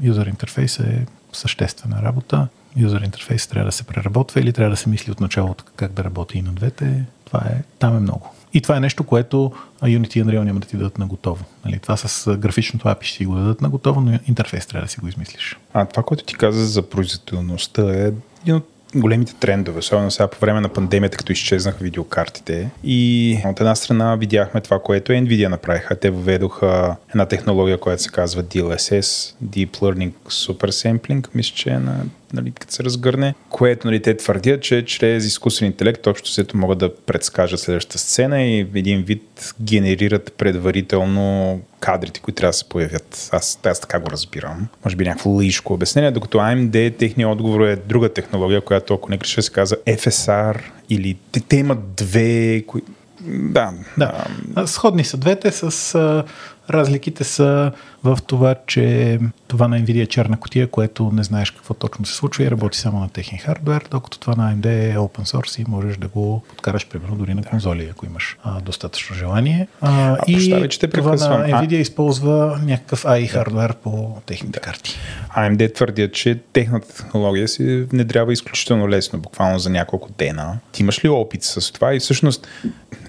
[0.02, 2.48] юзер интерфейса е съществена работа.
[2.76, 6.04] Юзер интерфейс трябва да се преработва или трябва да се мисли от началото как да
[6.04, 7.06] работи и на двете.
[7.26, 8.34] Това е, там е много.
[8.54, 9.52] И това е нещо, което
[9.82, 11.46] Unity и Unreal няма да ти дадат на готово.
[11.66, 14.92] Нали, това с графичното API ще си го дадат на готово, но интерфейс трябва да
[14.92, 15.58] си го измислиш.
[15.74, 18.12] А това, което ти каза за производителността е
[18.48, 18.66] един от
[18.96, 22.70] големите трендове, особено сега по време на пандемията, като изчезнаха видеокартите.
[22.84, 25.96] И от една страна видяхме това, което Nvidia направиха.
[25.96, 31.80] Те въведоха една технология, която се казва DLSS, Deep Learning Super Sampling, мисля, че е
[31.80, 31.96] на
[32.34, 36.78] нали, като се разгърне, което нали, те твърдят, че чрез изкуствен интелект общо сето могат
[36.78, 43.30] да предскажат следващата сцена и един вид генерират предварително кадрите, които трябва да се появят.
[43.32, 44.68] Аз, аз така го разбирам.
[44.86, 49.18] Може би някакво лишко обяснение, докато AMD техният отговор е друга технология, която ако не
[49.18, 52.82] греша се казва FSR или те, те имат две, кои...
[53.22, 53.74] Да.
[53.98, 54.26] да.
[54.68, 56.24] Сходни са двете с
[56.70, 57.72] Разликите са
[58.04, 62.16] в това, че това на NVIDIA е черна котия, което не знаеш какво точно се
[62.16, 65.66] случва и работи само на техен хардвер, докато това на AMD е open source и
[65.68, 69.68] можеш да го подкараш примерно дори на конзоли, ако имаш а, достатъчно желание.
[69.82, 71.82] А, а, и постави, че те това на NVIDIA а...
[71.82, 75.00] използва някакъв AI хардвер по техните карти.
[75.38, 80.60] AMD твърдят, че техната технология се внедрява изключително лесно, буквално за няколко дена.
[80.72, 82.48] Ти имаш ли опит с това и всъщност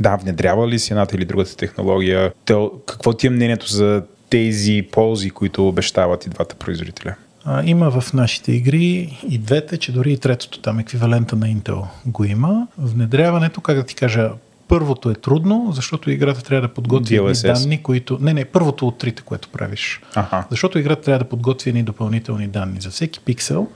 [0.00, 2.32] да, внедрява ли си едната или другата технология?
[2.86, 7.14] Какво ти е мнението за тези ползи, които обещават и двата производителя?
[7.44, 11.84] А, има в нашите игри и двете, че дори и третото там еквивалента на Intel
[12.06, 12.66] го има.
[12.78, 14.30] Внедряването, как да ти кажа,
[14.68, 18.18] първото е трудно, защото играта трябва да подготви данни, които...
[18.20, 20.00] Не, не, първото от трите, което правиш.
[20.14, 20.44] Ага.
[20.50, 22.80] Защото играта трябва да подготви едни допълнителни данни.
[22.80, 23.68] За всеки пиксел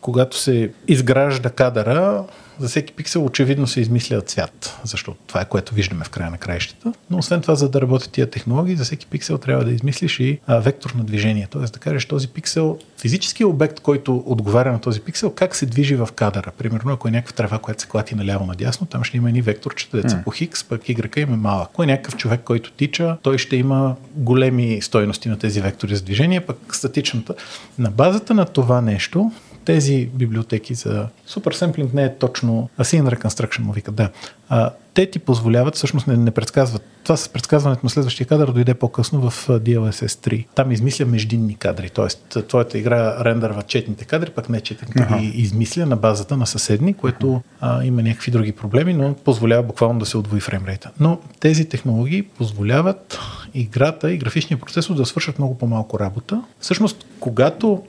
[0.00, 2.24] когато се изгражда кадъра,
[2.60, 6.38] за всеки пиксел очевидно се измисля цвят, защото това е което виждаме в края на
[6.38, 6.92] краищата.
[7.10, 10.38] Но освен това, за да работят тия технологии, за всеки пиксел трябва да измислиш и
[10.46, 11.48] а, вектор на движение.
[11.50, 15.94] Тоест да кажеш този пиксел, физически обект, който отговаря на този пиксел, как се движи
[15.96, 16.50] в кадъра.
[16.58, 19.96] Примерно, ако е някаква трева, която се клати наляво надясно, там ще има едни векторчета,
[19.96, 20.24] деца mm.
[20.24, 21.68] по хикс, пък Y има малък.
[21.72, 26.02] Ако е някакъв човек, който тича, той ще има големи стойности на тези вектори за
[26.02, 27.34] движение, пък статичната.
[27.78, 29.32] На базата на това нещо,
[29.74, 34.10] тези библиотеки за Super Sampling не е точно Async Reconstruction, му викат, да.
[34.48, 36.82] А, те ти позволяват, всъщност не, не предсказват.
[37.02, 40.46] Това с предсказването на следващия кадър дойде по-късно в DLSS 3.
[40.54, 42.42] Там измисля междинни кадри, т.е.
[42.42, 45.18] твоята игра рендърва четните кадри, пък не четните ага.
[45.18, 49.98] ги измисля на базата на съседни, което а, има някакви други проблеми, но позволява буквално
[49.98, 50.90] да се удвои фреймрейта.
[51.00, 53.18] Но тези технологии позволяват
[53.54, 56.42] играта и графичния процесор да свършат много по-малко работа.
[56.60, 57.82] Всъщност, когато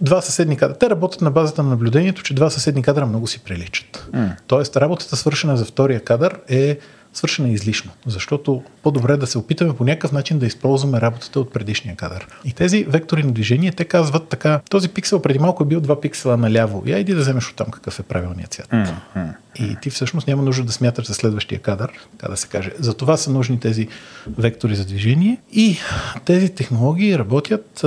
[0.00, 0.78] два съседни кадра.
[0.78, 4.08] Те работят на базата на наблюдението, че два съседни кадра много си приличат.
[4.12, 4.30] Mm.
[4.46, 6.78] Тоест, работата свършена за втория кадър е
[7.12, 11.52] свършена излишно, защото по-добре е да се опитаме по някакъв начин да използваме работата от
[11.52, 12.26] предишния кадър.
[12.44, 16.00] И тези вектори на движение, те казват така, този пиксел преди малко е бил два
[16.00, 16.82] пиксела наляво.
[16.86, 18.68] Я иди да вземеш от там какъв е правилният цвят.
[18.68, 19.34] Mm-hmm.
[19.58, 22.72] И ти всъщност няма нужда да смяташ за следващия кадър, така да се каже.
[22.78, 23.88] За това са нужни тези
[24.38, 25.78] вектори за движение и
[26.24, 27.84] тези технологии работят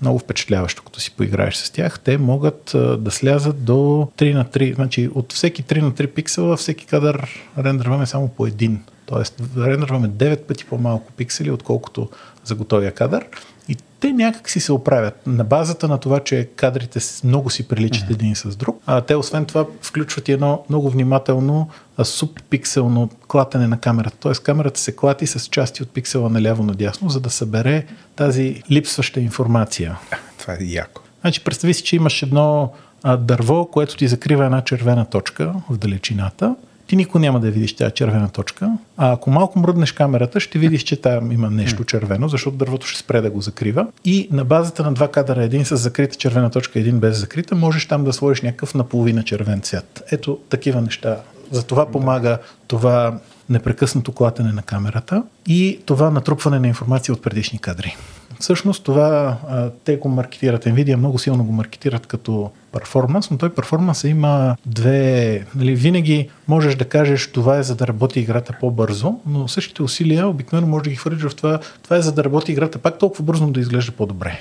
[0.00, 2.00] много впечатляващо, като си поиграеш с тях.
[2.00, 6.56] Те могат да слязат до 3 на 3, значи от всеки 3 на 3 пиксела,
[6.56, 7.28] всеки кадър
[7.58, 8.82] рендерваме само по един.
[9.06, 12.10] Тоест, рендерваме 9 пъти по-малко пиксели, отколкото
[12.44, 13.26] за готовия кадър.
[13.68, 18.08] И те някак си се оправят на базата на това, че кадрите много си приличат
[18.08, 18.12] mm-hmm.
[18.12, 18.82] един с друг.
[18.86, 21.68] А те освен това включват и едно много внимателно
[22.02, 24.16] субпикселно клатене на камерата.
[24.20, 27.86] Тоест камерата се клати с части от пиксела наляво-надясно, за да събере
[28.16, 29.98] тази липсваща информация.
[30.38, 31.02] Това е яко.
[31.20, 32.72] Значи представи си, че имаш едно
[33.02, 36.56] а, дърво, което ти закрива една червена точка в далечината
[36.86, 38.70] ти никога няма да видиш тази червена точка.
[38.96, 43.00] А ако малко мръднеш камерата, ще видиш, че там има нещо червено, защото дървото ще
[43.00, 43.86] спре да го закрива.
[44.04, 47.86] И на базата на два кадъра, един с закрита червена точка, един без закрита, можеш
[47.86, 50.02] там да сложиш някакъв наполовина червен цвят.
[50.12, 51.16] Ето такива неща.
[51.50, 57.58] За това помага това непрекъснато клатене на камерата и това натрупване на информация от предишни
[57.58, 57.96] кадри.
[58.40, 63.54] Всъщност това а, те го маркетират, Nvidia много силно го маркетират като перформанс, но той
[63.54, 69.14] перформанс има две, нали, винаги можеш да кажеш това е за да работи играта по-бързо,
[69.26, 72.52] но същите усилия обикновено може да ги хвърлиш в това, това е за да работи
[72.52, 74.38] играта пак толкова бързо, но да изглежда по-добре.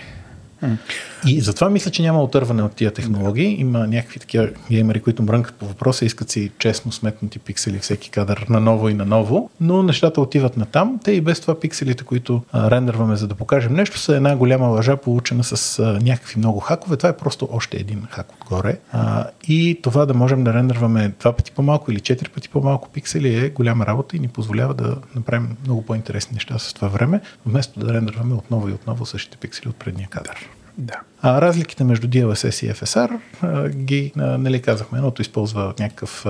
[1.27, 3.59] И затова мисля, че няма отърване от тия технологии.
[3.59, 8.45] Има някакви такива геймери, които мрънкат по въпроса, искат си честно сметнати пиксели всеки кадър
[8.49, 10.99] на ново и на ново, но нещата отиват на там.
[11.03, 14.67] Те и без това пикселите, които а, рендерваме за да покажем нещо, са една голяма
[14.67, 16.97] лъжа, получена с а, някакви много хакове.
[16.97, 18.79] Това е просто още един хак отгоре.
[18.91, 23.45] А, и това да можем да рендерваме два пъти по-малко или четири пъти по-малко пиксели
[23.45, 27.79] е голяма работа и ни позволява да направим много по-интересни неща с това време, вместо
[27.79, 30.49] да рендерваме отново и отново същите пиксели от предния кадър.
[30.77, 30.99] Да.
[31.21, 36.25] А разликите между DLSS и FSR а, ги, а, нали казахме, едното използва някакъв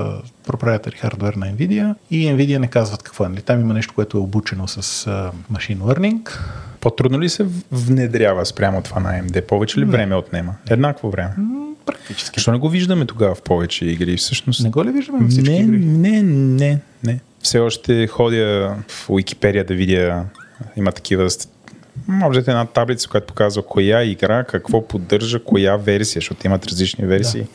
[0.48, 3.30] проприетари хардвер на NVIDIA и NVIDIA не казват какво е.
[3.30, 3.42] Нали?
[3.42, 6.40] Там има нещо, което е обучено с а, Machine Learning.
[6.82, 9.48] По-трудно ли се внедрява спрямо това на AMD?
[9.48, 10.56] Повече ли време отнема?
[10.70, 11.36] Еднакво време?
[11.86, 12.40] Практически.
[12.40, 14.18] Защо не го виждаме тогава в повече игри?
[14.18, 14.64] Всъщност...
[14.64, 15.78] Не го ли виждаме във всички не, игри?
[15.78, 17.20] Не, не, не.
[17.42, 20.26] Все още ходя в Уикипедия да видя
[20.76, 21.30] има такива
[22.08, 26.66] може да е една таблица, която показва коя игра, какво поддържа, коя версия, защото имат
[26.66, 27.42] различни версии.
[27.42, 27.48] Да.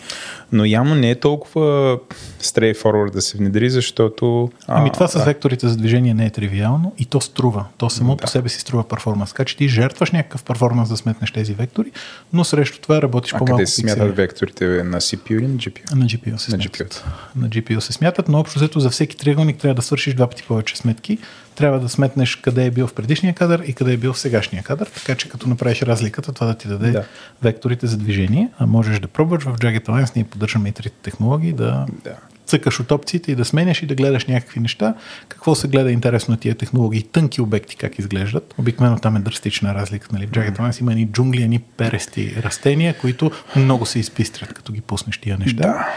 [0.53, 1.99] Но явно не е толкова
[2.41, 4.51] straightforward да се внедри, защото...
[4.67, 5.25] Ами това с да.
[5.25, 7.65] векторите за движение не е тривиално и то струва.
[7.79, 8.23] То само да.
[8.23, 9.31] по себе си струва перформанс.
[9.31, 11.93] Така че ти жертваш някакъв перформанс да сметнеш тези вектори,
[12.33, 13.57] но срещу това работиш а по-малко.
[13.57, 14.65] къде се смятат векторите?
[14.65, 15.95] На CPU или на GPU?
[15.95, 16.95] На GPU се на смятат.
[16.95, 17.03] GPU.
[17.37, 20.43] На GPU се смятат, но общо взето за всеки триъгълник трябва да свършиш два пъти
[20.43, 21.19] повече сметки.
[21.59, 24.63] Трябва да сметнеш къде е бил в предишния кадър и къде е бил в сегашния
[24.63, 27.05] кадър, така че като направиш разликата, това да ти даде да.
[27.43, 28.49] векторите за движение.
[28.59, 32.17] А можеш да пробваш в Jagged Alliance, ние поддържаме и трите технологии, да, да
[32.47, 34.95] цъкаш от опциите и да сменяш и да гледаш някакви неща.
[35.29, 37.03] Какво се гледа интересно на тия технологии?
[37.03, 38.55] Тънки обекти как изглеждат.
[38.59, 40.09] Обикновено там е драстична разлика.
[40.13, 40.27] Нали?
[40.27, 44.81] В Jagged Alliance има ни джунгли, ни перести растения, които много се изпистрят, като ги
[44.81, 45.63] пуснеш тия неща.
[45.63, 45.89] Да.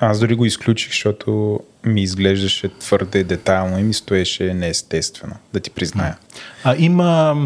[0.00, 5.70] Аз дори го изключих, защото ми изглеждаше твърде детайлно и ми стоеше неестествено, да ти
[5.70, 6.16] призная.
[6.64, 7.36] А, има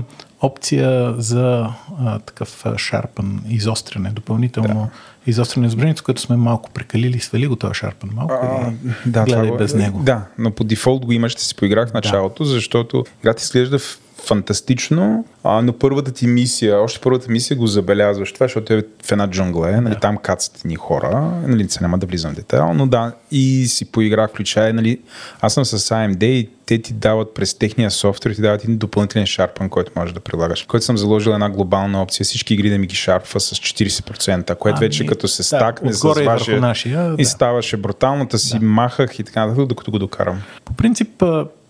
[0.41, 1.69] опция за
[2.01, 4.91] а, такъв шарпан изостряне, допълнително
[5.25, 5.31] да.
[5.31, 8.73] изостряне изображението, което сме малко прекалили, свали го този шарпан малко а,
[9.07, 10.03] да, гледай това, без него.
[10.03, 12.51] Да, но по дефолт го имаш, ще си поиграх в началото, да.
[12.51, 13.79] защото играта изглежда
[14.27, 19.13] фантастично, а, но първата ти мисия, още първата мисия го забелязваш това, защото е в
[19.13, 20.01] една джунгла, е, нали, да.
[20.01, 23.85] там кацат ни хора, нали, се няма да влизам в детайл, но да, и си
[23.85, 25.01] поиграх, включая, нали,
[25.41, 29.27] аз съм с AMD и те ти дават през техния софтуер, ти дават един допълнителен
[29.27, 30.63] шарпан, който можеш да прилагаш.
[30.63, 34.77] Който съм заложил една глобална опция, всички игри да ми ги шарпва с 40%, което
[34.77, 37.15] а, вече като се стакне да, с вашия нашия, да.
[37.19, 38.67] и ставаше бруталната си да.
[38.67, 40.43] махах и така нататък, докато го докарам.
[40.65, 41.25] По принцип,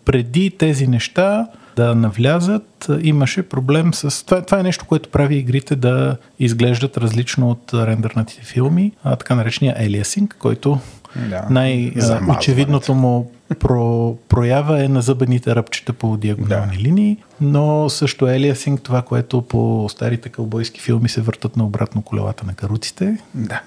[0.05, 1.47] преди тези неща,
[1.77, 4.27] да навлязат, имаше проблем с...
[4.27, 9.35] Това, това е нещо, което прави игрите да изглеждат различно от рендернатите филми, а, така
[9.35, 10.79] наречения алиасинг, който
[11.17, 16.83] да, най-очевидното му про, проява е на зъбените ръбчета по диагонални да.
[16.83, 22.47] линии, но също елиасинг, това, което по старите кълбойски филми се въртат на обратно колелата
[22.47, 23.19] на каруците.
[23.35, 23.63] Да.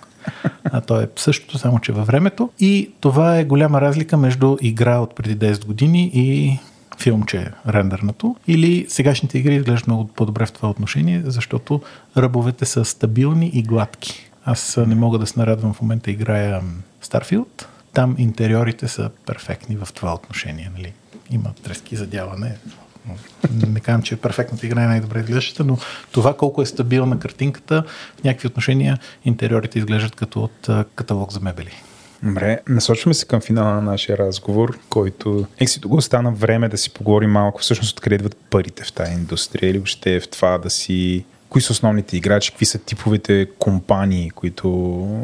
[0.64, 2.50] А то е същото, само че във времето.
[2.60, 6.60] И това е голяма разлика между игра от преди 10 години и
[7.00, 8.36] филмче рендернато.
[8.48, 11.82] Или сегашните игри изглеждат много по-добре в това отношение, защото
[12.18, 14.30] ръбовете са стабилни и гладки.
[14.46, 16.62] Аз не мога да се нарадвам в момента играя
[17.04, 17.66] Starfield.
[17.94, 20.72] Там интериорите са перфектни в това отношение.
[20.78, 20.94] Нали?
[21.32, 22.56] Има трески за дяване.
[23.68, 25.78] Не казвам, че перфектната игра е най-добре изглеждаща, но
[26.12, 27.84] това колко е стабилна картинката,
[28.20, 31.72] в някакви отношения интериорите изглеждат като от каталог за мебели.
[32.26, 36.78] Добре, насочваме се към финала на нашия разговор, който ек си го остана време да
[36.78, 40.70] си поговорим малко всъщност откъде идват парите в тази индустрия или въобще в това да
[40.70, 44.70] си кои са основните играчи, какви са типовете компании, които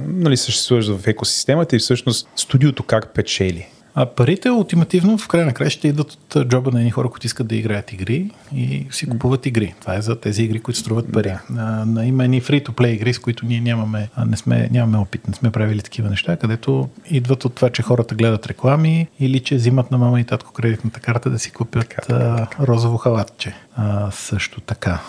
[0.08, 3.68] нали, съществуват в екосистемата и всъщност студиото как печели.
[3.96, 7.28] А парите ултимативно в край на края ще идват от джоба на едни хора, които
[7.28, 9.74] искат да играят игри и си купуват игри.
[9.82, 11.34] Това е за тези игри, които струват пари.
[11.50, 11.86] Да.
[11.86, 15.52] На, има едни free-to-play игри, с които ние нямаме, не сме, нямаме опит, не сме
[15.52, 19.98] правили такива неща, където идват от това, че хората гледат реклами или че взимат на
[19.98, 22.68] мама и татко кредитната карта да си купят така, така, така.
[22.68, 23.56] розово халатче.
[23.76, 25.02] А, също така.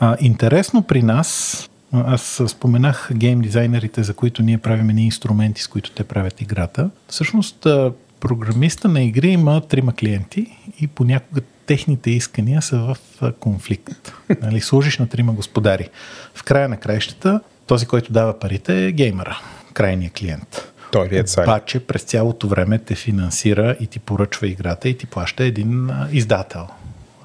[0.00, 5.66] А, интересно при нас, аз споменах гейм дизайнерите, за които ние правим ни инструменти, с
[5.66, 6.90] които те правят играта.
[7.08, 7.66] Всъщност,
[8.22, 10.46] програмиста на игри има трима клиенти
[10.80, 12.96] и понякога техните искания са в
[13.40, 14.12] конфликт.
[14.42, 15.88] Нали, служиш на трима господари.
[16.34, 19.40] В края на краищата, този, който дава парите е геймера,
[19.72, 20.72] крайният клиент.
[20.92, 25.44] Той е Обаче през цялото време те финансира и ти поръчва играта и ти плаща
[25.44, 26.68] един издател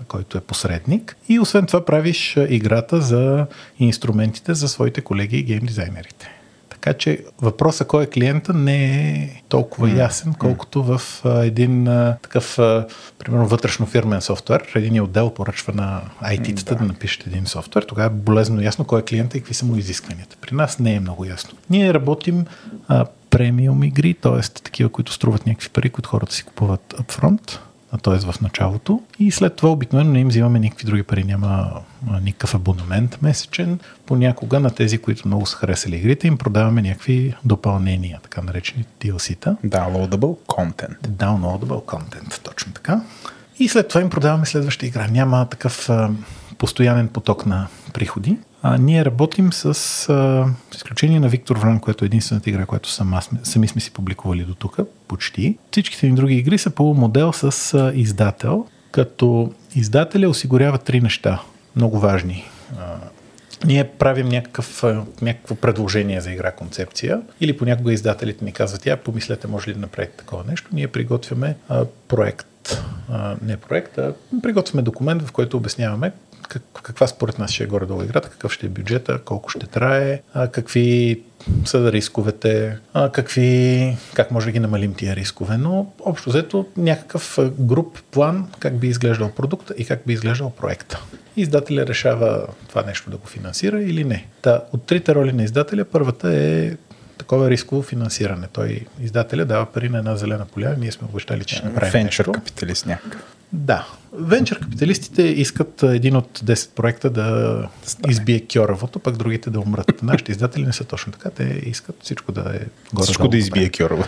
[0.07, 1.17] който е посредник.
[1.29, 3.47] И освен това правиш играта за
[3.79, 6.36] инструментите за своите колеги и гейм дизайнерите.
[6.87, 11.85] Така че въпросът кой е клиента не е толкова ясен, колкото в един
[12.21, 12.55] такъв,
[13.19, 14.71] примерно, вътрешно фирмен софтуер.
[14.75, 16.75] Един отдел поръчва на IT-тата да.
[16.75, 17.83] да напишете един софтуер.
[17.83, 20.35] Тогава е болезно ясно кой е клиента и какви са му изискванията.
[20.41, 21.57] При нас не е много ясно.
[21.69, 22.45] Ние работим
[22.87, 24.41] а, премиум игри, т.е.
[24.41, 27.59] такива, които струват някакви пари, които хората си купуват upfront
[27.97, 28.31] т.е.
[28.31, 29.01] в началото.
[29.19, 31.23] И след това обикновено не им взимаме никакви други пари.
[31.23, 31.69] Няма
[32.21, 33.79] никакъв абонамент месечен.
[34.05, 39.55] Понякога на тези, които много са харесали игрите, им продаваме някакви допълнения, така наречени DLC-та.
[39.65, 41.07] Downloadable content.
[41.07, 43.01] Downloadable content, точно така.
[43.59, 45.07] И след това им продаваме следваща игра.
[45.07, 45.89] Няма такъв
[46.57, 48.37] постоянен поток на приходи.
[48.69, 52.89] А, ние работим с, а, с изключение на Виктор Вран, което е единствената игра, която
[52.89, 54.77] сама, сами сме си публикували до тук,
[55.07, 55.57] почти.
[55.71, 61.41] Всичките ни други игри са по модел с а, издател, като издателя осигурява три неща,
[61.75, 62.49] много важни.
[62.79, 62.95] А,
[63.65, 64.83] ние правим някакъв,
[65.21, 69.79] някакво предложение за игра концепция или понякога издателите ни казват, я помислете, може ли да
[69.79, 70.69] направите такова нещо.
[70.73, 74.13] Ние приготвяме а, проект, а, не проект, а
[74.43, 76.11] приготвяме документ, в който обясняваме
[76.49, 80.21] как, каква според нас ще е горе-долу играта, какъв ще е бюджета, колко ще трае,
[80.33, 81.21] а, какви
[81.65, 87.39] са рисковете, а, какви, как може да ги намалим тия рискове, но общо взето някакъв
[87.59, 91.03] груп план как би изглеждал продукта и как би изглеждал проекта.
[91.37, 94.27] Издателя решава това нещо да го финансира или не.
[94.41, 96.71] Та, от трите роли на издателя, първата е
[97.17, 98.47] такова рисково финансиране.
[98.53, 102.25] Той издателя дава пари на една зелена поля, ние сме обещали, че ще направим Венчър
[102.25, 102.31] нещо.
[102.31, 103.36] капиталист някакъв.
[103.53, 103.87] Да.
[104.13, 108.11] Венчър капиталистите искат един от 10 проекта да Стане.
[108.11, 109.91] избие кьоравото, пък другите да умрат.
[110.03, 111.29] Нашите издатели не са точно така.
[111.29, 112.59] Те искат всичко да е
[112.93, 114.03] горе Всичко да избие кьораво.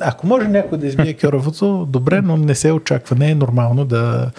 [0.00, 3.16] Ако може някой да избие кьоравото, добре, но не се очаква.
[3.16, 4.30] Не е нормално да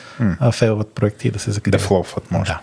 [0.51, 1.81] фейлват проекти и да се закрият.
[1.81, 2.51] Да флофват, може.
[2.51, 2.59] Да.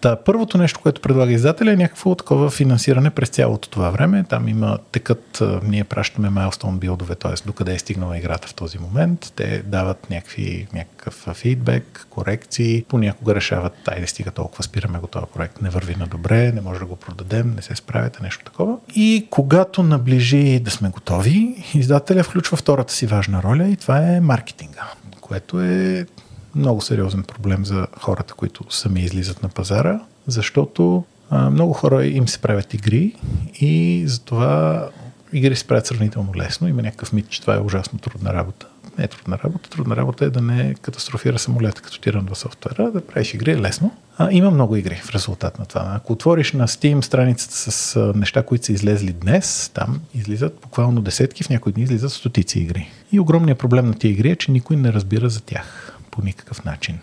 [0.00, 4.24] Та, първото нещо, което предлага издателя е някакво такова финансиране през цялото това време.
[4.28, 7.46] Там има текат, ние пращаме milestone билдове, т.е.
[7.46, 9.32] докъде е стигнала играта в този момент.
[9.36, 15.26] Те дават някакви, някакъв фидбек, корекции, понякога решават, тай да стига толкова, спираме го този
[15.34, 18.76] проект, не върви на добре, не може да го продадем, не се справяте, нещо такова.
[18.94, 24.20] И когато наближи да сме готови, издателя включва втората си важна роля и това е
[24.20, 26.06] маркетинга, което е
[26.54, 32.28] много сериозен проблем за хората, които сами излизат на пазара, защото а, много хора им
[32.28, 33.16] се правят игри
[33.60, 34.88] и затова
[35.32, 36.68] игри се правят сравнително лесно.
[36.68, 38.66] Има някакъв мит, че това е ужасно трудна работа.
[38.98, 39.70] Не е трудна работа.
[39.70, 43.60] Трудна работа е да не катастрофира самолета, като ти рънва софтуера, да правиш игри е
[43.60, 43.92] лесно.
[44.18, 45.92] А, има много игри в резултат на това.
[45.96, 51.44] Ако отвориш на Steam страницата с неща, които са излезли днес, там излизат буквално десетки,
[51.44, 52.90] в някои дни излизат стотици игри.
[53.12, 56.64] И огромният проблем на тия игри е, че никой не разбира за тях по никакъв
[56.64, 56.98] начин.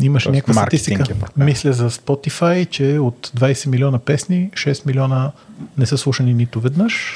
[0.00, 1.04] Имаше Тоест, някаква статистика.
[1.38, 1.44] е.
[1.44, 5.32] Мисля за Spotify, че от 20 милиона песни, 6 милиона
[5.78, 7.14] не са слушани нито веднъж,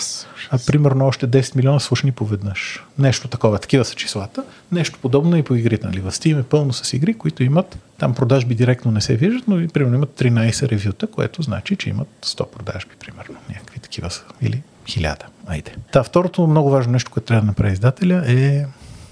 [0.50, 2.84] а примерно още 10 милиона са слушани поведнъж.
[2.98, 4.44] Нещо такова, такива са числата.
[4.72, 5.86] Нещо подобно и по игрите.
[5.86, 6.00] Нали?
[6.00, 9.60] В Steam е пълно с игри, които имат, там продажби директно не се виждат, но
[9.60, 13.36] и примерно имат 13 ревюта, което значи, че имат 100 продажби, примерно.
[13.48, 14.22] Някакви такива са.
[14.42, 15.22] Или 1000.
[15.46, 15.74] Айде.
[15.92, 18.66] Та, второто много важно нещо, което трябва да направи издателя е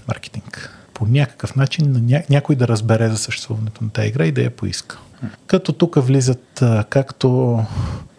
[0.07, 0.79] маркетинг.
[1.03, 2.23] По някакъв начин на ня...
[2.29, 4.99] някой да разбере за съществуването на тази игра и да я поиска.
[5.47, 7.59] Като тук влизат както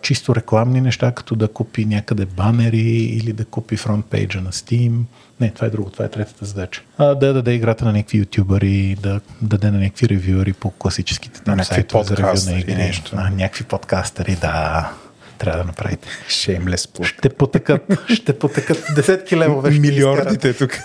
[0.02, 5.00] чисто рекламни неща, като да купи някъде банери или да купи фронтпейджа на Steam.
[5.40, 6.82] Не, това е друго, това е третата задача.
[6.98, 11.56] А, да даде играта на някакви ютубъри, да даде на някакви ревюъри по класическите там
[11.56, 13.12] някакви сайтове за ревю на нещо.
[13.16, 14.92] А, някакви подкастъри, да.
[15.38, 16.08] Трябва да направите.
[16.28, 17.04] Shameless plug.
[17.04, 19.70] Ще потъкат, ще потъкат десетки левове.
[19.70, 20.78] ще Милиардите тук.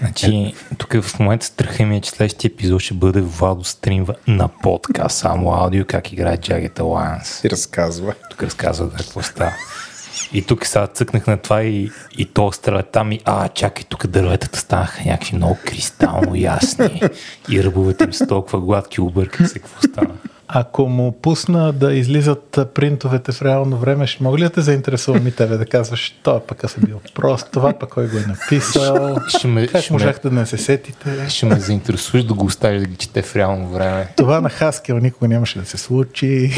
[0.00, 4.48] Значи, тук в момента страха ми е, че следващия епизод ще бъде Владо стримва на
[4.62, 7.46] подкаст, само аудио, как играе Jagged Alliance.
[7.46, 8.14] И разказва.
[8.30, 9.52] Тук разказва да какво става.
[10.32, 14.06] И тук сега цъкнах на това и, и то стреля там и а, чакай, тук
[14.06, 17.02] дърветата станаха някакви много кристално ясни
[17.50, 20.14] и ръбовете им са толкова гладки, обърках се, какво стана.
[20.48, 25.26] Ако му пусна да излизат принтовете в реално време, ще мога ли да те заинтересувам
[25.26, 28.20] и тебе да казваш, това пък аз съм бил прост, това пък кой го е
[28.20, 31.28] написал, Ще ме, как ще, ме, можахте да не се сетите.
[31.28, 34.08] ще ме заинтересуваш да го оставиш да ги чете в реално време.
[34.16, 36.54] Това на Хаскел никога нямаше да се случи.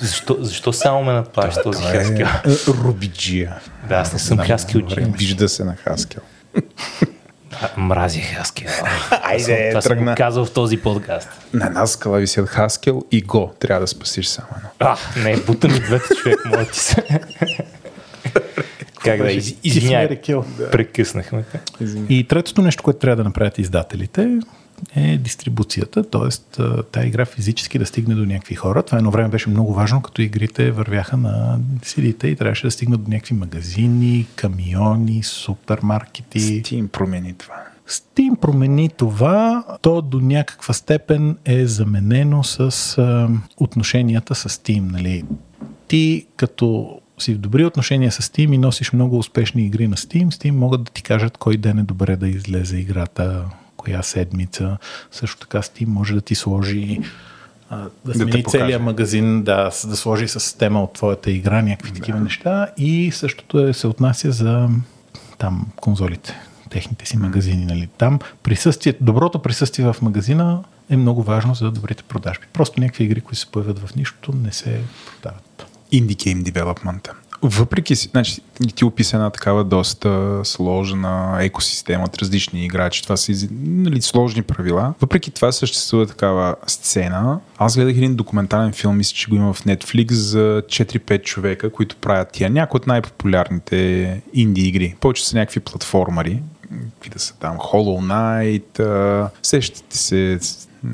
[0.00, 2.26] Защо, защо само ме наплаш този хаскел?
[2.26, 3.56] Е, Рубиджия.
[3.88, 4.82] Да, аз не съм хаскел.
[5.18, 6.22] Вижда се на Хаскел.
[7.62, 8.68] А, Мразя хаскел.
[9.10, 10.12] Айде, Това съм тръгна.
[10.12, 11.28] го казал в този подкаст.
[11.54, 13.52] На една скала висят Хаскел и Го.
[13.60, 14.68] Трябва да спасиш само едно.
[14.78, 17.04] А, не, бута ми двете човек, моля ти се.
[19.04, 20.20] как да, из, извиняй,
[20.72, 21.44] прекъснахме.
[22.08, 24.38] И третото нещо, което трябва да направят издателите
[24.96, 26.62] е дистрибуцията, т.е.
[26.92, 28.82] тази игра физически да стигне до някакви хора.
[28.82, 33.04] Това едно време беше много важно, като игрите вървяха на CD-те и трябваше да стигнат
[33.04, 36.38] до някакви магазини, камиони, супермаркети.
[36.38, 37.54] Steam промени това.
[37.88, 44.92] Steam промени това, то до някаква степен е заменено с а, отношенията с Steam.
[44.92, 45.24] Нали?
[45.88, 50.26] Ти като си в добри отношения с Steam и носиш много успешни игри на Steam,
[50.26, 53.44] Steam могат да ти кажат кой ден е добре да излезе играта,
[53.86, 54.78] коя седмица.
[55.10, 57.00] Също така Steam може да ти сложи
[57.70, 58.64] а, да смени покаже.
[58.64, 61.94] целият магазин, да, да сложи с тема от твоята игра, някакви да.
[61.98, 62.68] такива неща.
[62.76, 64.68] И същото е, се отнася за
[65.38, 66.40] там конзолите,
[66.70, 67.64] техните си магазини.
[67.64, 67.88] Нали.
[67.98, 72.46] Там присъствие, доброто присъствие в магазина е много важно за добрите продажби.
[72.52, 75.66] Просто някакви игри, които се появят в нищото, не се продават.
[75.92, 77.10] Indie Game Development.
[77.48, 78.40] Въпреки си, значи,
[78.74, 83.02] ти описа една такава доста сложна екосистема от различни играчи.
[83.02, 84.94] Това са нали, сложни правила.
[85.00, 87.40] Въпреки това съществува такава сцена.
[87.58, 91.96] Аз гледах един документален филм, мисля, че го има в Netflix за 4-5 човека, които
[91.96, 92.50] правят тия.
[92.50, 94.94] Някои от най-популярните инди игри.
[95.00, 96.42] Повече са някакви платформари.
[96.94, 97.58] Какви да са там?
[97.58, 98.80] Hollow Knight.
[98.80, 100.38] А, сещате се.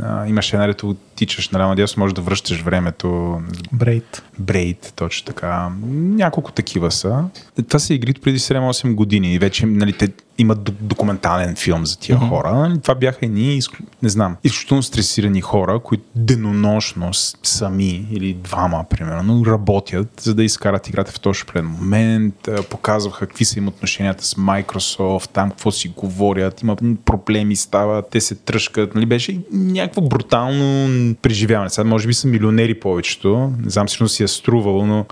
[0.03, 0.97] А, имаше една, дето
[1.27, 3.41] тичаш наляво надясно, можеш да връщаш времето.
[3.73, 4.23] Брейд.
[4.39, 5.71] Брейд, точно така.
[5.93, 7.25] Няколко такива са.
[7.69, 10.09] Това са игри преди 7-8 години и вече нали, те
[10.39, 12.29] имат документален филм за тия mm-hmm.
[12.29, 12.79] хора.
[12.83, 13.61] Това бяха едни,
[14.03, 17.11] не знам, изключително стресирани хора, които денонощно
[17.43, 22.49] сами или двама, примерно, работят, за да изкарат играта в този определен момент.
[22.49, 28.09] а, Показваха какви са им отношенията с Microsoft, там какво си говорят, има проблеми стават,
[28.11, 28.95] те се тръжкат.
[28.95, 31.71] Нали, беше някакво брутално преживяване.
[31.71, 33.53] Сега може би са милионери повечето.
[33.65, 35.07] Не знам, сигурно си е струвало, но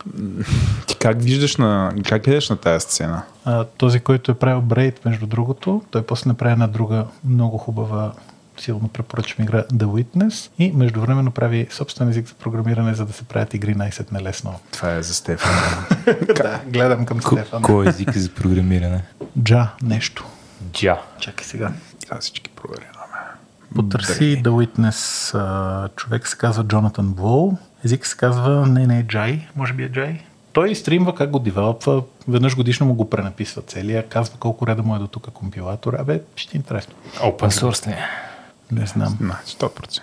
[0.86, 3.22] ти как виждаш на, как гледаш на тази сцена?
[3.44, 8.12] А, този, който е правил Брейд, между другото, той после направи една друга много хубава
[8.60, 13.24] силно препоръчвам игра The Witness и междувременно прави собствен език за програмиране, за да се
[13.24, 14.54] правят игри най-сетне лесно.
[14.72, 15.50] Това е за Стефан.
[16.36, 17.62] да, гледам към Стефан.
[17.62, 19.04] Кой език е за програмиране?
[19.42, 20.24] Джа нещо.
[20.72, 20.98] Джа.
[21.20, 21.72] Чакай сега.
[22.00, 22.99] Сега всички проверяваме.
[23.74, 25.34] Потърси The Witness.
[25.34, 27.52] а, Човек се казва Джонатан Блоу.
[27.84, 29.46] Език се казва не, не, Джай.
[29.56, 30.20] Може би е Джай.
[30.52, 32.02] Той стримва как го девелопва.
[32.28, 34.08] Веднъж годишно му го пренаписва целия.
[34.08, 35.94] Казва колко реда му е до тук компилатор.
[35.94, 36.94] Абе, ще ти е интересно.
[37.16, 37.90] Open source ли?
[37.90, 37.98] е?
[38.72, 39.16] Не знам.
[39.20, 40.00] Значи 100%.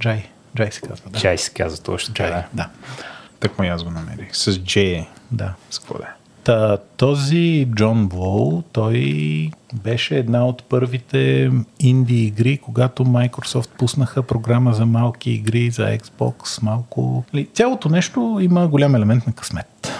[0.00, 0.28] Джай.
[0.56, 1.18] Джай се казва, да.
[1.18, 2.14] Чай се казва точно.
[2.14, 2.44] Джай, Да.
[2.54, 2.68] да.
[3.40, 4.36] Так му аз го намерих.
[4.36, 5.06] С J.
[5.30, 5.54] да.
[5.70, 6.08] С какво да е?
[6.44, 11.50] Та, този Джон Блоу, той беше една от първите
[11.80, 17.24] инди игри, когато Microsoft пуснаха програма за малки игри, за Xbox, малко...
[17.54, 19.92] Цялото нещо има голям елемент на късмет.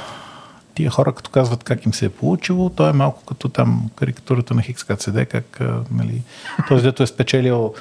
[0.74, 4.54] Тия хора, като казват как им се е получило, то е малко като там карикатурата
[4.54, 6.22] на HXKCD, как а, нали,
[6.68, 7.74] този, дето е спечелил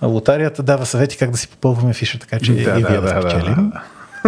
[0.00, 2.82] а, лотарията, дава съвети как да си попълваме фиша, така че Да, и да, вие
[2.82, 3.70] да, да, да, спечелим.
[3.70, 3.82] да.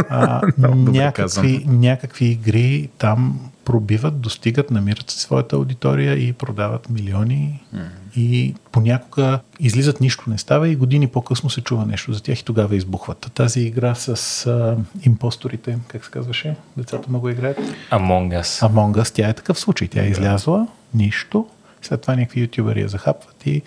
[0.09, 6.91] А, Много добре някакви, някакви игри там пробиват, достигат, намират си своята аудитория и продават
[6.91, 7.63] милиони.
[8.17, 12.45] И понякога излизат нищо не става и години по-късно се чува нещо за тях и
[12.45, 13.31] тогава избухват.
[13.35, 16.57] Тази игра с а, импосторите, как се казваше?
[16.77, 17.59] Децата много играят.
[17.91, 18.69] Among Us.
[18.69, 19.89] Among Us, тя е такъв случай.
[19.89, 21.47] Тя е излязла, нищо.
[21.83, 23.63] След това някакви ютубери я захапват и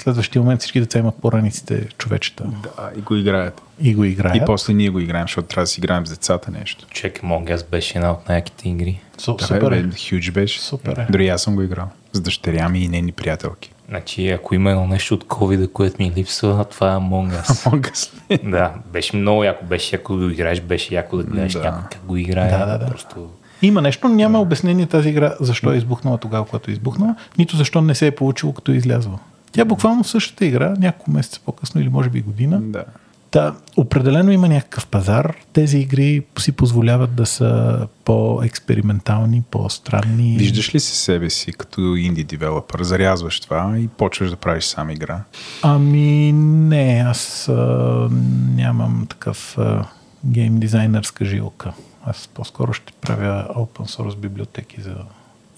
[0.00, 3.62] следващия момент всички деца имат пораниците човечета Да, и го играят.
[3.80, 4.36] и го играят.
[4.36, 6.86] И после ние го играем, защото трябва да си играем с децата нещо.
[6.90, 9.00] Човек, Among Us беше една от най-яките игри.
[9.18, 9.82] Су- Да, Супер е.
[9.82, 10.60] бе, хюдж беше.
[10.60, 11.06] Супер е.
[11.10, 11.88] Дори аз съм го играл.
[12.12, 13.72] С дъщеря ми и нейни приятелки.
[13.88, 17.66] Значи, ако има едно нещо от COVID, което ми липсва, това е Among Us.
[17.70, 17.90] Мога
[18.30, 18.50] ли?
[18.50, 19.64] да, беше много яко.
[19.64, 21.60] Беше яко да го играеш, беше яко да гледаш Да.
[21.60, 22.50] някой как го играе.
[22.50, 22.86] Да, да, да.
[22.86, 23.30] Просто...
[23.62, 27.56] Има нещо, но няма обяснение тази игра защо е избухнала тогава, когато е избухнала, нито
[27.56, 29.18] защо не се е получило, като е излязла.
[29.52, 32.60] Тя буквално същата игра, няколко месеца по-късно или може би година.
[32.62, 32.84] Да.
[33.30, 35.36] Та, определено има някакъв пазар.
[35.52, 40.36] Тези игри си позволяват да са по-експериментални, по-странни.
[40.38, 42.82] Виждаш ли си себе си като инди девелопър?
[42.82, 45.22] Зарязваш това и почваш да правиш сам игра.
[45.62, 48.08] Ами не, аз а,
[48.56, 49.84] нямам такъв а,
[50.24, 51.72] гейм дизайнерска жилка.
[52.04, 54.94] Аз по-скоро ще правя open source библиотеки за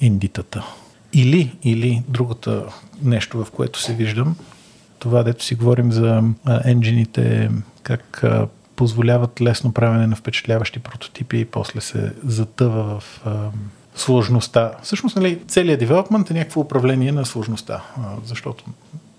[0.01, 0.65] индитата.
[1.13, 2.65] Или, или другото
[3.03, 4.37] нещо, в което се виждам,
[4.99, 6.23] това дето си говорим за
[6.65, 7.51] енджините,
[7.83, 13.49] как а, позволяват лесно правене на впечатляващи прототипи и после се затъва в а,
[13.95, 14.73] сложността.
[14.83, 18.65] Всъщност, нали, целият девелопмент е някакво управление на сложността, а, защото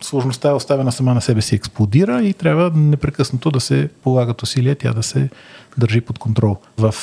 [0.03, 4.75] сложността е оставена сама на себе си експлодира и трябва непрекъснато да се полагат усилия
[4.75, 5.29] тя да се
[5.77, 6.57] държи под контрол.
[6.77, 6.93] В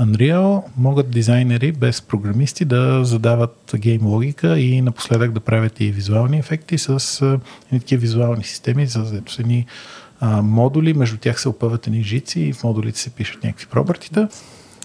[0.00, 6.38] Unreal могат дизайнери без програмисти да задават гейм логика и напоследък да правят и визуални
[6.38, 7.38] ефекти с
[7.70, 9.66] такива визуални системи, с ето са едни
[10.42, 14.28] модули, между тях се опъват едни жици и в модулите се пишат някакви пробъртита.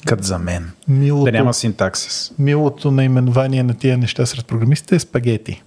[0.05, 0.71] Кът за мен.
[0.87, 2.31] Милото, Да няма синтаксис.
[2.39, 5.63] милото наименование на тия неща сред програмистите е спагети.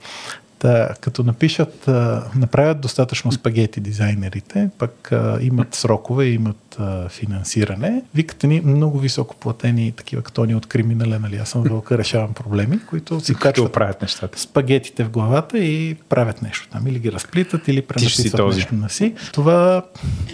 [0.59, 1.87] Та, като напишат,
[2.35, 9.93] направят достатъчно спагети дизайнерите, пък имат срокове, имат а, финансиране, викате ни много високо платени
[9.93, 11.37] такива като ни от криминален, нали?
[11.37, 14.41] Аз съм вълка, решавам проблеми, които си качват правят нещата.
[14.41, 16.87] спагетите в главата и правят нещо там.
[16.87, 19.15] Или ги разплитат, или пренаписват нещо на си.
[19.33, 19.83] Това,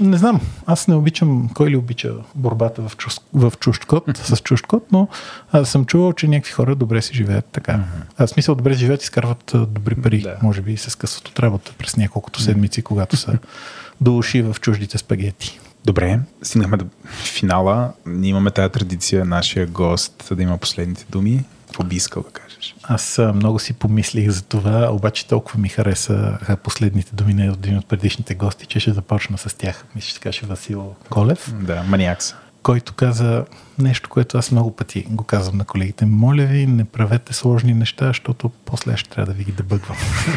[0.00, 4.36] не знам, аз не обичам, кой ли обича борбата в, чуж, в чужд код, с
[4.36, 5.08] чужд код, но
[5.52, 7.84] аз съм чувал, че някакви хора добре си живеят така.
[8.16, 10.20] А, в смисъл добре живеят и изкарват а, добри пари.
[10.20, 10.36] Да.
[10.42, 13.39] Може би и се скъсват от работа през няколкото седмици, когато са
[14.00, 15.60] до уши в чуждите спагети.
[15.84, 17.92] Добре, стигнахме до финала.
[18.06, 21.44] Ние имаме тази традиция, нашия гост да има последните думи.
[21.66, 22.74] Какво би искал да кажеш?
[22.82, 27.86] Аз много си помислих за това, обаче толкова ми хареса последните думи на един от
[27.86, 29.84] предишните гости, че ще започна с тях.
[29.94, 32.36] Мисля, че каже Васил Колев, Да, маниак са.
[32.62, 33.44] който каза
[33.78, 36.06] нещо, което аз много пъти го казвам на колегите.
[36.06, 39.96] Моля ви, не правете сложни неща, защото после аз ще трябва да ви ги дебъгвам.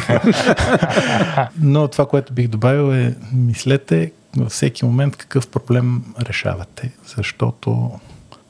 [1.61, 4.11] Но това, което бих добавил е, мислете
[4.43, 7.91] във всеки момент какъв проблем решавате, защото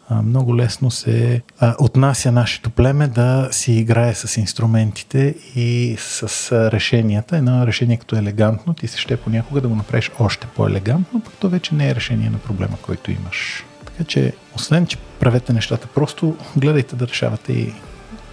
[0.10, 6.52] а, много лесно се а, отнася нашето племе да си играе с инструментите и с
[6.52, 7.38] а, решенията.
[7.38, 11.50] Едно решение като елегантно, ти се ще понякога да го направиш още по-елегантно, пък то
[11.50, 13.66] вече не е решение на проблема, който имаш.
[13.86, 17.74] Така че, освен, че правете нещата, просто гледайте да решавате и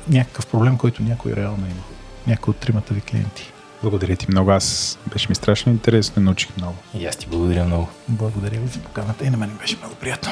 [0.08, 1.82] някакъв проблем, който някой реално има.
[2.26, 3.53] Някой от тримата ви клиенти.
[3.84, 4.50] Благодаря ти много.
[4.50, 6.74] Аз беше ми страшно интересно и научих много.
[6.98, 7.88] И аз ти благодаря много.
[8.08, 10.30] Благодаря ви за поканата и на мен беше много приятно.